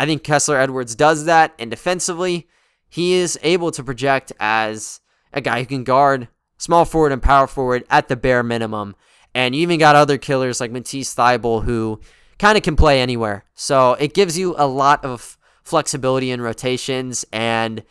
I 0.00 0.04
think 0.04 0.24
Kessler 0.24 0.58
Edwards 0.58 0.94
does 0.94 1.26
that, 1.26 1.54
and 1.58 1.70
defensively, 1.70 2.48
he 2.88 3.14
is 3.14 3.38
able 3.42 3.70
to 3.70 3.84
project 3.84 4.32
as 4.40 5.00
a 5.32 5.40
guy 5.40 5.60
who 5.60 5.66
can 5.66 5.84
guard 5.84 6.28
small 6.58 6.84
forward 6.84 7.12
and 7.12 7.22
power 7.22 7.46
forward 7.46 7.84
at 7.88 8.08
the 8.08 8.16
bare 8.16 8.42
minimum. 8.42 8.96
And 9.34 9.54
you 9.54 9.62
even 9.62 9.78
got 9.78 9.96
other 9.96 10.18
killers 10.18 10.60
like 10.60 10.72
Matisse 10.72 11.14
Thybulle 11.14 11.64
who 11.64 12.00
kind 12.38 12.56
of 12.56 12.64
can 12.64 12.74
play 12.74 13.00
anywhere. 13.00 13.44
So 13.54 13.94
it 13.94 14.14
gives 14.14 14.36
you 14.36 14.54
a 14.58 14.66
lot 14.66 15.04
of 15.04 15.38
flexibility 15.62 16.30
in 16.30 16.40
rotations. 16.40 17.24
And 17.32 17.82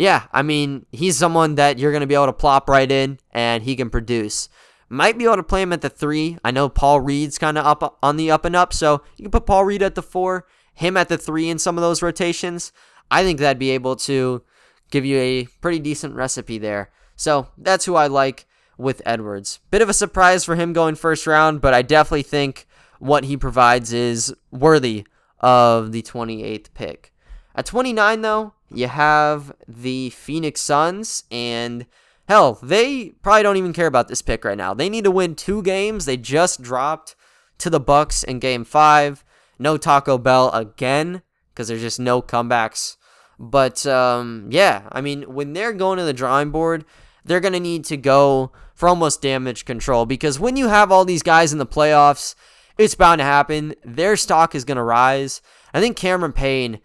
yeah, 0.00 0.28
I 0.32 0.40
mean, 0.40 0.86
he's 0.92 1.18
someone 1.18 1.56
that 1.56 1.78
you're 1.78 1.92
going 1.92 2.00
to 2.00 2.06
be 2.06 2.14
able 2.14 2.24
to 2.24 2.32
plop 2.32 2.70
right 2.70 2.90
in 2.90 3.18
and 3.32 3.62
he 3.62 3.76
can 3.76 3.90
produce. 3.90 4.48
Might 4.88 5.18
be 5.18 5.24
able 5.24 5.36
to 5.36 5.42
play 5.42 5.60
him 5.60 5.74
at 5.74 5.82
the 5.82 5.90
three. 5.90 6.38
I 6.42 6.52
know 6.52 6.70
Paul 6.70 7.02
Reed's 7.02 7.36
kind 7.36 7.58
of 7.58 7.66
up 7.66 7.98
on 8.02 8.16
the 8.16 8.30
up 8.30 8.46
and 8.46 8.56
up, 8.56 8.72
so 8.72 9.02
you 9.18 9.24
can 9.24 9.30
put 9.30 9.44
Paul 9.44 9.66
Reed 9.66 9.82
at 9.82 9.96
the 9.96 10.02
four, 10.02 10.46
him 10.72 10.96
at 10.96 11.10
the 11.10 11.18
three 11.18 11.50
in 11.50 11.58
some 11.58 11.76
of 11.76 11.82
those 11.82 12.00
rotations. 12.00 12.72
I 13.10 13.24
think 13.24 13.40
that'd 13.40 13.58
be 13.58 13.72
able 13.72 13.94
to 13.96 14.42
give 14.90 15.04
you 15.04 15.18
a 15.18 15.44
pretty 15.60 15.80
decent 15.80 16.14
recipe 16.14 16.56
there. 16.56 16.90
So 17.14 17.48
that's 17.58 17.84
who 17.84 17.94
I 17.94 18.06
like 18.06 18.46
with 18.78 19.02
Edwards. 19.04 19.60
Bit 19.70 19.82
of 19.82 19.90
a 19.90 19.94
surprise 19.94 20.46
for 20.46 20.56
him 20.56 20.72
going 20.72 20.94
first 20.94 21.26
round, 21.26 21.60
but 21.60 21.74
I 21.74 21.82
definitely 21.82 22.22
think 22.22 22.66
what 23.00 23.24
he 23.24 23.36
provides 23.36 23.92
is 23.92 24.34
worthy 24.50 25.04
of 25.40 25.92
the 25.92 26.00
28th 26.00 26.72
pick. 26.72 27.12
At 27.54 27.66
29, 27.66 28.22
though, 28.22 28.54
you 28.72 28.88
have 28.88 29.52
the 29.66 30.10
Phoenix 30.10 30.60
Suns, 30.60 31.24
and 31.30 31.86
Hell, 32.30 32.60
they 32.62 33.08
probably 33.22 33.42
don't 33.42 33.56
even 33.56 33.72
care 33.72 33.88
about 33.88 34.06
this 34.06 34.22
pick 34.22 34.44
right 34.44 34.56
now. 34.56 34.72
They 34.72 34.88
need 34.88 35.02
to 35.02 35.10
win 35.10 35.34
two 35.34 35.64
games. 35.64 36.04
They 36.04 36.16
just 36.16 36.62
dropped 36.62 37.16
to 37.58 37.68
the 37.68 37.80
Bucks 37.80 38.22
in 38.22 38.38
game 38.38 38.64
5. 38.64 39.24
No 39.58 39.76
Taco 39.76 40.16
Bell 40.16 40.48
again 40.52 41.22
because 41.52 41.66
there's 41.66 41.80
just 41.80 41.98
no 41.98 42.22
comebacks. 42.22 42.98
But 43.36 43.84
um, 43.84 44.46
yeah, 44.48 44.88
I 44.92 45.00
mean, 45.00 45.22
when 45.22 45.54
they're 45.54 45.72
going 45.72 45.98
to 45.98 46.04
the 46.04 46.12
drawing 46.12 46.50
board, 46.50 46.84
they're 47.24 47.40
going 47.40 47.54
to 47.54 47.58
need 47.58 47.84
to 47.86 47.96
go 47.96 48.52
for 48.76 48.88
almost 48.88 49.22
damage 49.22 49.64
control 49.64 50.06
because 50.06 50.38
when 50.38 50.54
you 50.54 50.68
have 50.68 50.92
all 50.92 51.04
these 51.04 51.24
guys 51.24 51.52
in 51.52 51.58
the 51.58 51.66
playoffs, 51.66 52.36
it's 52.78 52.94
bound 52.94 53.18
to 53.18 53.24
happen. 53.24 53.74
Their 53.84 54.16
stock 54.16 54.54
is 54.54 54.64
going 54.64 54.76
to 54.76 54.84
rise. 54.84 55.42
I 55.74 55.80
think 55.80 55.96
Cameron 55.96 56.32
Payne 56.32 56.78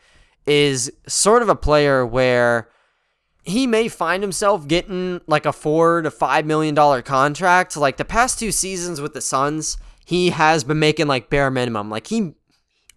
is 0.45 0.91
sort 1.07 1.41
of 1.41 1.49
a 1.49 1.55
player 1.55 2.05
where 2.05 2.69
he 3.43 3.67
may 3.67 3.87
find 3.87 4.23
himself 4.23 4.67
getting 4.67 5.21
like 5.27 5.45
a 5.45 5.53
four 5.53 6.01
to 6.01 6.11
five 6.11 6.45
million 6.45 6.73
dollar 6.73 7.01
contract. 7.01 7.77
Like 7.77 7.97
the 7.97 8.05
past 8.05 8.39
two 8.39 8.51
seasons 8.51 8.99
with 8.99 9.13
the 9.13 9.21
Suns, 9.21 9.77
he 10.05 10.31
has 10.31 10.63
been 10.63 10.79
making 10.79 11.07
like 11.07 11.29
bare 11.29 11.51
minimum. 11.51 11.89
Like 11.89 12.07
he 12.07 12.33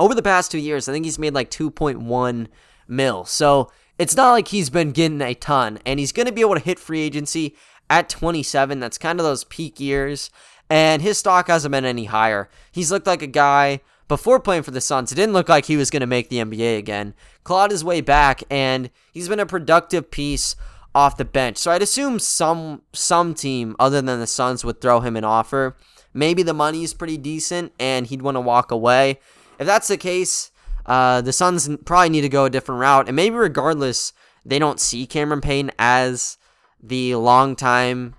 over 0.01 0.15
the 0.15 0.23
past 0.23 0.51
two 0.51 0.59
years, 0.59 0.89
I 0.89 0.93
think 0.93 1.05
he's 1.05 1.19
made 1.19 1.35
like 1.35 1.51
2.1 1.51 2.47
mil. 2.87 3.25
So 3.25 3.71
it's 3.99 4.17
not 4.17 4.33
like 4.33 4.49
he's 4.49 4.71
been 4.71 4.93
getting 4.93 5.21
a 5.21 5.35
ton, 5.35 5.79
and 5.85 5.99
he's 5.99 6.13
going 6.13 6.27
to 6.27 6.33
be 6.33 6.41
able 6.41 6.55
to 6.55 6.61
hit 6.61 6.79
free 6.79 7.01
agency 7.01 7.57
at 7.91 8.09
27. 8.09 8.81
That's 8.81 8.99
kind 8.99 9.19
of 9.19 9.25
those 9.25 9.45
peak 9.45 9.81
years, 9.81 10.31
and 10.71 11.03
his 11.03 11.19
stock 11.19 11.49
hasn't 11.49 11.73
been 11.73 11.85
any 11.85 12.05
higher. 12.05 12.49
He's 12.71 12.93
looked 12.93 13.07
like 13.07 13.23
a 13.23 13.27
guy 13.27 13.81
before 14.09 14.41
playing 14.41 14.63
for 14.63 14.71
the 14.71 14.81
Suns. 14.81 15.13
It 15.13 15.17
didn't 15.17 15.35
look 15.35 15.49
like 15.49 15.67
he 15.67 15.77
was 15.77 15.91
going 15.91 16.01
to 16.01 16.07
make 16.07 16.29
the 16.29 16.39
NBA 16.39 16.79
again. 16.79 17.15
Clawed 17.45 17.71
his 17.71 17.85
way 17.85 18.01
back, 18.01 18.43
and 18.51 18.91
he's 19.13 19.29
been 19.29 19.41
a 19.41 19.47
productive 19.47 20.11
piece 20.11 20.57
off 20.95 21.17
the 21.17 21.25
bench. 21.25 21.59
So 21.59 21.71
I'd 21.71 21.83
assume 21.83 22.19
some 22.19 22.83
some 22.93 23.35
team 23.35 23.77
other 23.79 24.01
than 24.01 24.19
the 24.19 24.27
Suns 24.27 24.65
would 24.65 24.81
throw 24.81 25.01
him 25.01 25.17
an 25.17 25.25
offer. 25.25 25.77
Maybe 26.15 26.43
the 26.43 26.55
money 26.55 26.83
is 26.83 26.95
pretty 26.95 27.19
decent, 27.19 27.73
and 27.79 28.07
he'd 28.07 28.23
want 28.23 28.37
to 28.37 28.41
walk 28.41 28.71
away. 28.71 29.21
If 29.59 29.67
that's 29.67 29.89
the 29.89 29.99
case, 29.99 30.51
uh, 30.87 31.21
the 31.21 31.33
Suns 31.33 31.69
probably 31.85 32.09
need 32.09 32.23
to 32.23 32.29
go 32.29 32.47
a 32.47 32.51
different 32.51 32.81
route, 32.81 33.07
and 33.07 33.15
maybe 33.15 33.37
regardless, 33.37 34.13
they 34.45 34.59
don't 34.59 34.81
see 34.81 35.07
Cameron 35.07 35.43
Payne 35.43 35.71
as 35.79 36.39
the 36.83 37.15
long-time 37.17 38.15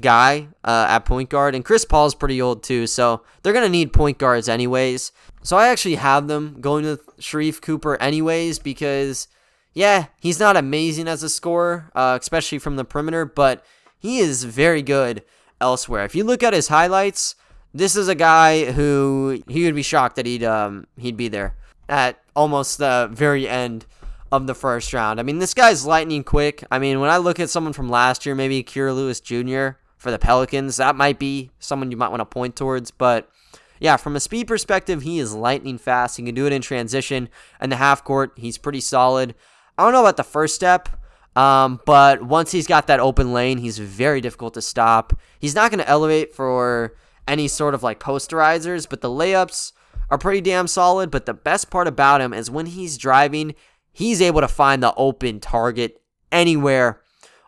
guy 0.00 0.48
uh, 0.64 0.86
at 0.88 1.00
point 1.00 1.28
guard, 1.28 1.54
and 1.54 1.64
Chris 1.64 1.84
Paul's 1.84 2.14
pretty 2.14 2.40
old 2.40 2.62
too, 2.62 2.86
so 2.86 3.22
they're 3.42 3.52
gonna 3.52 3.68
need 3.68 3.92
point 3.92 4.18
guards 4.18 4.48
anyways. 4.48 5.12
So 5.42 5.56
I 5.56 5.68
actually 5.68 5.96
have 5.96 6.28
them 6.28 6.58
going 6.60 6.84
with 6.84 7.06
Sharife 7.18 7.60
Cooper 7.60 7.96
anyways 8.00 8.58
because, 8.58 9.28
yeah, 9.74 10.06
he's 10.20 10.38
not 10.38 10.56
amazing 10.56 11.08
as 11.08 11.22
a 11.22 11.28
scorer, 11.28 11.90
uh, 11.94 12.18
especially 12.20 12.58
from 12.58 12.76
the 12.76 12.84
perimeter, 12.84 13.24
but 13.24 13.64
he 13.98 14.18
is 14.18 14.44
very 14.44 14.82
good 14.82 15.22
elsewhere. 15.60 16.04
If 16.04 16.14
you 16.14 16.24
look 16.24 16.42
at 16.42 16.52
his 16.52 16.68
highlights, 16.68 17.34
this 17.74 17.96
is 17.96 18.08
a 18.08 18.14
guy 18.14 18.72
who 18.72 19.42
he 19.48 19.64
would 19.64 19.74
be 19.74 19.82
shocked 19.82 20.16
that 20.16 20.26
he'd 20.26 20.44
um 20.44 20.86
he'd 20.96 21.16
be 21.16 21.28
there 21.28 21.56
at 21.88 22.20
almost 22.34 22.78
the 22.78 23.08
very 23.12 23.48
end 23.48 23.86
of 24.30 24.46
the 24.46 24.54
first 24.54 24.92
round. 24.92 25.20
I 25.20 25.22
mean, 25.22 25.38
this 25.38 25.54
guy's 25.54 25.84
lightning 25.84 26.24
quick. 26.24 26.64
I 26.70 26.78
mean, 26.78 27.00
when 27.00 27.10
I 27.10 27.18
look 27.18 27.38
at 27.38 27.50
someone 27.50 27.74
from 27.74 27.90
last 27.90 28.24
year, 28.24 28.34
maybe 28.34 28.64
Kira 28.64 28.94
Lewis 28.94 29.20
Jr. 29.20 29.78
for 30.02 30.10
the 30.10 30.18
Pelicans, 30.18 30.78
that 30.78 30.96
might 30.96 31.20
be 31.20 31.52
someone 31.60 31.92
you 31.92 31.96
might 31.96 32.08
want 32.08 32.20
to 32.20 32.26
point 32.26 32.56
towards. 32.56 32.90
But 32.90 33.30
yeah, 33.78 33.96
from 33.96 34.16
a 34.16 34.20
speed 34.20 34.48
perspective, 34.48 35.02
he 35.02 35.20
is 35.20 35.32
lightning 35.32 35.78
fast. 35.78 36.16
He 36.16 36.24
can 36.24 36.34
do 36.34 36.44
it 36.44 36.52
in 36.52 36.60
transition 36.60 37.28
and 37.60 37.70
the 37.70 37.76
half 37.76 38.02
court. 38.02 38.32
He's 38.36 38.58
pretty 38.58 38.80
solid. 38.80 39.36
I 39.78 39.84
don't 39.84 39.92
know 39.92 40.00
about 40.00 40.16
the 40.16 40.24
first 40.24 40.56
step. 40.56 40.88
Um, 41.36 41.80
but 41.86 42.20
once 42.20 42.50
he's 42.50 42.66
got 42.66 42.88
that 42.88 42.98
open 42.98 43.32
lane, 43.32 43.58
he's 43.58 43.78
very 43.78 44.20
difficult 44.20 44.54
to 44.54 44.60
stop. 44.60 45.18
He's 45.38 45.54
not 45.54 45.70
going 45.70 45.78
to 45.78 45.88
elevate 45.88 46.34
for 46.34 46.96
any 47.28 47.46
sort 47.46 47.72
of 47.72 47.84
like 47.84 48.00
posterizers, 48.00 48.88
but 48.88 49.02
the 49.02 49.08
layups 49.08 49.70
are 50.10 50.18
pretty 50.18 50.40
damn 50.40 50.66
solid. 50.66 51.12
But 51.12 51.26
the 51.26 51.32
best 51.32 51.70
part 51.70 51.86
about 51.86 52.20
him 52.20 52.34
is 52.34 52.50
when 52.50 52.66
he's 52.66 52.98
driving, 52.98 53.54
he's 53.92 54.20
able 54.20 54.40
to 54.40 54.48
find 54.48 54.82
the 54.82 54.92
open 54.96 55.38
target 55.38 56.02
anywhere 56.32 57.00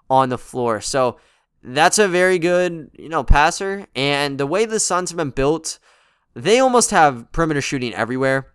on 0.08 0.28
the 0.28 0.38
floor. 0.38 0.80
So 0.80 1.18
that's 1.64 1.98
a 1.98 2.06
very 2.06 2.38
good, 2.38 2.90
you 2.92 3.08
know, 3.08 3.24
passer. 3.24 3.86
And 3.96 4.38
the 4.38 4.46
way 4.46 4.66
the 4.66 4.78
Suns 4.78 5.10
have 5.10 5.16
been 5.16 5.30
built, 5.30 5.78
they 6.34 6.58
almost 6.58 6.90
have 6.90 7.30
perimeter 7.32 7.62
shooting 7.62 7.94
everywhere. 7.94 8.52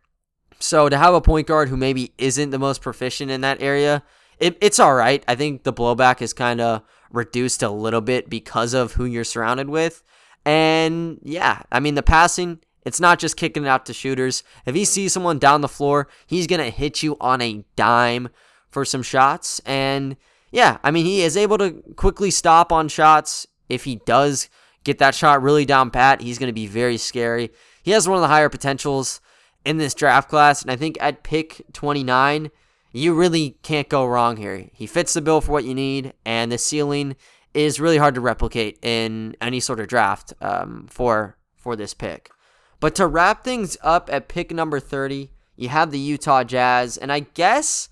So 0.60 0.90
to 0.90 0.98
have 0.98 1.14
a 1.14 1.22
point 1.22 1.48
guard 1.48 1.70
who 1.70 1.78
maybe 1.78 2.14
isn't 2.18 2.52
the 2.52 2.60
most 2.60 2.82
proficient 2.82 3.32
in 3.32 3.42
that 3.42 3.62
area, 3.62 4.04
it, 4.38 4.58
it's 4.62 4.80
all 4.80 4.94
right. 4.94 5.24
I 5.28 5.36
think 5.36 5.64
the 5.64 5.74
blowback 5.74 6.22
is 6.22 6.34
kind 6.34 6.62
of 6.62 6.84
reduced 7.12 7.64
a 7.64 7.70
little 7.70 8.02
bit 8.02 8.30
because 8.30 8.74
of 8.74 8.94
who 8.94 9.06
you're 9.06 9.24
surrounded 9.24 9.70
with. 9.70 10.04
And 10.46 11.20
yeah, 11.24 11.64
I 11.72 11.80
mean, 11.80 11.96
the 11.96 12.04
passing, 12.04 12.60
it's 12.86 13.00
not 13.00 13.20
just 13.20 13.38
kicking 13.38 13.64
it 13.64 13.70
out 13.70 13.86
to 13.88 13.94
shooters. 13.94 14.44
If 14.66 14.76
he 14.76 14.86
sees 14.86 15.14
someone 15.14 15.40
down 15.40 15.62
the 15.62 15.68
floor, 15.68 16.08
he's 16.28 16.48
going 16.48 16.62
to 16.62 16.70
hit 16.70 17.02
you 17.02 17.18
on 17.20 17.42
a 17.42 17.66
dime 17.76 18.30
for 18.70 18.86
some 18.86 19.02
shots. 19.02 19.60
And 19.66 20.16
yeah, 20.52 20.78
I 20.84 20.92
mean, 20.92 21.06
he 21.06 21.22
is 21.22 21.38
able 21.38 21.58
to 21.60 21.84
quickly 21.96 22.32
stop 22.32 22.72
on 22.72 22.88
shots. 22.88 23.48
If 23.68 23.84
he 23.84 23.98
does 24.06 24.50
get 24.84 24.98
that 24.98 25.16
shot 25.16 25.42
really 25.42 25.66
down 25.66 25.92
pat, 25.92 26.22
he's 26.22 26.40
going 26.40 26.50
to 26.50 26.54
be 26.54 26.68
very 26.68 26.98
scary. 26.98 27.52
He 27.84 27.92
has 27.92 28.08
one 28.08 28.18
of 28.18 28.22
the 28.22 28.28
higher 28.28 28.50
potentials 28.50 29.22
in 29.66 29.78
this 29.78 29.94
draft 29.94 30.30
class. 30.30 30.62
And 30.62 30.72
I 30.72 30.76
think 30.76 30.98
at 31.00 31.24
pick 31.24 31.62
29, 31.74 32.50
you 32.92 33.14
really 33.14 33.58
can't 33.62 33.90
go 33.90 34.06
wrong 34.06 34.38
here. 34.38 34.68
He 34.74 34.88
fits 34.88 35.14
the 35.14 35.22
bill 35.22 35.42
for 35.42 35.52
what 35.52 35.66
you 35.66 35.76
need, 35.76 36.14
and 36.26 36.52
the 36.52 36.58
ceiling 36.58 37.16
is 37.54 37.80
really 37.80 37.98
hard 37.98 38.16
to 38.16 38.22
replicate 38.22 38.80
in 38.82 39.36
any 39.42 39.60
sort 39.60 39.80
of 39.80 39.88
draft 39.88 40.34
um, 40.42 40.88
for 40.90 41.38
for 41.56 41.76
this 41.76 41.94
pick. 41.94 42.32
But 42.80 42.96
to 42.96 43.06
wrap 43.06 43.44
things 43.44 43.78
up 43.84 44.10
at 44.12 44.30
pick 44.30 44.52
number 44.52 44.80
30, 44.80 45.30
you 45.58 45.70
have 45.70 45.92
the 45.92 46.00
Utah 46.00 46.44
Jazz, 46.44 46.98
and 46.98 47.12
I 47.12 47.20
guess 47.20 47.90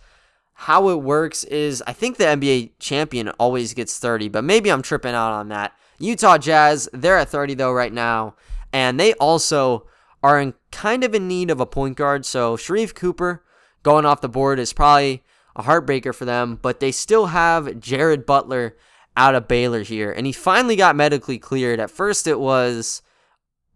how 0.62 0.90
it 0.90 1.04
works 1.04 1.44
is 1.44 1.84
I 1.86 1.94
think 1.94 2.18
the 2.18 2.24
NBA 2.24 2.72
champion 2.80 3.30
always 3.38 3.76
gets 3.76 4.00
30, 4.00 4.30
but 4.30 4.44
maybe 4.44 4.72
I'm 4.72 4.82
tripping 4.82 5.14
out 5.14 5.32
on 5.32 5.50
that. 5.50 5.74
Utah 6.00 6.40
Jazz, 6.40 6.90
they're 6.92 7.20
at 7.20 7.30
30 7.30 7.54
though 7.54 7.72
right 7.72 7.94
now, 7.94 8.34
and 8.74 9.00
they 9.00 9.14
also 9.14 9.86
are 10.24 10.42
in 10.42 10.56
kind 10.72 11.04
of 11.04 11.14
in 11.14 11.28
need 11.28 11.52
of 11.52 11.60
a 11.60 11.68
point 11.68 11.96
guard. 11.96 12.26
So 12.26 12.58
Sharife 12.58 12.96
Cooper 12.96 13.44
going 13.84 14.04
off 14.04 14.22
the 14.22 14.28
board 14.28 14.58
is 14.58 14.74
probably 14.74 15.24
a 15.56 15.62
heartbreaker 15.62 16.14
for 16.14 16.26
them, 16.26 16.58
but 16.60 16.80
they 16.80 16.92
still 16.92 17.28
have 17.28 17.80
Jared 17.80 18.26
Butler 18.26 18.76
out 19.16 19.36
of 19.36 19.48
Baylor 19.48 19.84
here. 19.84 20.12
And 20.12 20.26
he 20.26 20.32
finally 20.32 20.76
got 20.76 20.96
medically 20.96 21.38
cleared. 21.38 21.80
At 21.80 21.92
first, 21.92 22.26
it 22.26 22.40
was, 22.40 23.04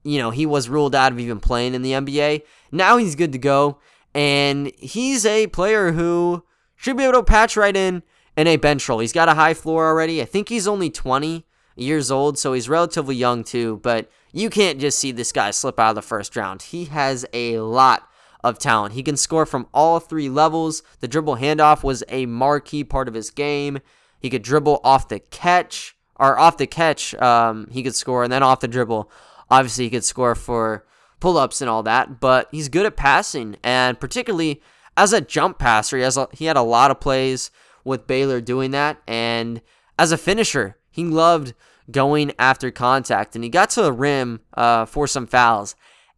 you 0.04 0.18
know, 0.18 0.32
he 0.32 0.48
was 0.48 0.68
ruled 0.68 0.96
out 0.96 1.12
of 1.12 1.20
even 1.20 1.40
playing 1.40 1.76
in 1.76 1.84
the 1.84 1.92
NBA. 1.92 2.42
Now 2.72 2.98
he's 2.98 3.16
good 3.16 3.34
to 3.34 3.38
go. 3.38 3.78
And 4.16 4.72
he's 4.80 5.28
a 5.28 5.46
player 5.46 5.92
who 5.92 6.44
should 6.82 6.98
be 6.98 7.04
able 7.04 7.20
to 7.20 7.24
patch 7.24 7.56
right 7.56 7.78
in 7.78 8.02
in 8.36 8.48
a 8.48 8.58
bench 8.58 8.90
role. 8.90 8.98
He's 8.98 9.14
got 9.14 9.30
a 9.30 9.36
high 9.36 9.54
floor 9.54 9.88
already. 9.88 10.20
I 10.20 10.26
think 10.26 10.50
he's 10.50 10.68
only 10.68 10.90
20 10.90 11.46
years 11.76 12.10
old, 12.10 12.40
so 12.40 12.54
he's 12.54 12.68
relatively 12.68 13.16
young 13.16 13.44
too. 13.44 13.80
But 13.84 14.10
you 14.34 14.50
can't 14.50 14.80
just 14.80 14.98
see 14.98 15.12
this 15.12 15.32
guy 15.32 15.52
slip 15.52 15.80
out 15.80 15.90
of 15.90 15.96
the 15.96 16.02
first 16.02 16.36
round. 16.36 16.64
He 16.64 16.86
has 16.86 17.24
a 17.34 17.60
lot 17.60 18.10
of 18.44 18.58
talent. 18.58 18.96
He 18.96 19.04
can 19.04 19.16
score 19.16 19.46
from 19.46 19.68
all 19.76 20.00
three 20.00 20.28
levels. 20.28 20.82
The 21.02 21.08
dribble 21.08 21.36
handoff 21.36 21.84
was 21.84 22.04
a 22.10 22.26
marquee 22.26 22.84
part 22.84 23.08
of 23.08 23.14
his 23.14 23.30
game. 23.30 23.78
He 24.20 24.32
could 24.32 24.42
dribble 24.42 24.82
off 24.84 25.08
the 25.08 25.20
catch, 25.20 25.96
or 26.16 26.40
off 26.40 26.58
the 26.58 26.66
catch, 26.66 27.14
um, 27.16 27.68
he 27.70 27.84
could 27.84 27.96
score, 27.96 28.24
and 28.24 28.34
then 28.34 28.42
off 28.42 28.60
the 28.60 28.68
dribble, 28.68 29.12
obviously, 29.52 29.84
he 29.84 29.92
could 29.92 30.04
score 30.04 30.34
for 30.34 30.84
pull 31.20 31.38
ups 31.38 31.62
and 31.62 31.70
all 31.70 31.84
that. 31.84 32.20
But 32.20 32.48
he's 32.50 32.70
good 32.70 32.88
at 32.88 32.98
passing, 32.98 33.58
and 33.64 34.00
particularly 34.00 34.64
as 34.98 35.14
a 35.14 35.22
jump 35.22 35.60
passer, 35.60 35.98
he, 35.98 36.04
has 36.04 36.18
a, 36.18 36.28
he 36.32 36.46
had 36.46 36.58
a 36.58 36.62
lot 36.62 36.92
of 36.92 37.00
plays 37.00 37.52
with 37.84 38.08
Baylor 38.08 38.42
doing 38.42 38.72
that. 38.72 39.02
And 39.08 39.62
as 39.98 40.12
a 40.12 40.18
finisher, 40.18 40.78
he 40.92 41.04
loved 41.06 41.54
going 41.90 42.32
after 42.38 42.72
contact, 42.72 43.36
and 43.36 43.44
he 43.44 43.50
got 43.50 43.70
to 43.72 43.82
the 43.82 43.94
rim 43.94 44.42
uh, 44.54 44.86
for 44.86 45.08
some 45.08 45.28
fouls 45.28 45.76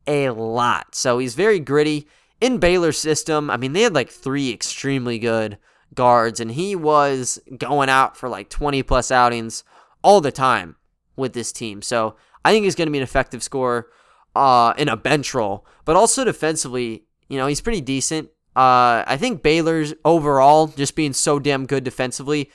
a 0.07 0.29
lot. 0.29 0.95
So 0.95 1.19
he's 1.19 1.35
very 1.35 1.59
gritty 1.59 2.07
in 2.41 2.57
Baylor's 2.57 2.97
system. 2.97 3.49
I 3.49 3.57
mean, 3.57 3.73
they 3.73 3.81
had 3.81 3.95
like 3.95 4.09
three 4.09 4.51
extremely 4.51 5.19
good 5.19 5.57
guards, 5.93 6.39
and 6.39 6.51
he 6.51 6.75
was 6.75 7.39
going 7.57 7.89
out 7.89 8.17
for 8.17 8.29
like 8.29 8.49
20 8.49 8.83
plus 8.83 9.11
outings 9.11 9.63
all 10.03 10.21
the 10.21 10.31
time 10.31 10.75
with 11.15 11.33
this 11.33 11.51
team. 11.51 11.81
So 11.81 12.15
I 12.43 12.51
think 12.51 12.65
he's 12.65 12.75
going 12.75 12.87
to 12.87 12.91
be 12.91 12.97
an 12.97 13.03
effective 13.03 13.43
scorer 13.43 13.87
uh, 14.35 14.73
in 14.77 14.89
a 14.89 14.97
bench 14.97 15.33
role, 15.33 15.65
but 15.85 15.95
also 15.95 16.23
defensively, 16.23 17.05
you 17.29 17.37
know, 17.37 17.47
he's 17.47 17.61
pretty 17.61 17.81
decent. 17.81 18.29
Uh, 18.55 19.03
I 19.07 19.17
think 19.17 19.41
Baylor's 19.41 19.93
overall 20.05 20.67
just 20.67 20.95
being 20.95 21.13
so 21.13 21.39
damn 21.39 21.65
good 21.65 21.83
defensively, 21.83 22.51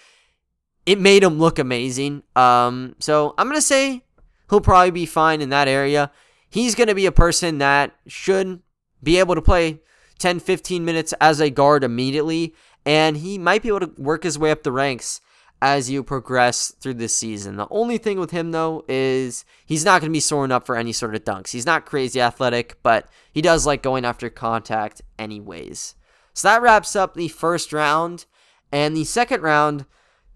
it 0.87 1.01
made 1.01 1.23
him 1.23 1.39
look 1.39 1.59
amazing. 1.59 2.23
Um, 2.37 2.95
so 3.01 3.35
I'm 3.37 3.49
gonna 3.49 3.61
say 3.61 4.05
he'll 4.49 4.61
probably 4.61 4.93
be 4.93 5.07
fine 5.07 5.41
in 5.41 5.51
that 5.51 5.69
area 5.69 6.11
he's 6.51 6.75
to 6.75 6.95
be 6.95 7.07
a 7.07 7.13
person 7.13 7.59
that 7.59 7.95
should 8.07 8.61
be 9.03 9.19
able 9.19 9.35
to 9.35 9.43
play 9.43 9.81
10, 10.19 10.41
15 10.41 10.85
minutes 10.85 11.15
as 11.21 11.41
a 11.41 11.51
guard 11.51 11.85
immediately, 11.85 12.55
and 12.85 13.19
he 13.19 13.39
might 13.39 13.63
be 13.63 13.69
able 13.69 13.81
to 13.81 13.93
work 13.99 14.25
his 14.25 14.39
way 14.39 14.51
up 14.51 14.63
the 14.63 14.73
ranks 14.73 15.21
as 15.61 15.91
you 15.91 16.03
progress 16.03 16.73
through 16.81 16.95
this 16.95 17.17
season. 17.17 17.57
The 17.57 17.67
only 17.71 17.99
thing 17.99 18.21
with 18.21 18.31
him, 18.31 18.53
though, 18.53 18.85
is 18.89 19.45
he's 19.67 19.85
not 19.85 20.01
going 20.01 20.11
to 20.11 20.17
be 20.17 20.21
soaring 20.21 20.53
up 20.53 20.67
for 20.67 20.77
any 20.77 20.93
sort 20.93 21.15
of 21.15 21.25
dunks. 21.25 21.51
He's 21.51 21.67
not 21.67 21.87
crazy 21.87 22.21
athletic, 22.21 22.81
but 22.83 23.09
he 23.33 23.43
does 23.43 23.67
like 23.67 23.83
going 23.83 24.05
after 24.05 24.31
contact 24.31 25.03
anyways. 25.19 25.97
So 26.33 26.49
that 26.49 26.63
wraps 26.63 26.95
up 26.95 27.15
the 27.15 27.29
first 27.29 27.73
round. 27.73 28.27
And 28.71 28.97
the 28.97 29.05
second 29.05 29.43
round, 29.43 29.87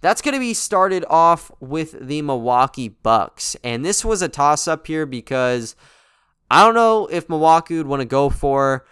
that's 0.01 0.23
going 0.23 0.35
to 0.35 0.41
be 0.41 0.55
started 0.55 1.05
off 1.09 1.53
with 1.61 2.09
the 2.09 2.23
Milwaukee 2.23 2.89
Bucks. 2.89 3.57
And 3.63 3.85
this 3.85 4.05
was 4.05 4.23
a 4.23 4.29
toss 4.29 4.67
up 4.67 4.87
here 4.87 5.07
because 5.07 5.77
I 6.51 6.65
don't 6.65 6.75
know 6.75 7.07
if 7.07 7.29
Milwaukee 7.29 7.77
would 7.77 7.87
want 7.87 8.01
to 8.01 8.07
go 8.07 8.29
for 8.29 8.85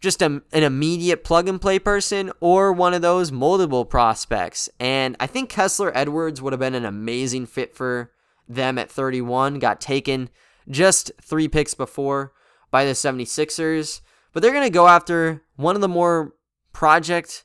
just 0.00 0.22
a, 0.22 0.26
an 0.26 0.62
immediate 0.62 1.24
plug 1.24 1.48
and 1.48 1.60
play 1.60 1.78
person 1.78 2.30
or 2.40 2.72
one 2.72 2.94
of 2.94 3.02
those 3.02 3.30
moldable 3.30 3.88
prospects. 3.88 4.68
And 4.78 5.16
I 5.18 5.26
think 5.26 5.50
Kessler 5.50 5.96
Edwards 5.96 6.40
would 6.40 6.52
have 6.52 6.60
been 6.60 6.74
an 6.74 6.84
amazing 6.84 7.46
fit 7.46 7.74
for 7.74 8.12
them 8.48 8.78
at 8.78 8.90
31. 8.90 9.58
Got 9.58 9.80
taken 9.80 10.30
just 10.70 11.10
three 11.20 11.48
picks 11.48 11.74
before 11.74 12.32
by 12.70 12.84
the 12.84 12.92
76ers. 12.92 14.00
But 14.32 14.42
they're 14.42 14.52
going 14.52 14.64
to 14.64 14.70
go 14.70 14.86
after 14.86 15.42
one 15.56 15.74
of 15.74 15.80
the 15.80 15.88
more 15.88 16.34
project 16.72 17.44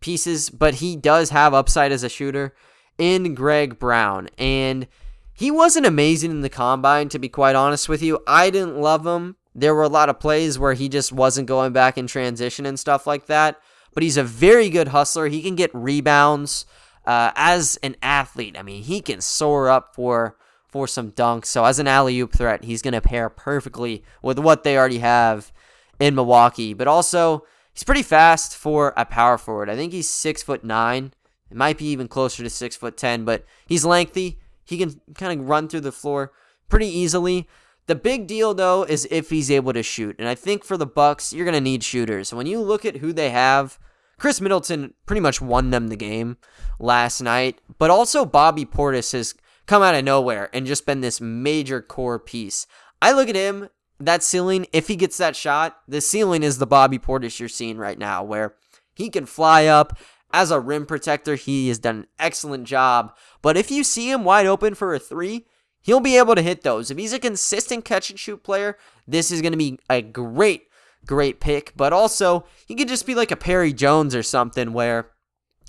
pieces, 0.00 0.50
but 0.50 0.74
he 0.74 0.96
does 0.96 1.30
have 1.30 1.54
upside 1.54 1.92
as 1.92 2.02
a 2.02 2.08
shooter 2.08 2.54
in 2.98 3.34
Greg 3.34 3.78
Brown. 3.78 4.28
And 4.36 4.86
he 5.32 5.50
wasn't 5.50 5.86
amazing 5.86 6.30
in 6.30 6.42
the 6.42 6.50
combine, 6.50 7.08
to 7.08 7.18
be 7.18 7.28
quite 7.28 7.56
honest 7.56 7.88
with 7.88 8.02
you. 8.02 8.20
I 8.26 8.50
didn't 8.50 8.78
love 8.78 9.06
him 9.06 9.36
there 9.54 9.74
were 9.74 9.82
a 9.82 9.88
lot 9.88 10.08
of 10.08 10.18
plays 10.18 10.58
where 10.58 10.74
he 10.74 10.88
just 10.88 11.12
wasn't 11.12 11.48
going 11.48 11.72
back 11.72 11.96
in 11.96 12.06
transition 12.06 12.66
and 12.66 12.78
stuff 12.78 13.06
like 13.06 13.26
that. 13.26 13.60
But 13.92 14.02
he's 14.02 14.16
a 14.16 14.24
very 14.24 14.68
good 14.70 14.88
hustler. 14.88 15.28
He 15.28 15.42
can 15.42 15.54
get 15.54 15.70
rebounds 15.72 16.66
uh, 17.06 17.30
as 17.36 17.78
an 17.82 17.96
athlete. 18.02 18.56
I 18.58 18.62
mean, 18.62 18.82
he 18.82 19.00
can 19.00 19.20
soar 19.20 19.68
up 19.68 19.94
for 19.94 20.36
for 20.66 20.88
some 20.88 21.12
dunks. 21.12 21.46
So 21.46 21.64
as 21.64 21.78
an 21.78 21.86
alley 21.86 22.18
oop 22.18 22.32
threat, 22.32 22.64
he's 22.64 22.82
going 22.82 22.94
to 22.94 23.00
pair 23.00 23.28
perfectly 23.28 24.02
with 24.22 24.40
what 24.40 24.64
they 24.64 24.76
already 24.76 24.98
have 24.98 25.52
in 26.00 26.16
Milwaukee. 26.16 26.74
But 26.74 26.88
also, 26.88 27.46
he's 27.72 27.84
pretty 27.84 28.02
fast 28.02 28.56
for 28.56 28.92
a 28.96 29.04
power 29.04 29.38
forward. 29.38 29.70
I 29.70 29.76
think 29.76 29.92
he's 29.92 30.10
six 30.10 30.42
foot 30.42 30.64
nine. 30.64 31.12
It 31.48 31.56
might 31.56 31.78
be 31.78 31.86
even 31.86 32.08
closer 32.08 32.42
to 32.42 32.50
six 32.50 32.74
foot 32.74 32.96
ten, 32.96 33.24
but 33.24 33.44
he's 33.66 33.84
lengthy. 33.84 34.40
He 34.64 34.76
can 34.76 35.00
kind 35.14 35.40
of 35.40 35.48
run 35.48 35.68
through 35.68 35.82
the 35.82 35.92
floor 35.92 36.32
pretty 36.68 36.88
easily. 36.88 37.46
The 37.86 37.94
big 37.94 38.26
deal 38.26 38.54
though 38.54 38.84
is 38.84 39.06
if 39.10 39.30
he's 39.30 39.50
able 39.50 39.72
to 39.72 39.82
shoot. 39.82 40.16
And 40.18 40.28
I 40.28 40.34
think 40.34 40.64
for 40.64 40.76
the 40.76 40.86
Bucks, 40.86 41.32
you're 41.32 41.44
going 41.44 41.54
to 41.54 41.60
need 41.60 41.84
shooters. 41.84 42.32
When 42.32 42.46
you 42.46 42.60
look 42.60 42.84
at 42.84 42.96
who 42.96 43.12
they 43.12 43.30
have, 43.30 43.78
Khris 44.18 44.40
Middleton 44.40 44.94
pretty 45.06 45.20
much 45.20 45.40
won 45.40 45.70
them 45.70 45.88
the 45.88 45.96
game 45.96 46.36
last 46.78 47.20
night, 47.20 47.60
but 47.78 47.90
also 47.90 48.24
Bobby 48.24 48.64
Portis 48.64 49.12
has 49.12 49.34
come 49.66 49.82
out 49.82 49.94
of 49.94 50.04
nowhere 50.04 50.50
and 50.52 50.66
just 50.66 50.86
been 50.86 51.00
this 51.00 51.20
major 51.20 51.82
core 51.82 52.18
piece. 52.18 52.66
I 53.02 53.12
look 53.12 53.28
at 53.28 53.36
him, 53.36 53.68
that 54.00 54.22
ceiling, 54.22 54.66
if 54.72 54.88
he 54.88 54.96
gets 54.96 55.18
that 55.18 55.36
shot, 55.36 55.78
the 55.86 56.00
ceiling 56.00 56.42
is 56.42 56.58
the 56.58 56.66
Bobby 56.66 56.98
Portis 56.98 57.38
you're 57.38 57.48
seeing 57.48 57.76
right 57.76 57.98
now 57.98 58.22
where 58.22 58.54
he 58.94 59.10
can 59.10 59.26
fly 59.26 59.66
up 59.66 59.98
as 60.32 60.50
a 60.50 60.60
rim 60.60 60.86
protector. 60.86 61.34
He 61.34 61.68
has 61.68 61.78
done 61.78 61.96
an 61.96 62.06
excellent 62.18 62.64
job. 62.64 63.14
But 63.42 63.56
if 63.56 63.70
you 63.70 63.84
see 63.84 64.10
him 64.10 64.24
wide 64.24 64.46
open 64.46 64.74
for 64.74 64.94
a 64.94 64.98
3, 64.98 65.46
He'll 65.84 66.00
be 66.00 66.16
able 66.16 66.34
to 66.34 66.40
hit 66.40 66.62
those. 66.62 66.90
If 66.90 66.96
he's 66.96 67.12
a 67.12 67.18
consistent 67.18 67.84
catch 67.84 68.08
and 68.08 68.18
shoot 68.18 68.42
player, 68.42 68.78
this 69.06 69.30
is 69.30 69.42
going 69.42 69.52
to 69.52 69.58
be 69.58 69.78
a 69.90 70.00
great, 70.00 70.62
great 71.04 71.40
pick. 71.40 71.74
But 71.76 71.92
also, 71.92 72.46
he 72.66 72.74
could 72.74 72.88
just 72.88 73.06
be 73.06 73.14
like 73.14 73.30
a 73.30 73.36
Perry 73.36 73.74
Jones 73.74 74.14
or 74.14 74.22
something 74.22 74.72
where 74.72 75.10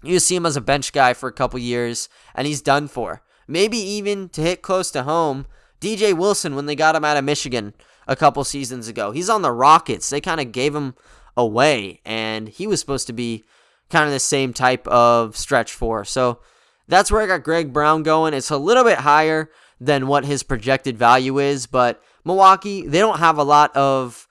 you 0.03 0.20
see 0.20 0.38
him 0.38 0.45
as 0.45 0.55
a 0.55 0.61
bench 0.61 0.93
guy 0.93 1.13
for 1.13 1.28
a 1.28 1.34
couple 1.34 1.59
years 1.59 2.07
and 2.34 2.47
he's 2.47 2.61
done 2.61 2.88
for. 2.88 3.24
Maybe 3.45 3.78
even 3.78 4.30
to 4.30 4.41
hit 4.41 4.61
close 4.61 4.89
to 4.91 5.03
home, 5.03 5.47
DJ 5.82 6.18
Wilson 6.18 6.55
when 6.55 6.66
they 6.66 6.78
got 6.78 6.95
him 6.95 7.03
out 7.03 7.18
of 7.18 7.26
Michigan 7.26 7.74
a 8.07 8.16
couple 8.16 8.45
seasons 8.45 8.88
ago. 8.88 9.11
He's 9.11 9.30
on 9.30 9.41
the 9.41 9.51
Rockets. 9.51 10.09
They 10.09 10.22
kind 10.22 10.39
of 10.39 10.53
gave 10.53 10.74
him 10.74 10.95
away 11.36 11.99
and 12.05 12.47
he 12.47 12.68
was 12.68 12.80
supposed 12.80 13.07
to 13.07 13.13
be 13.13 13.43
kind 13.89 14.05
of 14.05 14.13
the 14.13 14.20
same 14.22 14.53
type 14.53 14.88
of 14.88 15.36
stretch 15.36 15.74
four. 15.74 16.05
So 16.05 16.39
that's 16.88 17.11
where 17.11 17.22
I 17.22 17.28
got 17.28 17.43
Greg 17.43 17.74
Brown 17.74 18.01
going. 18.03 18.34
It's 18.34 18.49
a 18.49 18.57
little 18.57 18.86
bit 18.86 18.99
higher 18.99 19.49
than 19.80 20.07
what 20.07 20.26
his 20.26 20.43
projected 20.43 20.97
value 20.97 21.39
is. 21.39 21.67
But 21.67 22.01
Milwaukee, 22.23 22.88
they 22.88 22.99
don't 22.99 23.19
have 23.19 23.38
a 23.38 23.43
lot 23.43 23.76
of 23.76 24.28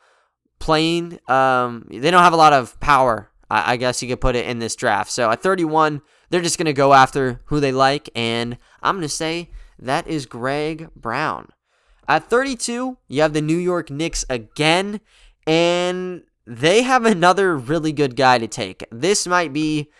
playing. 0.58 1.18
Um, 1.28 1.86
they 1.90 2.10
don't 2.10 2.22
have 2.22 2.32
a 2.32 2.36
lot 2.36 2.52
of 2.52 2.78
power. 2.80 3.30
I, 3.50 3.72
I 3.72 3.76
guess 3.76 4.02
you 4.02 4.08
could 4.08 4.20
put 4.20 4.36
it 4.36 4.46
in 4.46 4.58
this 4.58 4.76
draft. 4.76 5.10
So 5.10 5.30
at 5.30 5.42
31, 5.42 6.02
they're 6.30 6.40
just 6.40 6.58
going 6.58 6.66
to 6.66 6.72
go 6.72 6.94
after 6.94 7.40
who 7.46 7.60
they 7.60 7.72
like, 7.72 8.08
and 8.14 8.58
I'm 8.82 8.96
going 8.96 9.02
to 9.02 9.08
say 9.08 9.50
that 9.78 10.06
is 10.06 10.26
Greg 10.26 10.88
Brown. 10.96 11.48
At 12.08 12.28
32, 12.28 12.98
you 13.08 13.22
have 13.22 13.32
the 13.32 13.40
New 13.40 13.56
York 13.56 13.90
Knicks 13.90 14.24
again, 14.28 15.00
and 15.46 16.22
they 16.46 16.82
have 16.82 17.06
another 17.06 17.56
really 17.56 17.92
good 17.92 18.16
guy 18.16 18.38
to 18.38 18.46
take. 18.46 18.84
This 18.90 19.26
might 19.26 19.52
be 19.52 19.90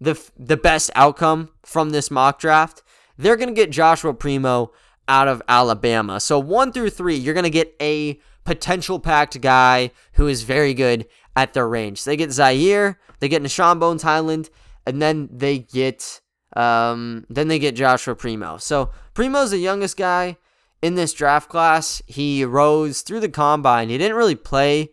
the 0.00 0.20
the 0.36 0.56
best 0.56 0.90
outcome 0.94 1.50
from 1.62 1.90
this 1.90 2.10
mock 2.10 2.38
draft. 2.38 2.82
They're 3.16 3.36
going 3.36 3.48
to 3.48 3.54
get 3.54 3.70
Joshua 3.70 4.12
Primo 4.12 4.72
out 5.08 5.28
of 5.28 5.42
Alabama. 5.48 6.20
So 6.20 6.38
one 6.38 6.72
through 6.72 6.90
three, 6.90 7.16
you're 7.16 7.34
going 7.34 7.44
to 7.44 7.50
get 7.50 7.74
a 7.80 8.18
potential 8.44 8.98
packed 8.98 9.40
guy 9.40 9.90
who 10.14 10.26
is 10.26 10.42
very 10.42 10.74
good 10.74 11.06
at 11.36 11.54
their 11.54 11.68
range. 11.68 12.04
They 12.04 12.16
get 12.16 12.30
Ziaire, 12.30 12.96
they 13.20 13.28
get 13.28 13.42
Nah'Shon 13.42 13.80
Bones 13.80 14.02
Hyland, 14.02 14.50
and 14.86 15.00
then 15.00 15.28
they 15.32 15.58
get 15.58 16.20
um, 16.56 17.26
then 17.28 17.48
they 17.48 17.58
get 17.58 17.74
Joshua 17.74 18.14
Primo. 18.14 18.58
So 18.58 18.90
Primo's 19.12 19.50
the 19.50 19.58
youngest 19.58 19.96
guy 19.96 20.36
in 20.82 20.94
this 20.94 21.12
draft 21.12 21.48
class. 21.48 22.00
He 22.06 22.44
rose 22.44 23.00
through 23.02 23.20
the 23.20 23.28
combine. 23.28 23.88
He 23.88 23.98
didn't 23.98 24.16
really 24.16 24.36
play 24.36 24.90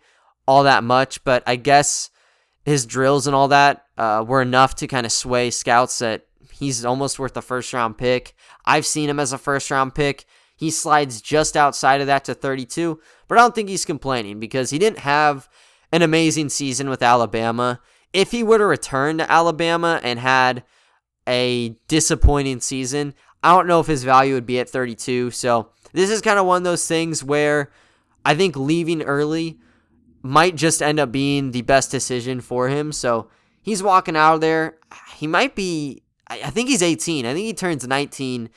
all 0.47 0.64
that 0.64 0.84
much, 0.84 1.24
but 1.24 1.43
I 1.45 1.55
guess 1.57 2.09
his 2.66 2.86
drills 2.86 3.28
and 3.28 3.36
all 3.36 3.47
that 3.49 3.86
uh, 3.97 4.24
were 4.28 4.41
enough 4.41 4.76
to 4.76 4.88
kind 4.88 5.05
of 5.05 5.12
sway 5.12 5.51
scouts 5.51 5.99
that 5.99 6.26
he's 6.62 6.86
almost 6.86 7.18
worth 7.18 7.36
a 7.36 7.41
first 7.41 7.74
round 7.74 7.97
pick. 7.97 8.36
I've 8.66 8.86
seen 8.86 9.09
him 9.09 9.20
as 9.20 9.34
a 9.34 9.38
first 9.39 9.72
round 9.72 9.95
pick. 9.95 10.26
He 10.55 10.70
slides 10.70 11.20
just 11.20 11.57
outside 11.57 12.01
of 12.01 12.07
that 12.07 12.24
to 12.26 12.36
32, 12.36 12.99
but 13.28 13.38
I 13.38 13.41
don't 13.41 13.55
think 13.55 13.68
he's 13.68 13.84
complaining 13.84 14.39
because 14.39 14.70
he 14.70 14.78
didn't 14.78 14.99
have 14.99 15.49
an 15.91 16.03
amazing 16.03 16.49
season 16.49 16.88
with 16.88 17.01
Alabama. 17.01 17.82
If 18.14 18.30
he 18.30 18.43
were 18.43 18.59
to 18.59 18.66
return 18.66 19.18
to 19.18 19.30
Alabama 19.30 19.99
and 20.03 20.20
had 20.20 20.64
a 21.28 21.70
disappointing 21.88 22.59
season, 22.59 23.16
I 23.41 23.55
don't 23.55 23.68
know 23.68 23.80
if 23.80 23.88
his 23.88 24.03
value 24.03 24.36
would 24.36 24.45
be 24.45 24.59
at 24.59 24.70
32. 24.70 25.32
So 25.32 25.72
this 25.93 26.12
is 26.12 26.22
kind 26.22 26.38
of 26.38 26.45
one 26.45 26.57
of 26.57 26.64
those 26.64 26.88
things 26.88 27.24
where 27.24 27.72
I 28.24 28.36
think 28.36 28.55
leaving 28.55 29.01
early 29.01 29.57
might 30.22 30.55
just 30.55 30.84
end 30.84 30.99
up 30.99 31.12
being 31.12 31.51
the 31.51 31.64
best 31.64 31.89
decision 31.89 32.39
for 32.39 32.68
him. 32.70 32.91
So 32.91 33.30
he's 33.64 33.82
walking 33.82 34.16
out 34.16 34.36
of 34.36 34.41
there. 34.41 34.78
He 35.16 35.26
might 35.26 35.55
be 35.55 36.03
I, 36.32 36.41
I 36.45 36.49
think 36.49 36.69
he's 36.69 36.82
18. 36.82 37.25
I 37.25 37.34
think 37.34 37.45
he 37.45 37.53
turns 37.53 37.86
19 37.86 38.49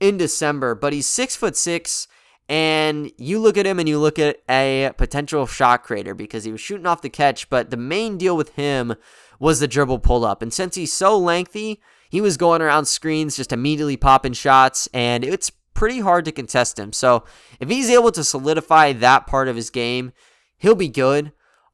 in 0.00 0.16
December, 0.18 0.74
but 0.74 0.92
he's 0.92 1.06
six 1.06 1.34
foot 1.34 1.56
six. 1.56 2.06
And 2.48 3.10
you 3.16 3.38
look 3.38 3.56
at 3.56 3.66
him 3.66 3.78
and 3.78 3.88
you 3.88 3.98
look 3.98 4.18
at 4.18 4.42
a 4.50 4.92
potential 4.98 5.46
shot 5.46 5.84
creator 5.84 6.14
because 6.14 6.44
he 6.44 6.52
was 6.52 6.60
shooting 6.60 6.86
off 6.86 7.00
the 7.00 7.08
catch, 7.08 7.48
but 7.48 7.70
the 7.70 7.76
main 7.76 8.18
deal 8.18 8.36
with 8.36 8.50
him 8.56 8.94
was 9.38 9.60
the 9.60 9.68
dribble 9.68 10.00
pull 10.00 10.24
up. 10.24 10.42
And 10.42 10.52
since 10.52 10.74
he's 10.74 10.92
so 10.92 11.16
lengthy, 11.16 11.80
he 12.10 12.20
was 12.20 12.36
going 12.36 12.60
around 12.60 12.84
screens 12.84 13.36
just 13.36 13.52
immediately 13.52 13.96
popping 13.96 14.34
shots, 14.34 14.86
and 14.92 15.24
it's 15.24 15.50
pretty 15.72 16.00
hard 16.00 16.26
to 16.26 16.32
contest 16.32 16.78
him. 16.78 16.92
So 16.92 17.24
if 17.58 17.70
he's 17.70 17.88
able 17.88 18.12
to 18.12 18.22
solidify 18.22 18.92
that 18.94 19.26
part 19.26 19.48
of 19.48 19.56
his 19.56 19.70
game, 19.70 20.12
he'll 20.58 20.74
be 20.74 20.88
good. 20.88 21.32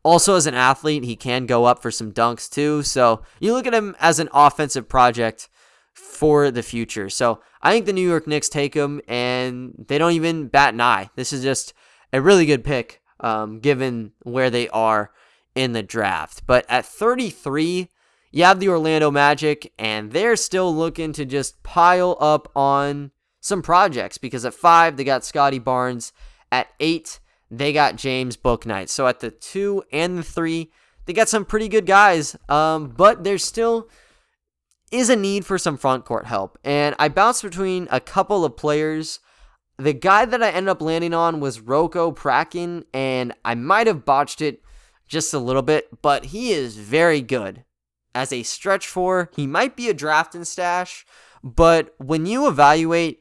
Also, 0.09 0.36
as 0.36 0.46
an 0.46 0.54
athlete, 0.54 1.04
he 1.04 1.14
can 1.14 1.44
go 1.44 1.66
up 1.66 1.82
for 1.82 1.90
some 1.90 2.12
dunks 2.12 2.48
too. 2.48 2.82
So 2.82 3.20
you 3.40 3.52
look 3.52 3.66
at 3.66 3.74
him 3.74 3.94
as 4.00 4.18
an 4.18 4.30
offensive 4.32 4.88
project 4.88 5.50
for 5.92 6.50
the 6.50 6.62
future. 6.62 7.11
So 7.11 7.42
I 7.61 7.72
think 7.72 7.84
the 7.84 7.92
New 7.92 8.09
York 8.09 8.26
Knicks 8.26 8.48
take 8.48 8.72
him 8.72 9.02
and 9.06 9.74
they 9.86 9.98
don't 9.98 10.12
even 10.12 10.48
bat 10.48 10.72
an 10.72 10.80
eye. 10.80 11.11
This 11.14 11.30
is 11.30 11.42
just 11.42 11.74
a 12.11 12.22
really 12.22 12.46
good 12.46 12.64
pick 12.64 13.02
um, 13.20 13.61
given 13.61 14.12
where 14.22 14.48
they 14.48 14.70
are 14.70 15.11
in 15.54 15.74
the 15.74 15.82
draft. 15.82 16.46
But 16.46 16.64
at 16.70 16.86
33, 16.86 17.90
you 18.30 18.44
have 18.44 18.61
the 18.61 18.70
Orlando 18.70 19.11
Magic, 19.11 19.74
and 19.78 20.12
they're 20.12 20.36
still 20.36 20.74
looking 20.74 21.12
to 21.12 21.26
just 21.26 21.62
pile 21.62 22.16
up 22.18 22.50
on 22.56 23.11
some 23.42 23.61
projects 23.61 24.16
because 24.16 24.46
at 24.46 24.54
five, 24.54 24.96
they 24.96 25.04
got 25.04 25.22
Scottie 25.22 25.59
Barnes. 25.59 26.14
At 26.50 26.68
eight, 26.80 27.20
they 27.51 27.72
got 27.72 27.96
James 27.96 28.36
Bouknight. 28.36 28.88
So 28.88 29.07
at 29.07 29.20
the 29.20 29.30
two 29.30 29.82
and 29.92 30.18
the 30.18 30.22
three, 30.22 30.70
they 31.07 31.12
got 31.12 31.28
some 31.28 31.44
pretty 31.44 31.68
good 31.68 31.86
guys. 31.86 32.36
Um, 32.49 32.88
but 32.88 33.24
there's 33.24 33.44
still 33.44 33.88
is 34.90 35.11
a 35.11 35.16
need 35.16 35.44
for 35.44 35.59
some 35.59 35.76
front 35.76 36.05
court 36.05 36.26
help. 36.26 36.59
And 36.64 36.94
I 36.99 37.09
bounced 37.09 37.42
between 37.42 37.88
a 37.90 38.01
couple 38.01 38.44
of 38.44 38.57
players. 38.57 39.20
The 39.76 39.92
guy 39.92 40.24
that 40.24 40.42
I 40.42 40.51
ended 40.51 40.70
up 40.70 40.82
landing 40.82 41.14
on 41.14 41.40
was 41.40 41.61
Roko 41.61 42.14
Prakin, 42.14 42.84
and 42.92 43.32
I 43.44 43.55
might 43.55 43.86
have 43.86 44.05
botched 44.05 44.40
it 44.40 44.62
just 45.07 45.32
a 45.32 45.38
little 45.38 45.62
bit, 45.62 46.03
but 46.03 46.26
he 46.26 46.53
is 46.53 46.76
very 46.76 47.20
good. 47.20 47.64
As 48.14 48.32
a 48.32 48.42
stretch 48.42 48.86
four, 48.86 49.30
he 49.36 49.46
might 49.46 49.76
be 49.76 49.88
a 49.88 49.94
draft 49.94 50.34
and 50.34 50.46
stash, 50.46 51.07
but 51.44 51.94
when 51.99 52.26
you 52.26 52.49
evaluate 52.49 53.20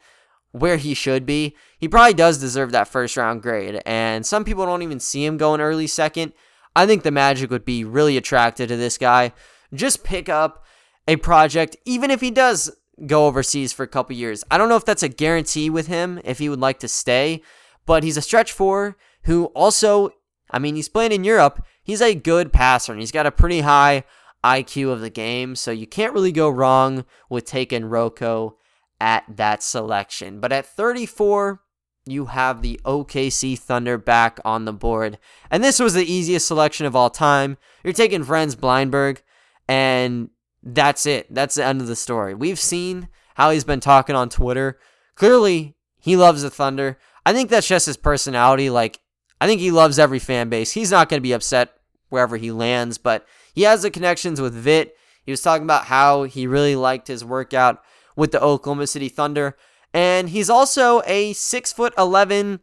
where 0.59 0.77
he 0.77 0.93
should 0.93 1.25
be, 1.25 1.55
he 1.77 1.87
probably 1.87 2.13
does 2.13 2.39
deserve 2.39 2.71
that 2.71 2.87
first 2.87 3.17
round 3.17 3.41
grade. 3.41 3.81
And 3.85 4.25
some 4.25 4.43
people 4.43 4.65
don't 4.65 4.83
even 4.83 4.99
see 4.99 5.25
him 5.25 5.37
going 5.37 5.61
early 5.61 5.87
second. 5.87 6.33
I 6.75 6.85
think 6.85 7.03
the 7.03 7.11
Magic 7.11 7.49
would 7.49 7.65
be 7.65 7.83
really 7.83 8.17
attracted 8.17 8.69
to 8.69 8.77
this 8.77 8.97
guy. 8.97 9.33
Just 9.73 10.03
pick 10.03 10.29
up 10.29 10.63
a 11.07 11.15
project, 11.15 11.75
even 11.85 12.11
if 12.11 12.21
he 12.21 12.31
does 12.31 12.71
go 13.05 13.27
overseas 13.27 13.73
for 13.73 13.83
a 13.83 13.87
couple 13.87 14.15
years. 14.15 14.43
I 14.49 14.57
don't 14.57 14.69
know 14.69 14.75
if 14.75 14.85
that's 14.85 15.03
a 15.03 15.09
guarantee 15.09 15.69
with 15.69 15.87
him 15.87 16.19
if 16.23 16.39
he 16.39 16.49
would 16.49 16.59
like 16.59 16.79
to 16.79 16.87
stay, 16.87 17.41
but 17.85 18.03
he's 18.03 18.17
a 18.17 18.21
stretch 18.21 18.51
four 18.51 18.97
who 19.23 19.45
also, 19.47 20.11
I 20.51 20.59
mean, 20.59 20.75
he's 20.75 20.89
playing 20.89 21.11
in 21.11 21.23
Europe. 21.23 21.63
He's 21.83 22.01
a 22.01 22.15
good 22.15 22.51
passer 22.51 22.91
and 22.91 23.01
he's 23.01 23.11
got 23.11 23.25
a 23.25 23.31
pretty 23.31 23.61
high 23.61 24.03
IQ 24.43 24.91
of 24.91 25.01
the 25.01 25.09
game, 25.09 25.55
so 25.55 25.71
you 25.71 25.87
can't 25.87 26.13
really 26.13 26.31
go 26.31 26.49
wrong 26.49 27.05
with 27.29 27.45
taking 27.45 27.83
Roko 27.83 28.53
at 28.99 29.23
that 29.27 29.63
selection. 29.63 30.39
But 30.39 30.51
at 30.51 30.65
34, 30.65 31.61
you 32.05 32.25
have 32.27 32.61
the 32.61 32.79
OKC 32.85 33.57
Thunder 33.57 33.97
back 33.97 34.39
on 34.45 34.65
the 34.65 34.73
board. 34.73 35.17
And 35.51 35.63
this 35.63 35.79
was 35.79 35.93
the 35.93 36.11
easiest 36.11 36.47
selection 36.47 36.85
of 36.85 36.95
all 36.95 37.09
time. 37.09 37.57
You're 37.83 37.93
taking 37.93 38.23
Vrenz 38.23 38.55
Bleijenbergh, 38.55 39.21
and 39.67 40.29
that's 40.63 41.05
it. 41.05 41.33
That's 41.33 41.55
the 41.55 41.65
end 41.65 41.81
of 41.81 41.87
the 41.87 41.95
story. 41.95 42.33
We've 42.33 42.59
seen 42.59 43.09
how 43.35 43.51
he's 43.51 43.63
been 43.63 43.79
talking 43.79 44.15
on 44.15 44.29
Twitter. 44.29 44.79
Clearly, 45.15 45.75
he 45.99 46.15
loves 46.15 46.41
the 46.41 46.49
Thunder. 46.49 46.97
I 47.25 47.33
think 47.33 47.49
that's 47.49 47.67
just 47.67 47.85
his 47.85 47.97
personality. 47.97 48.69
Like, 48.69 48.99
I 49.39 49.47
think 49.47 49.61
he 49.61 49.71
loves 49.71 49.99
every 49.99 50.19
fan 50.19 50.49
base. 50.49 50.71
He's 50.71 50.91
not 50.91 51.09
going 51.09 51.19
to 51.19 51.27
be 51.27 51.33
upset 51.33 51.73
wherever 52.09 52.37
he 52.37 52.51
lands, 52.51 52.97
but 52.97 53.25
he 53.53 53.63
has 53.63 53.81
the 53.81 53.91
connections 53.91 54.39
with 54.39 54.53
Vit. 54.53 54.95
He 55.23 55.31
was 55.31 55.41
talking 55.41 55.63
about 55.65 55.85
how 55.85 56.23
he 56.23 56.47
really 56.47 56.75
liked 56.75 57.07
his 57.07 57.25
workout 57.25 57.83
with 58.17 58.33
the 58.33 58.41
Oklahoma 58.41 58.87
City 58.87 59.07
Thunder. 59.07 59.55
And 59.93 60.29
he's 60.29 60.49
also 60.49 61.01
a 61.05 61.31
six 61.31 61.71
foot 61.71 61.93
eleven 61.97 62.59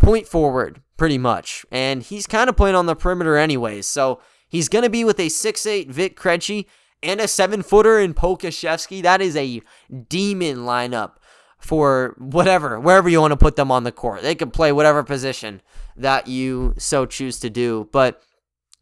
point 0.00 0.26
forward, 0.26 0.82
pretty 0.96 1.18
much. 1.18 1.64
And 1.70 2.02
he's 2.02 2.26
kind 2.26 2.50
of 2.50 2.56
playing 2.56 2.74
on 2.74 2.86
the 2.86 2.96
perimeter 2.96 3.36
anyways. 3.36 3.86
So 3.86 4.20
he's 4.48 4.68
gonna 4.68 4.90
be 4.90 5.04
with 5.04 5.20
a 5.20 5.28
six 5.28 5.64
eight 5.66 5.88
Vit 5.88 6.16
Krejci 6.16 6.66
and 7.00 7.20
a 7.20 7.28
seven 7.28 7.62
footer 7.62 8.00
in 8.00 8.14
Pokusevski. 8.14 9.02
That 9.02 9.20
is 9.20 9.36
a 9.36 9.62
demon 10.08 10.58
lineup 10.58 11.12
for 11.58 12.14
whatever, 12.18 12.78
wherever 12.80 13.08
you 13.08 13.20
want 13.20 13.32
to 13.32 13.36
put 13.36 13.56
them 13.56 13.70
on 13.70 13.84
the 13.84 13.92
court. 13.92 14.22
They 14.22 14.34
can 14.34 14.50
play 14.50 14.72
whatever 14.72 15.02
position 15.02 15.60
that 15.96 16.28
you 16.28 16.74
so 16.78 17.04
choose 17.06 17.40
to 17.40 17.50
do. 17.50 17.88
But 17.92 18.20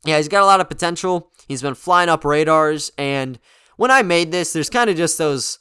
yeah, 0.05 0.19
he's 0.19 0.29
got 0.29 0.43
a 0.43 0.47
lot 0.47 0.61
of 0.61 0.69
potential. 0.69 1.31
He's 1.49 1.63
been 1.63 1.75
flying 1.75 2.09
up 2.09 2.25
radars. 2.25 2.91
And 2.99 3.39
when 3.77 3.91
I 3.91 4.03
made 4.03 4.31
this, 4.31 4.53
there's 4.53 4.71
kind 4.71 4.91
of 4.91 4.97
just 4.97 5.19
those 5.19 5.59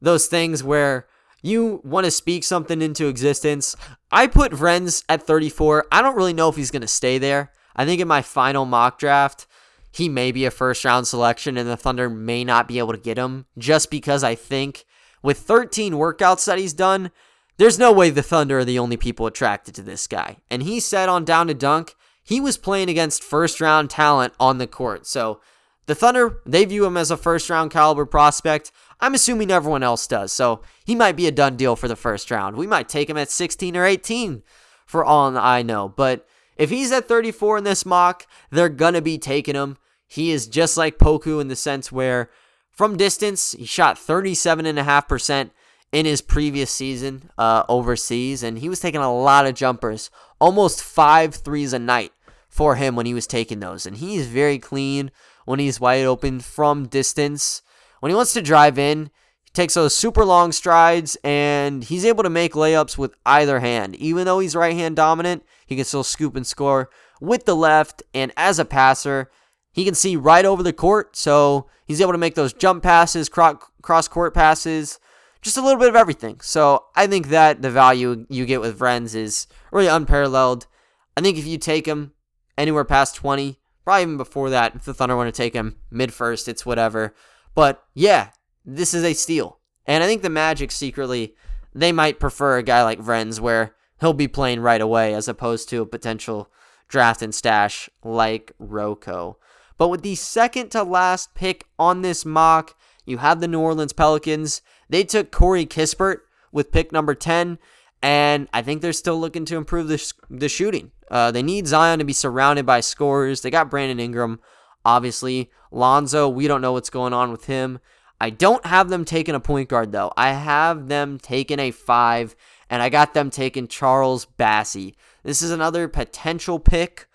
those 0.00 0.26
things 0.26 0.62
where 0.62 1.06
you 1.42 1.80
want 1.84 2.04
to 2.04 2.10
speak 2.10 2.44
something 2.44 2.82
into 2.82 3.06
existence. 3.06 3.76
I 4.10 4.26
put 4.26 4.52
Vrenz 4.52 5.04
at 5.08 5.26
34. 5.26 5.86
I 5.92 6.02
don't 6.02 6.16
really 6.16 6.32
know 6.32 6.48
if 6.48 6.56
he's 6.56 6.70
going 6.70 6.82
to 6.82 6.88
stay 6.88 7.18
there. 7.18 7.52
I 7.74 7.84
think 7.84 8.00
in 8.00 8.08
my 8.08 8.22
final 8.22 8.64
mock 8.64 8.98
draft, 8.98 9.46
he 9.92 10.08
may 10.08 10.32
be 10.32 10.44
a 10.44 10.50
first 10.50 10.84
round 10.84 11.06
selection 11.06 11.56
and 11.56 11.68
the 11.68 11.76
Thunder 11.76 12.10
may 12.10 12.44
not 12.44 12.68
be 12.68 12.78
able 12.78 12.92
to 12.92 12.98
get 12.98 13.18
him 13.18 13.46
just 13.56 13.90
because 13.90 14.24
I 14.24 14.34
think 14.34 14.84
with 15.22 15.38
13 15.38 15.94
workouts 15.94 16.46
that 16.46 16.58
he's 16.58 16.74
done, 16.74 17.10
there's 17.58 17.78
no 17.78 17.92
way 17.92 18.10
the 18.10 18.22
Thunder 18.22 18.58
are 18.58 18.64
the 18.64 18.78
only 18.78 18.96
people 18.96 19.26
attracted 19.26 19.74
to 19.76 19.82
this 19.82 20.06
guy. 20.06 20.38
And 20.50 20.62
he 20.62 20.80
said 20.80 21.08
on 21.08 21.24
Down 21.24 21.46
to 21.46 21.54
Dunk, 21.54 21.94
he 22.22 22.40
was 22.40 22.58
playing 22.58 22.90
against 22.90 23.22
first 23.22 23.60
round 23.60 23.88
talent 23.88 24.34
on 24.38 24.58
the 24.58 24.66
court. 24.66 25.06
So 25.06 25.40
the 25.86 25.94
Thunder, 25.94 26.40
they 26.44 26.64
view 26.64 26.84
him 26.84 26.96
as 26.96 27.10
a 27.10 27.16
first 27.16 27.48
round 27.48 27.70
caliber 27.70 28.04
prospect. 28.04 28.72
I'm 29.00 29.14
assuming 29.14 29.50
everyone 29.50 29.82
else 29.82 30.06
does. 30.06 30.32
So 30.32 30.62
he 30.84 30.94
might 30.94 31.16
be 31.16 31.26
a 31.26 31.32
done 31.32 31.56
deal 31.56 31.76
for 31.76 31.88
the 31.88 31.96
first 31.96 32.30
round. 32.30 32.56
We 32.56 32.66
might 32.66 32.88
take 32.88 33.10
him 33.10 33.16
at 33.16 33.30
16 33.30 33.76
or 33.76 33.84
18 33.84 34.42
for 34.86 35.04
all 35.04 35.36
I 35.36 35.62
know. 35.62 35.88
But 35.88 36.26
if 36.56 36.70
he's 36.70 36.92
at 36.92 37.08
34 37.08 37.58
in 37.58 37.64
this 37.64 37.84
mock, 37.84 38.26
they're 38.50 38.68
going 38.68 38.94
to 38.94 39.02
be 39.02 39.18
taking 39.18 39.54
him. 39.54 39.76
He 40.06 40.30
is 40.30 40.46
just 40.46 40.76
like 40.76 40.98
Poku 40.98 41.40
in 41.40 41.48
the 41.48 41.56
sense 41.56 41.92
where 41.92 42.30
from 42.70 42.96
distance, 42.96 43.52
he 43.52 43.64
shot 43.64 43.96
37.5% 43.96 45.50
in 45.92 46.04
his 46.04 46.20
previous 46.20 46.70
season 46.70 47.30
uh, 47.38 47.64
overseas, 47.68 48.42
and 48.42 48.58
he 48.58 48.68
was 48.68 48.80
taking 48.80 49.00
a 49.00 49.14
lot 49.14 49.46
of 49.46 49.54
jumpers, 49.54 50.10
almost 50.40 50.82
five 50.82 51.34
threes 51.34 51.72
a 51.72 51.78
night 51.78 52.12
for 52.48 52.76
him 52.76 52.94
when 52.96 53.06
he 53.06 53.14
was 53.14 53.26
taking 53.26 53.60
those. 53.60 53.86
And 53.86 53.96
he 53.96 54.16
is 54.16 54.26
very 54.26 54.58
clean 54.58 55.10
when 55.46 55.58
he's 55.58 55.80
wide 55.80 56.04
open 56.04 56.40
from 56.40 56.86
distance. 56.86 57.62
When 58.06 58.12
he 58.12 58.14
wants 58.14 58.34
to 58.34 58.40
drive 58.40 58.78
in, 58.78 59.10
he 59.42 59.50
takes 59.52 59.74
those 59.74 59.92
super 59.92 60.24
long 60.24 60.52
strides 60.52 61.16
and 61.24 61.82
he's 61.82 62.04
able 62.04 62.22
to 62.22 62.30
make 62.30 62.52
layups 62.52 62.96
with 62.96 63.12
either 63.26 63.58
hand. 63.58 63.96
Even 63.96 64.26
though 64.26 64.38
he's 64.38 64.54
right 64.54 64.76
hand 64.76 64.94
dominant, 64.94 65.44
he 65.66 65.74
can 65.74 65.84
still 65.84 66.04
scoop 66.04 66.36
and 66.36 66.46
score 66.46 66.88
with 67.20 67.46
the 67.46 67.56
left. 67.56 68.04
And 68.14 68.32
as 68.36 68.60
a 68.60 68.64
passer, 68.64 69.28
he 69.72 69.84
can 69.84 69.96
see 69.96 70.14
right 70.14 70.44
over 70.44 70.62
the 70.62 70.72
court. 70.72 71.16
So 71.16 71.68
he's 71.84 72.00
able 72.00 72.12
to 72.12 72.18
make 72.18 72.36
those 72.36 72.52
jump 72.52 72.84
passes, 72.84 73.28
cross 73.28 74.06
court 74.06 74.34
passes, 74.34 75.00
just 75.42 75.56
a 75.56 75.60
little 75.60 75.80
bit 75.80 75.88
of 75.88 75.96
everything. 75.96 76.38
So 76.42 76.84
I 76.94 77.08
think 77.08 77.30
that 77.30 77.60
the 77.60 77.72
value 77.72 78.24
you 78.28 78.46
get 78.46 78.60
with 78.60 78.78
Vrenz 78.78 79.16
is 79.16 79.48
really 79.72 79.88
unparalleled. 79.88 80.68
I 81.16 81.22
think 81.22 81.38
if 81.38 81.46
you 81.48 81.58
take 81.58 81.86
him 81.86 82.12
anywhere 82.56 82.84
past 82.84 83.16
20, 83.16 83.58
probably 83.82 84.02
even 84.02 84.16
before 84.16 84.50
that, 84.50 84.76
if 84.76 84.84
the 84.84 84.94
Thunder 84.94 85.16
want 85.16 85.26
to 85.26 85.36
take 85.36 85.54
him 85.54 85.74
mid 85.90 86.14
first, 86.14 86.46
it's 86.46 86.64
whatever. 86.64 87.12
But 87.56 87.82
yeah, 87.94 88.28
this 88.64 88.94
is 88.94 89.02
a 89.02 89.14
steal. 89.14 89.58
And 89.86 90.04
I 90.04 90.06
think 90.06 90.22
the 90.22 90.30
Magic 90.30 90.70
secretly, 90.70 91.34
they 91.74 91.90
might 91.90 92.20
prefer 92.20 92.58
a 92.58 92.62
guy 92.62 92.84
like 92.84 93.00
Vrenz 93.00 93.40
where 93.40 93.74
he'll 93.98 94.12
be 94.12 94.28
playing 94.28 94.60
right 94.60 94.80
away 94.80 95.14
as 95.14 95.26
opposed 95.26 95.68
to 95.70 95.80
a 95.80 95.86
potential 95.86 96.50
draft 96.86 97.22
and 97.22 97.34
stash 97.34 97.88
like 98.04 98.52
Roko. 98.60 99.36
But 99.78 99.88
with 99.88 100.02
the 100.02 100.14
second 100.14 100.68
to 100.70 100.82
last 100.82 101.34
pick 101.34 101.66
on 101.78 102.02
this 102.02 102.24
mock, 102.24 102.76
you 103.06 103.18
have 103.18 103.40
the 103.40 103.48
New 103.48 103.60
Orleans 103.60 103.92
Pelicans. 103.92 104.60
They 104.90 105.02
took 105.02 105.32
Corey 105.32 105.64
Kispert 105.64 106.18
with 106.52 106.72
pick 106.72 106.92
number 106.92 107.14
10, 107.14 107.58
and 108.02 108.48
I 108.52 108.60
think 108.62 108.82
they're 108.82 108.92
still 108.92 109.18
looking 109.18 109.44
to 109.46 109.56
improve 109.56 109.88
the, 109.88 110.12
the 110.28 110.48
shooting. 110.48 110.92
Uh, 111.10 111.30
they 111.30 111.42
need 111.42 111.66
Zion 111.66 112.00
to 112.00 112.04
be 112.04 112.12
surrounded 112.12 112.66
by 112.66 112.80
scorers. 112.80 113.40
They 113.40 113.50
got 113.50 113.70
Brandon 113.70 114.00
Ingram 114.00 114.40
Obviously, 114.86 115.50
Lonzo, 115.76 116.28
we 116.28 116.48
don't 116.48 116.60
know 116.60 116.72
what's 116.72 116.90
going 116.90 117.12
on 117.12 117.30
with 117.30 117.46
him. 117.46 117.78
I 118.20 118.30
don't 118.30 118.64
have 118.64 118.88
them 118.88 119.04
taking 119.04 119.34
a 119.34 119.40
point 119.40 119.68
guard 119.68 119.92
though. 119.92 120.12
I 120.16 120.32
have 120.32 120.88
them 120.88 121.18
taking 121.18 121.58
a 121.60 121.70
five, 121.70 122.34
and 122.70 122.82
I 122.82 122.88
got 122.88 123.14
them 123.14 123.30
taking 123.30 123.68
Charles 123.68 124.26
Bassey. 124.38 124.94
This 125.22 125.42
is 125.42 125.50
another 125.50 125.86
potential 125.86 126.58
pick. 126.58 127.08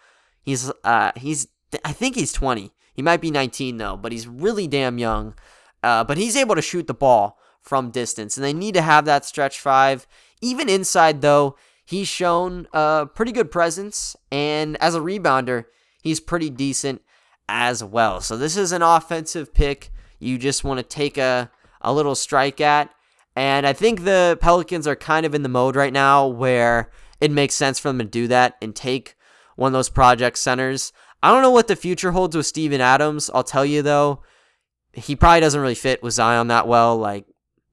He's 0.43 0.71
uh 0.83 1.11
he's 1.15 1.47
I 1.83 1.91
think 1.91 2.15
he's 2.15 2.33
20. 2.33 2.71
He 2.93 3.01
might 3.01 3.21
be 3.21 3.31
19 3.31 3.77
though, 3.77 3.97
but 3.97 4.11
he's 4.11 4.27
really 4.27 4.67
damn 4.67 4.97
young. 4.97 5.33
Uh, 5.83 6.03
but 6.03 6.17
he's 6.17 6.35
able 6.35 6.53
to 6.53 6.61
shoot 6.61 6.85
the 6.85 6.93
ball 6.93 7.39
from 7.59 7.89
distance, 7.89 8.37
and 8.37 8.43
they 8.43 8.53
need 8.53 8.75
to 8.75 8.81
have 8.81 9.05
that 9.05 9.25
stretch 9.25 9.59
five. 9.59 10.05
Even 10.39 10.69
inside 10.69 11.21
though, 11.21 11.55
he's 11.83 12.07
shown 12.07 12.67
a 12.73 13.07
pretty 13.11 13.31
good 13.31 13.49
presence, 13.49 14.15
and 14.31 14.77
as 14.77 14.93
a 14.93 14.99
rebounder, 14.99 15.65
he's 16.03 16.19
pretty 16.19 16.51
decent 16.51 17.01
as 17.51 17.83
well. 17.83 18.21
So 18.21 18.37
this 18.37 18.55
is 18.55 18.71
an 18.71 18.81
offensive 18.81 19.53
pick 19.53 19.91
you 20.19 20.37
just 20.37 20.63
want 20.63 20.77
to 20.77 20.83
take 20.83 21.17
a, 21.17 21.51
a 21.81 21.93
little 21.93 22.15
strike 22.15 22.61
at. 22.61 22.89
And 23.35 23.67
I 23.67 23.73
think 23.73 24.03
the 24.03 24.37
Pelicans 24.41 24.87
are 24.87 24.95
kind 24.95 25.25
of 25.25 25.35
in 25.35 25.43
the 25.43 25.49
mode 25.49 25.75
right 25.75 25.91
now 25.91 26.27
where 26.27 26.91
it 27.19 27.31
makes 27.31 27.55
sense 27.55 27.79
for 27.79 27.89
them 27.89 27.99
to 27.99 28.05
do 28.05 28.27
that 28.27 28.55
and 28.61 28.75
take 28.75 29.15
one 29.55 29.67
of 29.67 29.73
those 29.73 29.89
project 29.89 30.37
centers. 30.37 30.93
I 31.21 31.31
don't 31.31 31.41
know 31.41 31.51
what 31.51 31.67
the 31.67 31.75
future 31.75 32.11
holds 32.11 32.35
with 32.35 32.45
Steven 32.45 32.81
Adams. 32.81 33.29
I'll 33.33 33.43
tell 33.43 33.65
you 33.65 33.81
though, 33.81 34.23
he 34.93 35.15
probably 35.15 35.41
doesn't 35.41 35.59
really 35.61 35.75
fit 35.75 36.01
with 36.01 36.13
Zion 36.13 36.47
that 36.47 36.67
well. 36.67 36.97
Like 36.97 37.25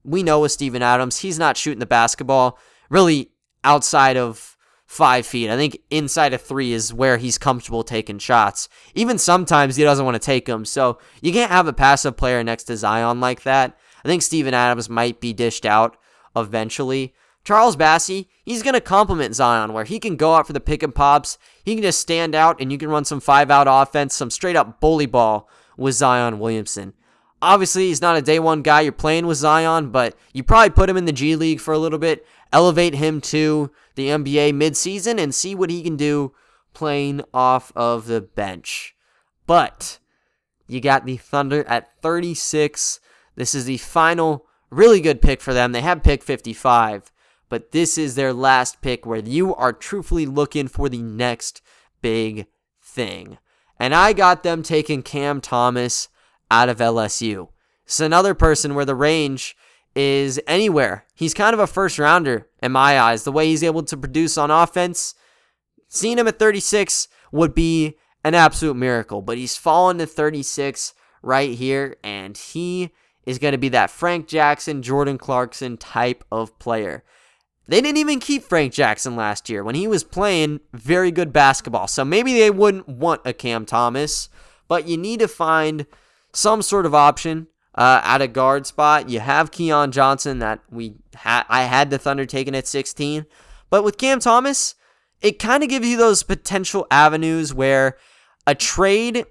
we 0.03 0.23
know 0.23 0.41
with 0.41 0.51
Steven 0.51 0.81
Adams, 0.81 1.19
he's 1.19 1.39
not 1.39 1.57
shooting 1.57 1.79
the 1.79 1.85
basketball 1.85 2.59
really 2.89 3.31
outside 3.63 4.17
of 4.17 4.57
five 4.89 5.23
feet. 5.23 5.51
I 5.51 5.55
think 5.55 5.79
inside 5.91 6.33
of 6.33 6.41
three 6.41 6.73
is 6.73 6.91
where 6.91 7.17
he's 7.17 7.37
comfortable 7.37 7.83
taking 7.83 8.17
shots. 8.17 8.67
Even 8.95 9.19
sometimes 9.19 9.75
he 9.75 9.83
doesn't 9.83 10.03
want 10.03 10.15
to 10.15 10.19
take 10.19 10.47
them. 10.47 10.65
So 10.65 10.97
you 11.21 11.31
can't 11.31 11.51
have 11.51 11.67
a 11.67 11.73
passive 11.73 12.17
player 12.17 12.43
next 12.43 12.63
to 12.65 12.75
Zion 12.75 13.19
like 13.19 13.43
that. 13.43 13.77
I 14.03 14.07
think 14.07 14.23
Steven 14.23 14.55
Adams 14.55 14.89
might 14.89 15.21
be 15.21 15.31
dished 15.31 15.63
out 15.63 15.95
eventually. 16.35 17.13
Charles 17.43 17.77
Bassey, 17.77 18.29
he's 18.43 18.63
going 18.63 18.73
to 18.73 18.81
complement 18.81 19.35
Zion 19.35 19.73
where 19.73 19.83
he 19.83 19.99
can 19.99 20.15
go 20.15 20.33
out 20.33 20.47
for 20.47 20.53
the 20.53 20.59
pick 20.59 20.81
and 20.81 20.93
pops. 20.93 21.37
He 21.63 21.75
can 21.75 21.83
just 21.83 21.99
stand 21.99 22.33
out 22.33 22.59
and 22.59 22.71
you 22.71 22.79
can 22.79 22.89
run 22.89 23.05
some 23.05 23.19
five 23.19 23.51
out 23.51 23.67
offense, 23.69 24.15
some 24.15 24.31
straight 24.31 24.55
up 24.55 24.81
bully 24.81 25.05
ball 25.05 25.47
with 25.77 25.93
Zion 25.93 26.39
Williamson. 26.39 26.93
Obviously, 27.41 27.87
he's 27.87 28.01
not 28.01 28.17
a 28.17 28.21
day 28.21 28.39
one 28.39 28.61
guy 28.61 28.81
you're 28.81 28.91
playing 28.91 29.25
with 29.25 29.37
Zion, 29.37 29.91
but 29.91 30.15
you 30.33 30.43
probably 30.43 30.71
put 30.71 30.89
him 30.89 30.97
in 30.97 31.05
the 31.05 31.11
G 31.11 31.35
League 31.35 31.59
for 31.59 31.73
a 31.73 31.79
little 31.79 31.99
bit, 31.99 32.25
elevate 32.51 32.95
him 32.95 33.21
to 33.21 33.71
the 33.95 34.07
NBA 34.07 34.53
midseason, 34.53 35.19
and 35.19 35.33
see 35.33 35.55
what 35.55 35.69
he 35.69 35.81
can 35.81 35.95
do 35.95 36.33
playing 36.73 37.21
off 37.33 37.71
of 37.75 38.07
the 38.07 38.21
bench. 38.21 38.95
But 39.47 39.99
you 40.67 40.81
got 40.81 41.05
the 41.05 41.17
Thunder 41.17 41.63
at 41.67 41.89
36. 42.01 42.99
This 43.35 43.55
is 43.55 43.65
the 43.65 43.77
final 43.77 44.45
really 44.69 45.01
good 45.01 45.21
pick 45.21 45.41
for 45.41 45.53
them. 45.53 45.71
They 45.71 45.81
have 45.81 46.03
pick 46.03 46.23
55, 46.23 47.11
but 47.47 47.71
this 47.71 47.97
is 47.97 48.15
their 48.15 48.33
last 48.33 48.81
pick 48.81 49.05
where 49.05 49.19
you 49.19 49.55
are 49.55 49.73
truthfully 49.73 50.25
looking 50.25 50.67
for 50.67 50.89
the 50.89 51.01
next 51.01 51.61
big 52.01 52.47
thing. 52.81 53.37
And 53.79 53.95
I 53.95 54.13
got 54.13 54.43
them 54.43 54.61
taking 54.61 55.01
Cam 55.01 55.41
Thomas 55.41 56.09
out 56.51 56.69
of 56.69 56.77
LSU. 56.77 57.49
It's 57.85 57.99
another 57.99 58.33
person 58.33 58.75
where 58.75 58.85
the 58.85 58.95
range 58.95 59.55
is 59.95 60.39
anywhere. 60.47 61.05
He's 61.15 61.33
kind 61.33 61.53
of 61.53 61.59
a 61.59 61.67
first 61.67 61.99
rounder 61.99 62.47
in 62.61 62.71
my 62.71 62.99
eyes. 62.99 63.23
The 63.23 63.31
way 63.31 63.47
he's 63.47 63.63
able 63.63 63.83
to 63.83 63.97
produce 63.97 64.37
on 64.37 64.51
offense, 64.51 65.15
seeing 65.87 66.17
him 66.17 66.27
at 66.27 66.39
36 66.39 67.07
would 67.31 67.53
be 67.53 67.97
an 68.23 68.35
absolute 68.35 68.75
miracle. 68.75 69.21
But 69.21 69.37
he's 69.37 69.57
fallen 69.57 69.97
to 69.97 70.05
36 70.05 70.93
right 71.21 71.51
here, 71.51 71.97
and 72.03 72.37
he 72.37 72.91
is 73.25 73.39
going 73.39 73.51
to 73.51 73.57
be 73.57 73.69
that 73.69 73.89
Frank 73.89 74.27
Jackson, 74.27 74.81
Jordan 74.81 75.17
Clarkson 75.17 75.77
type 75.77 76.23
of 76.31 76.57
player. 76.59 77.03
They 77.67 77.81
didn't 77.81 77.97
even 77.97 78.19
keep 78.19 78.43
Frank 78.43 78.73
Jackson 78.73 79.15
last 79.15 79.49
year 79.49 79.63
when 79.63 79.75
he 79.75 79.87
was 79.87 80.03
playing 80.03 80.59
very 80.73 81.11
good 81.11 81.31
basketball. 81.31 81.87
So 81.87 82.03
maybe 82.03 82.33
they 82.33 82.49
wouldn't 82.49 82.87
want 82.87 83.21
a 83.25 83.33
Cam 83.33 83.65
Thomas, 83.65 84.29
but 84.67 84.87
you 84.87 84.97
need 84.97 85.19
to 85.19 85.27
find 85.27 85.85
some 86.33 86.61
sort 86.61 86.85
of 86.85 86.93
option 86.93 87.47
uh, 87.75 88.01
at 88.03 88.21
a 88.21 88.27
guard 88.27 88.65
spot. 88.65 89.09
You 89.09 89.19
have 89.19 89.51
Keon 89.51 89.91
Johnson 89.91 90.39
that 90.39 90.61
we 90.69 90.95
ha- 91.15 91.45
I 91.49 91.63
had 91.63 91.89
the 91.89 91.97
Thunder 91.97 92.25
taken 92.25 92.55
at 92.55 92.67
16, 92.67 93.25
but 93.69 93.83
with 93.83 93.97
Cam 93.97 94.19
Thomas, 94.19 94.75
it 95.21 95.39
kind 95.39 95.63
of 95.63 95.69
gives 95.69 95.87
you 95.87 95.97
those 95.97 96.23
potential 96.23 96.87
avenues 96.89 97.53
where 97.53 97.97
a 98.47 98.55
trade 98.55 99.25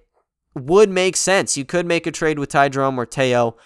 would 0.54 0.90
make 0.90 1.16
sense. 1.16 1.56
You 1.56 1.64
could 1.64 1.86
make 1.86 2.06
a 2.06 2.12
trade 2.12 2.38
with 2.38 2.50
Ty 2.50 2.70
Jerome 2.70 2.98
or 2.98 3.06
Theo. 3.06 3.56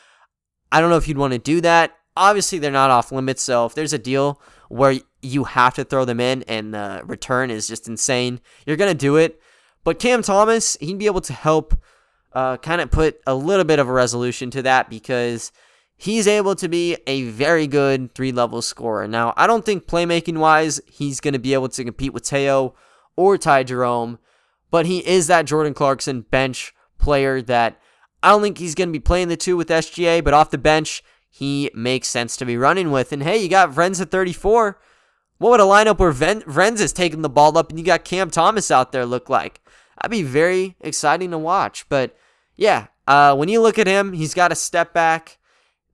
I 0.70 0.80
don't 0.80 0.90
know 0.90 0.96
if 0.96 1.08
you'd 1.08 1.18
want 1.18 1.32
to 1.32 1.38
do 1.38 1.60
that. 1.60 1.96
Obviously, 2.16 2.58
they're 2.58 2.70
not 2.70 2.90
off 2.90 3.12
limits. 3.12 3.42
So 3.42 3.66
if 3.66 3.74
there's 3.74 3.92
a 3.92 3.98
deal 3.98 4.40
where 4.68 4.98
you 5.20 5.44
have 5.44 5.74
to 5.74 5.84
throw 5.84 6.04
them 6.04 6.20
in 6.20 6.42
and 6.44 6.74
the 6.74 7.02
return 7.04 7.50
is 7.50 7.68
just 7.68 7.88
insane, 7.88 8.40
you're 8.66 8.76
going 8.76 8.90
to 8.92 8.98
do 8.98 9.16
it. 9.16 9.40
But 9.84 9.98
Cam 9.98 10.22
Thomas, 10.22 10.76
he'd 10.80 10.98
be 10.98 11.06
able 11.06 11.20
to 11.22 11.32
help 11.32 11.74
uh, 12.34 12.56
kind 12.58 12.80
of 12.80 12.90
put 12.90 13.20
a 13.26 13.34
little 13.34 13.64
bit 13.64 13.78
of 13.78 13.88
a 13.88 13.92
resolution 13.92 14.50
to 14.50 14.62
that 14.62 14.88
because 14.88 15.52
he's 15.96 16.26
able 16.26 16.54
to 16.56 16.68
be 16.68 16.96
a 17.06 17.24
very 17.24 17.66
good 17.66 18.14
three 18.14 18.32
level 18.32 18.62
scorer. 18.62 19.06
Now, 19.06 19.34
I 19.36 19.46
don't 19.46 19.64
think 19.64 19.86
playmaking 19.86 20.38
wise, 20.38 20.80
he's 20.86 21.20
going 21.20 21.34
to 21.34 21.40
be 21.40 21.54
able 21.54 21.68
to 21.68 21.84
compete 21.84 22.12
with 22.12 22.26
Theo 22.26 22.74
or 23.16 23.38
Ty 23.38 23.64
Jerome, 23.64 24.18
but 24.70 24.86
he 24.86 25.06
is 25.06 25.26
that 25.26 25.46
Jordan 25.46 25.74
Clarkson 25.74 26.22
bench 26.22 26.74
player 26.98 27.42
that 27.42 27.78
I 28.22 28.30
don't 28.30 28.42
think 28.42 28.58
he's 28.58 28.74
going 28.74 28.88
to 28.88 28.92
be 28.92 29.00
playing 29.00 29.28
the 29.28 29.36
two 29.36 29.56
with 29.56 29.68
SGA, 29.68 30.22
but 30.22 30.34
off 30.34 30.50
the 30.50 30.58
bench, 30.58 31.02
he 31.28 31.70
makes 31.74 32.08
sense 32.08 32.36
to 32.36 32.44
be 32.44 32.56
running 32.56 32.90
with. 32.90 33.12
And 33.12 33.22
hey, 33.22 33.38
you 33.38 33.48
got 33.48 33.70
Vrenz 33.70 34.00
at 34.00 34.10
34. 34.10 34.78
What 35.38 35.50
would 35.50 35.60
a 35.60 35.64
lineup 35.64 35.98
where 35.98 36.12
Vrenz 36.12 36.80
is 36.80 36.92
taking 36.92 37.22
the 37.22 37.28
ball 37.28 37.58
up 37.58 37.70
and 37.70 37.78
you 37.78 37.84
got 37.84 38.04
Cam 38.04 38.30
Thomas 38.30 38.70
out 38.70 38.92
there 38.92 39.04
look 39.04 39.28
like? 39.28 39.60
That'd 39.96 40.10
be 40.10 40.22
very 40.22 40.76
exciting 40.80 41.30
to 41.32 41.38
watch. 41.38 41.88
But 41.88 42.16
yeah, 42.56 42.86
uh, 43.06 43.34
when 43.34 43.48
you 43.48 43.60
look 43.60 43.78
at 43.78 43.86
him, 43.86 44.12
he's 44.12 44.34
got 44.34 44.52
a 44.52 44.56
step 44.56 44.92
back. 44.92 45.38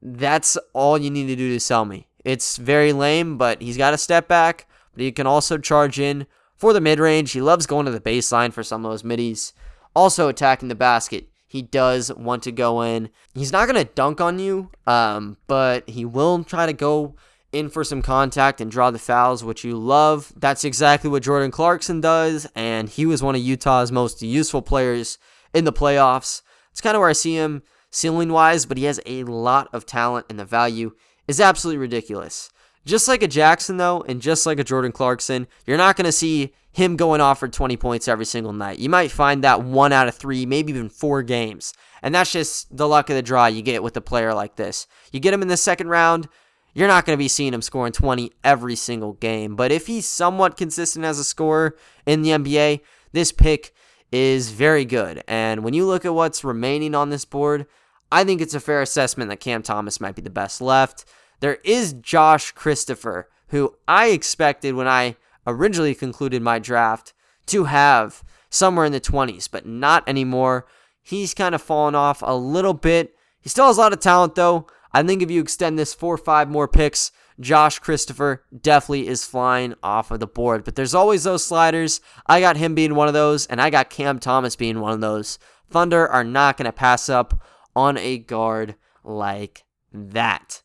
That's 0.01 0.57
all 0.73 0.99
you 0.99 1.11
need 1.11 1.27
to 1.27 1.37
do 1.37 1.53
to 1.53 1.61
sell 1.61 1.85
me. 1.85 2.09
It's 2.25 2.57
very 2.57 2.93
lame, 2.93 3.39
but 3.39 3.63
he's 3.63 3.77
got 3.77 3.95
a 3.95 3.99
step 3.99 4.29
back. 4.29 4.67
But 4.93 5.03
he 5.03 5.13
can 5.13 5.27
also 5.27 5.59
charge 5.59 5.99
in 5.99 6.27
for 6.57 6.73
the 6.73 6.81
mid 6.81 6.99
range. 6.99 7.33
He 7.33 7.41
loves 7.41 7.67
going 7.67 7.87
to 7.87 7.93
the 7.93 8.01
baseline 8.01 8.53
for 8.53 8.63
some 8.63 8.85
of 8.85 8.91
those 8.91 9.05
middies. 9.05 9.53
Also 9.95 10.29
attacking 10.29 10.69
the 10.69 10.75
basket 10.75 11.29
he 11.49 11.63
does 11.63 12.13
want 12.13 12.43
to 12.43 12.53
go 12.53 12.83
in. 12.83 13.09
He's 13.35 13.53
not 13.53 13.67
going 13.67 13.83
to 13.85 13.93
dunk 13.93 14.21
on 14.21 14.39
you, 14.39 14.71
um, 14.87 15.39
but 15.47 15.89
he 15.89 16.05
will 16.05 16.45
try 16.45 16.67
to 16.67 16.75
go 16.75 17.17
in 17.51 17.71
for 17.71 17.83
some 17.83 18.03
contact 18.03 18.61
and 18.61 18.71
draw 18.71 18.91
the 18.91 18.99
fouls, 18.99 19.43
which 19.43 19.65
you 19.65 19.77
love. 19.77 20.31
That's 20.37 20.63
exactly 20.63 21.09
what 21.09 21.23
Jordan 21.23 21.51
Clarkson 21.51 22.03
does, 22.03 22.47
and 22.55 22.91
he 22.91 23.07
was 23.07 23.23
one 23.23 23.35
of 23.35 23.41
Utah's 23.41 23.91
most 23.91 24.21
useful 24.21 24.61
players 24.61 25.17
in 25.55 25.65
the 25.65 25.73
playoffs. 25.73 26.43
It's 26.79 26.83
kind 26.85 26.95
of 26.95 27.01
where 27.01 27.11
I 27.11 27.15
see 27.15 27.35
him 27.35 27.65
ceiling 27.91 28.31
wise, 28.31 28.65
but 28.65 28.77
he 28.79 28.85
has 28.85 29.01
a 29.05 29.25
lot 29.25 29.69
of 29.73 29.85
talent, 29.85 30.27
and 30.31 30.39
the 30.39 30.45
value 30.45 30.93
is 31.27 31.41
absolutely 31.41 31.79
ridiculous. 31.79 32.53
Just 32.87 33.09
like 33.09 33.21
a 33.21 33.27
Jackson, 33.27 33.79
though, 33.79 34.05
and 34.07 34.23
just 34.23 34.47
like 34.47 34.61
a 34.61 34.65
Jordan 34.65 34.93
Clarkson, 34.93 35.49
you're 35.67 35.77
not 35.77 35.97
going 35.97 36.05
to 36.05 36.13
see 36.13 36.55
him 36.71 36.95
going 36.95 37.21
off 37.21 37.41
for 37.41 37.49
20 37.49 37.77
points 37.79 38.07
every 38.07 38.25
single 38.25 38.53
night. 38.53 38.79
You 38.79 38.89
might 38.89 39.11
find 39.11 39.43
that 39.43 39.65
one 39.65 39.93
out 39.93 40.07
of 40.07 40.15
three, 40.15 40.47
maybe 40.47 40.71
even 40.71 40.89
four 40.89 41.25
games. 41.25 41.75
And 42.01 42.15
that's 42.15 42.31
just 42.31 42.77
the 42.77 42.87
luck 42.87 43.11
of 43.11 43.17
the 43.17 43.23
draw 43.23 43.47
you 43.47 43.63
get 43.63 43.83
with 43.83 43.97
a 43.97 44.01
player 44.01 44.33
like 44.33 44.55
this. 44.55 44.87
You 45.11 45.19
get 45.19 45.35
him 45.35 45.43
in 45.43 45.49
the 45.49 45.57
second 45.57 45.89
round, 45.89 46.29
you're 46.75 46.87
not 46.87 47.07
going 47.07 47.17
to 47.17 47.21
be 47.21 47.27
seeing 47.27 47.53
him 47.53 47.63
scoring 47.63 47.93
20 47.93 48.31
every 48.45 48.77
single 48.77 49.15
game. 49.15 49.57
But 49.57 49.73
if 49.73 49.89
he's 49.89 50.07
somewhat 50.07 50.57
consistent 50.57 51.05
as 51.05 51.19
a 51.19 51.25
scorer 51.25 51.77
in 52.07 52.23
the 52.23 52.31
NBA, 52.31 52.83
this 53.11 53.33
pick 53.33 53.75
is 54.13 54.51
very 54.51 54.85
good. 54.85 55.23
And 55.29 55.63
when 55.63 55.75
you 55.75 55.87
look 55.87 56.05
at 56.05 56.15
what's 56.15 56.45
remaining 56.45 56.95
on 56.95 57.11
this 57.11 57.25
board, 57.25 57.67
I 58.11 58.25
think 58.25 58.41
it's 58.41 58.55
a 58.55 58.61
fair 58.61 58.81
assessment 58.81 59.31
that 59.31 59.41
Cam 59.41 59.63
Thomas 59.63 60.01
might 60.01 60.15
be 60.15 60.23
the 60.23 60.31
best 60.31 60.61
left. 60.61 61.05
There 61.41 61.59
is 61.65 61.93
Josh 61.95 62.53
Christopher, 62.53 63.29
who 63.49 63.77
I 63.87 64.09
expected 64.09 64.75
when 64.75 64.89
I 64.89 65.17
originally 65.47 65.95
concluded 65.95 66.43
my 66.43 66.59
draft 66.59 67.13
to 67.47 67.65
have 67.65 68.25
somewhere 68.51 68.87
in 68.87 68.93
the 68.93 69.01
20s, 69.01 69.49
but 69.51 69.67
not 69.67 70.09
anymore. 70.09 70.67
He's 71.03 71.35
kind 71.35 71.55
of 71.55 71.63
fallen 71.63 71.95
off 71.95 72.23
a 72.23 72.37
little 72.37 72.75
bit. 72.75 73.15
He 73.41 73.49
still 73.49 73.67
has 73.67 73.79
a 73.79 73.81
lot 73.81 73.93
of 73.93 74.01
talent, 74.01 74.35
though. 74.35 74.67
I 74.93 75.03
think 75.03 75.23
if 75.23 75.31
you 75.31 75.41
extend 75.41 75.79
this 75.79 75.95
four 75.95 76.15
or 76.15 76.19
five 76.19 76.49
more 76.49 76.69
picks, 76.69 77.13
Josh 77.41 77.79
Christopher 77.79 78.45
definitely 78.61 79.07
is 79.07 79.25
flying 79.25 79.75
off 79.83 80.11
of 80.11 80.21
the 80.21 80.27
board. 80.27 80.65
But 80.65 80.75
there's 80.75 80.95
always 80.95 81.25
those 81.25 81.45
sliders. 81.45 82.01
I 82.27 82.41
got 82.41 82.57
him 82.57 82.75
being 82.75 82.95
one 82.95 83.09
of 83.09 83.15
those, 83.15 83.47
and 83.47 83.61
I 83.61 83.71
got 83.71 83.91
Cam 83.91 84.19
Thomas 84.19 84.57
being 84.57 84.81
one 84.81 84.93
of 84.93 85.01
those. 85.01 85.39
Thunder 85.71 86.07
are 86.09 86.25
not 86.25 86.57
going 86.57 86.67
to 86.67 86.73
pass 86.73 87.09
up 87.09 87.43
on 87.77 87.97
a 87.99 88.19
guard 88.19 88.75
like 89.05 89.65
that. 89.93 90.63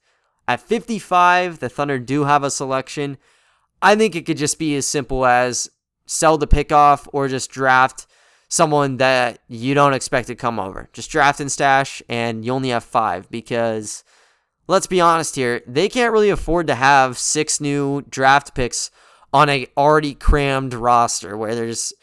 At 0.48 0.62
55, 0.62 1.60
the 1.60 1.70
Thunder 1.70 2.00
do 2.00 2.26
have 2.26 2.44
a 2.44 2.52
selection. 2.52 3.18
I 3.82 3.96
think 3.96 4.16
it 4.16 4.26
could 4.26 4.38
just 4.38 4.60
be 4.60 4.76
as 4.76 4.88
simple 4.88 5.26
as 5.26 5.70
sell 6.06 6.38
the 6.38 6.48
pick 6.48 6.72
off 6.72 7.08
or 7.14 7.28
just 7.28 7.52
draft 7.52 8.08
someone 8.50 8.98
that 8.98 9.40
you 9.48 9.74
don't 9.74 9.94
expect 9.94 10.28
to 10.28 10.36
come 10.36 10.60
over. 10.60 10.90
Just 10.94 11.12
draft 11.12 11.40
and 11.40 11.52
stash, 11.52 12.02
and 12.10 12.46
you 12.46 12.52
only 12.52 12.70
have 12.70 12.84
five 12.84 13.30
because 13.30 14.04
let's 14.68 14.88
be 14.88 15.02
honest 15.02 15.36
here, 15.36 15.62
they 15.68 15.90
can't 15.90 16.14
really 16.14 16.30
afford 16.30 16.68
to 16.68 16.76
have 16.76 17.18
six 17.18 17.60
new 17.60 18.02
draft 18.04 18.56
picks 18.56 18.92
on 19.34 19.50
a 19.50 19.68
already 19.76 20.14
crammed 20.14 20.74
roster 20.74 21.36
where 21.36 21.56
there's 21.56 21.94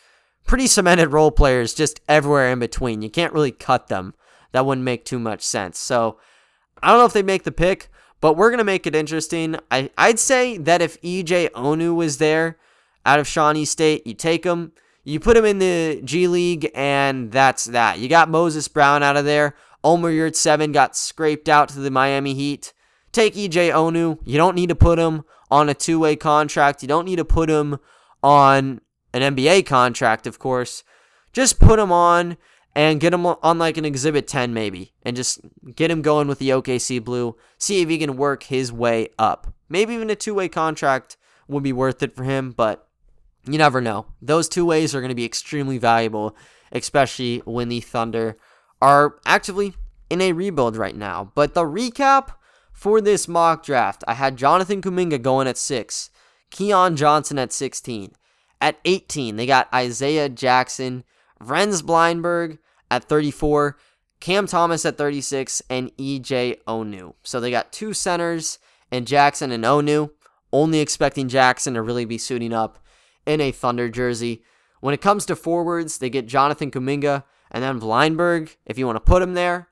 pretty 0.45 0.67
cemented 0.67 1.09
role 1.09 1.31
players 1.31 1.75
just 1.75 2.01
everywhere 2.09 2.51
in 2.51 2.59
between. 2.59 3.03
You 3.03 3.11
can't 3.11 3.33
really 3.33 3.53
cut 3.53 3.87
them. 3.87 4.15
That 4.53 4.67
wouldn't 4.67 4.85
make 4.85 5.05
too 5.05 5.19
much 5.19 5.43
sense. 5.43 5.79
So 5.79 6.19
I 6.83 6.89
don't 6.89 6.99
know 6.99 7.07
if 7.07 7.13
they 7.13 7.23
make 7.23 7.45
the 7.45 7.53
pick, 7.53 7.89
but 8.21 8.37
we're 8.37 8.51
gonna 8.51 8.65
make 8.65 8.87
it 8.87 8.97
interesting. 8.97 9.57
I 9.71 9.91
I'd 9.97 10.19
say 10.19 10.59
that 10.59 10.83
if 10.83 11.01
EJ 11.03 11.51
Onu 11.51 11.95
was 11.95 12.19
there 12.19 12.59
out 13.07 13.19
of 13.19 13.29
Shawnee 13.29 13.65
State, 13.65 14.07
you 14.07 14.15
take 14.15 14.45
him, 14.45 14.73
you 15.05 15.21
put 15.21 15.37
him 15.37 15.45
in 15.45 15.59
the 15.59 16.01
G 16.05 16.27
League, 16.27 16.71
and 16.75 17.31
that's 17.31 17.67
that. 17.67 17.99
You 17.99 18.09
got 18.09 18.29
Moses 18.29 18.69
Brown 18.69 19.03
out 19.03 19.17
of 19.17 19.25
there. 19.25 19.55
Omer 19.83 20.13
Yurtseven 20.13 20.73
got 20.73 20.97
scraped 20.97 21.49
out 21.49 21.69
to 21.71 21.81
the 21.81 21.91
Miami 21.91 22.35
Heat. 22.35 22.73
Take 23.13 23.35
EJ 23.35 23.73
Onu. 23.73 24.19
You 24.25 24.37
don't 24.37 24.55
need 24.55 24.69
to 24.69 24.75
put 24.75 24.99
him 24.99 25.25
on 25.51 25.69
a 25.69 25.75
two 25.75 25.99
way 25.99 26.17
contract. 26.17 26.83
You 26.83 26.89
don't 26.89 27.07
need 27.07 27.17
to 27.17 27.25
put 27.25 27.51
him 27.51 27.79
on 28.23 28.81
an 29.13 29.35
NBA 29.35 29.67
contract, 29.67 30.27
of 30.27 30.39
course. 30.39 30.85
Just 31.33 31.59
put 31.59 31.79
him 31.79 31.93
on 31.93 32.37
and 32.75 33.01
get 33.01 33.13
him 33.13 33.27
on 33.27 33.59
like 33.59 33.77
an 33.77 33.85
Exhibit 33.85 34.29
10 34.29 34.55
maybe, 34.55 34.93
and 35.03 35.17
just 35.17 35.41
get 35.75 35.91
him 35.91 36.03
going 36.03 36.29
with 36.29 36.39
the 36.39 36.51
OKC 36.51 37.03
Blue. 37.03 37.37
See 37.59 37.83
if 37.83 37.89
he 37.89 37.99
can 37.99 38.17
work 38.17 38.45
his 38.45 38.73
way 38.73 39.09
up. 39.19 39.53
Maybe 39.69 39.95
even 39.95 40.11
a 40.11 40.17
two 40.17 40.35
way 40.35 40.49
contract 40.49 41.17
would 41.49 41.63
be 41.63 41.73
worth 41.73 42.03
it 42.03 42.15
for 42.15 42.25
him, 42.25 42.53
but 42.53 42.87
you 43.45 43.59
never 43.59 43.81
know. 43.81 44.07
Those 44.23 44.49
two 44.49 44.65
ways 44.65 44.95
are 44.95 45.01
going 45.01 45.11
to 45.11 45.17
be 45.17 45.25
extremely 45.25 45.79
valuable, 45.79 46.37
especially 46.71 47.39
when 47.45 47.69
the 47.69 47.81
Thunder 47.81 48.37
are 48.81 49.17
actively 49.27 49.75
in 50.09 50.21
a 50.21 50.33
rebuild 50.33 50.77
right 50.77 50.97
now. 50.97 51.33
But 51.35 51.55
the 51.55 51.63
recap 51.63 52.31
for 52.73 53.01
this 53.01 53.29
mock 53.29 53.65
draft 53.65 54.03
I 54.09 54.15
had 54.15 54.37
Jonathan 54.37 54.83
Kuminga 54.83 55.21
going 55.21 55.47
at 55.47 55.57
6, 55.57 56.11
Keon 56.51 56.97
Johnson 56.97 57.39
at 57.39 57.53
16. 57.53 58.13
At 58.61 58.79
18, 58.85 59.37
they 59.37 59.47
got 59.47 59.73
Isaiah 59.73 60.29
Jackson 60.29 61.05
Vrenz 61.43 61.83
Bleijenbergh 61.83 62.59
at 62.91 63.05
34, 63.05 63.79
Cam 64.21 64.47
Thomas 64.47 64.85
at 64.85 64.99
36, 64.99 65.63
and 65.71 65.97
EJ 65.97 66.57
Onu. 66.67 67.15
So 67.23 67.41
they 67.41 67.51
got 67.51 67.73
two 67.73 67.95
centers 67.95 68.59
and 68.91 69.07
Jackson 69.07 69.51
and 69.51 69.65
Onu. 69.65 70.11
Only 70.53 70.81
expecting 70.81 71.29
Jackson 71.29 71.75
to 71.75 71.83
really 71.83 72.05
be 72.05 72.19
suiting 72.19 72.53
up 72.53 72.79
in 73.25 73.41
a 73.41 73.53
Thunder 73.53 73.89
jersey. 73.89 74.43
When 74.81 74.93
it 74.93 75.01
comes 75.01 75.25
to 75.27 75.37
forwards, 75.37 75.99
they 75.99 76.11
get 76.11 76.27
Jonathan 76.27 76.71
Kuminga 76.71 77.25
and 77.51 77.63
then 77.63 77.81
Bleijenbergh. 77.81 78.57
If 78.67 78.79
you 78.79 78.87
want 78.87 78.97
to 78.97 79.01
put 79.01 79.23
him 79.23 79.35
there, 79.35 79.69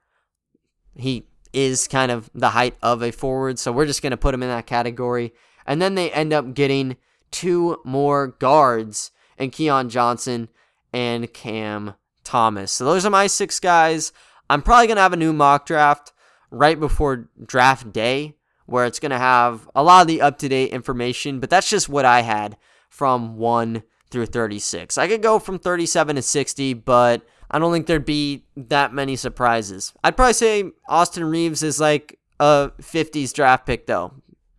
he 0.95 1.29
is 1.53 1.89
kind 1.89 2.11
of 2.11 2.31
the 2.35 2.51
height 2.51 2.76
of 2.83 3.03
a 3.03 3.11
forward, 3.11 3.59
so 3.59 3.72
we're 3.72 3.87
just 3.87 4.03
going 4.03 4.11
to 4.11 4.16
put 4.16 4.35
him 4.35 4.43
in 4.43 4.49
that 4.49 4.66
category. 4.66 5.33
And 5.66 5.81
then 5.81 5.95
they 5.95 6.11
end 6.11 6.33
up 6.33 6.55
getting 6.55 6.97
two 7.31 7.81
more 7.85 8.29
guards 8.29 9.11
and 9.37 9.53
Keon 9.53 9.89
Johnson 9.91 10.49
and 10.93 11.33
Cam 11.33 11.95
Thomas. 12.24 12.72
So 12.72 12.85
those 12.85 13.07
are 13.07 13.11
my 13.11 13.26
six 13.26 13.61
guys. 13.61 14.12
I'm 14.51 14.62
probably 14.62 14.87
going 14.87 14.97
to 14.97 15.03
have 15.03 15.12
a 15.12 15.16
new 15.16 15.33
mock 15.33 15.66
draft 15.66 16.12
right 16.51 16.79
before 16.79 17.29
draft 17.45 17.93
day 17.93 18.35
where 18.66 18.85
it's 18.85 19.01
going 19.01 19.11
to 19.11 19.18
have 19.18 19.68
a 19.74 19.83
lot 19.83 20.03
of 20.03 20.09
the 20.09 20.20
up 20.20 20.39
to 20.39 20.49
date 20.49 20.70
information, 20.70 21.41
but 21.41 21.51
that's 21.51 21.70
just 21.70 21.89
what 21.89 22.05
I 22.05 22.20
had 22.22 22.57
from 22.91 23.37
1 23.37 23.83
through 24.11 24.26
36. 24.26 24.99
I 24.99 25.09
could 25.09 25.22
go 25.22 25.39
from 25.39 25.59
37 25.59 26.16
to 26.16 26.22
60, 26.22 26.74
but 26.74 27.26
I 27.51 27.59
don't 27.59 27.72
think 27.72 27.86
there'd 27.86 28.05
be 28.05 28.44
that 28.57 28.92
many 28.92 29.16
surprises. 29.16 29.92
I'd 30.05 30.16
probably 30.16 30.34
say 30.34 30.70
Austin 30.88 31.24
Reaves 31.24 31.62
is 31.62 31.80
like 31.80 32.18
a 32.38 32.72
50s 32.80 33.32
draft 33.32 33.66
pick, 33.66 33.86
though. 33.86 34.12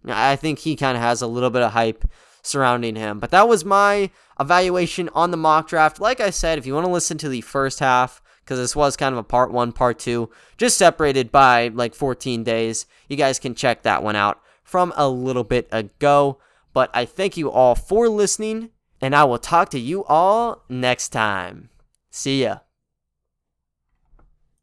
I 0.07 0.35
think 0.35 0.59
he 0.59 0.75
kind 0.75 0.97
of 0.97 1.03
has 1.03 1.21
a 1.21 1.27
little 1.27 1.49
bit 1.49 1.61
of 1.61 1.73
hype 1.73 2.05
surrounding 2.41 2.95
him. 2.95 3.19
But 3.19 3.31
that 3.31 3.47
was 3.47 3.65
my 3.65 4.09
evaluation 4.39 5.09
on 5.13 5.31
the 5.31 5.37
mock 5.37 5.67
draft. 5.67 5.99
Like 5.99 6.19
I 6.19 6.29
said, 6.29 6.57
if 6.57 6.65
you 6.65 6.73
want 6.73 6.85
to 6.85 6.91
listen 6.91 7.17
to 7.19 7.29
the 7.29 7.41
first 7.41 7.79
half, 7.79 8.21
because 8.43 8.57
this 8.57 8.75
was 8.75 8.97
kind 8.97 9.13
of 9.13 9.19
a 9.19 9.23
part 9.23 9.51
one, 9.51 9.71
part 9.71 9.99
two, 9.99 10.29
just 10.57 10.77
separated 10.77 11.31
by 11.31 11.67
like 11.67 11.93
14 11.93 12.43
days, 12.43 12.85
you 13.07 13.15
guys 13.15 13.37
can 13.39 13.53
check 13.53 13.83
that 13.83 14.01
one 14.01 14.15
out 14.15 14.41
from 14.63 14.93
a 14.95 15.07
little 15.07 15.43
bit 15.43 15.67
ago. 15.71 16.39
But 16.73 16.89
I 16.93 17.05
thank 17.05 17.37
you 17.37 17.51
all 17.51 17.75
for 17.75 18.09
listening, 18.09 18.69
and 19.01 19.15
I 19.15 19.23
will 19.25 19.37
talk 19.37 19.69
to 19.71 19.79
you 19.79 20.03
all 20.05 20.63
next 20.69 21.09
time. 21.09 21.69
See 22.09 22.43
ya. 22.43 22.59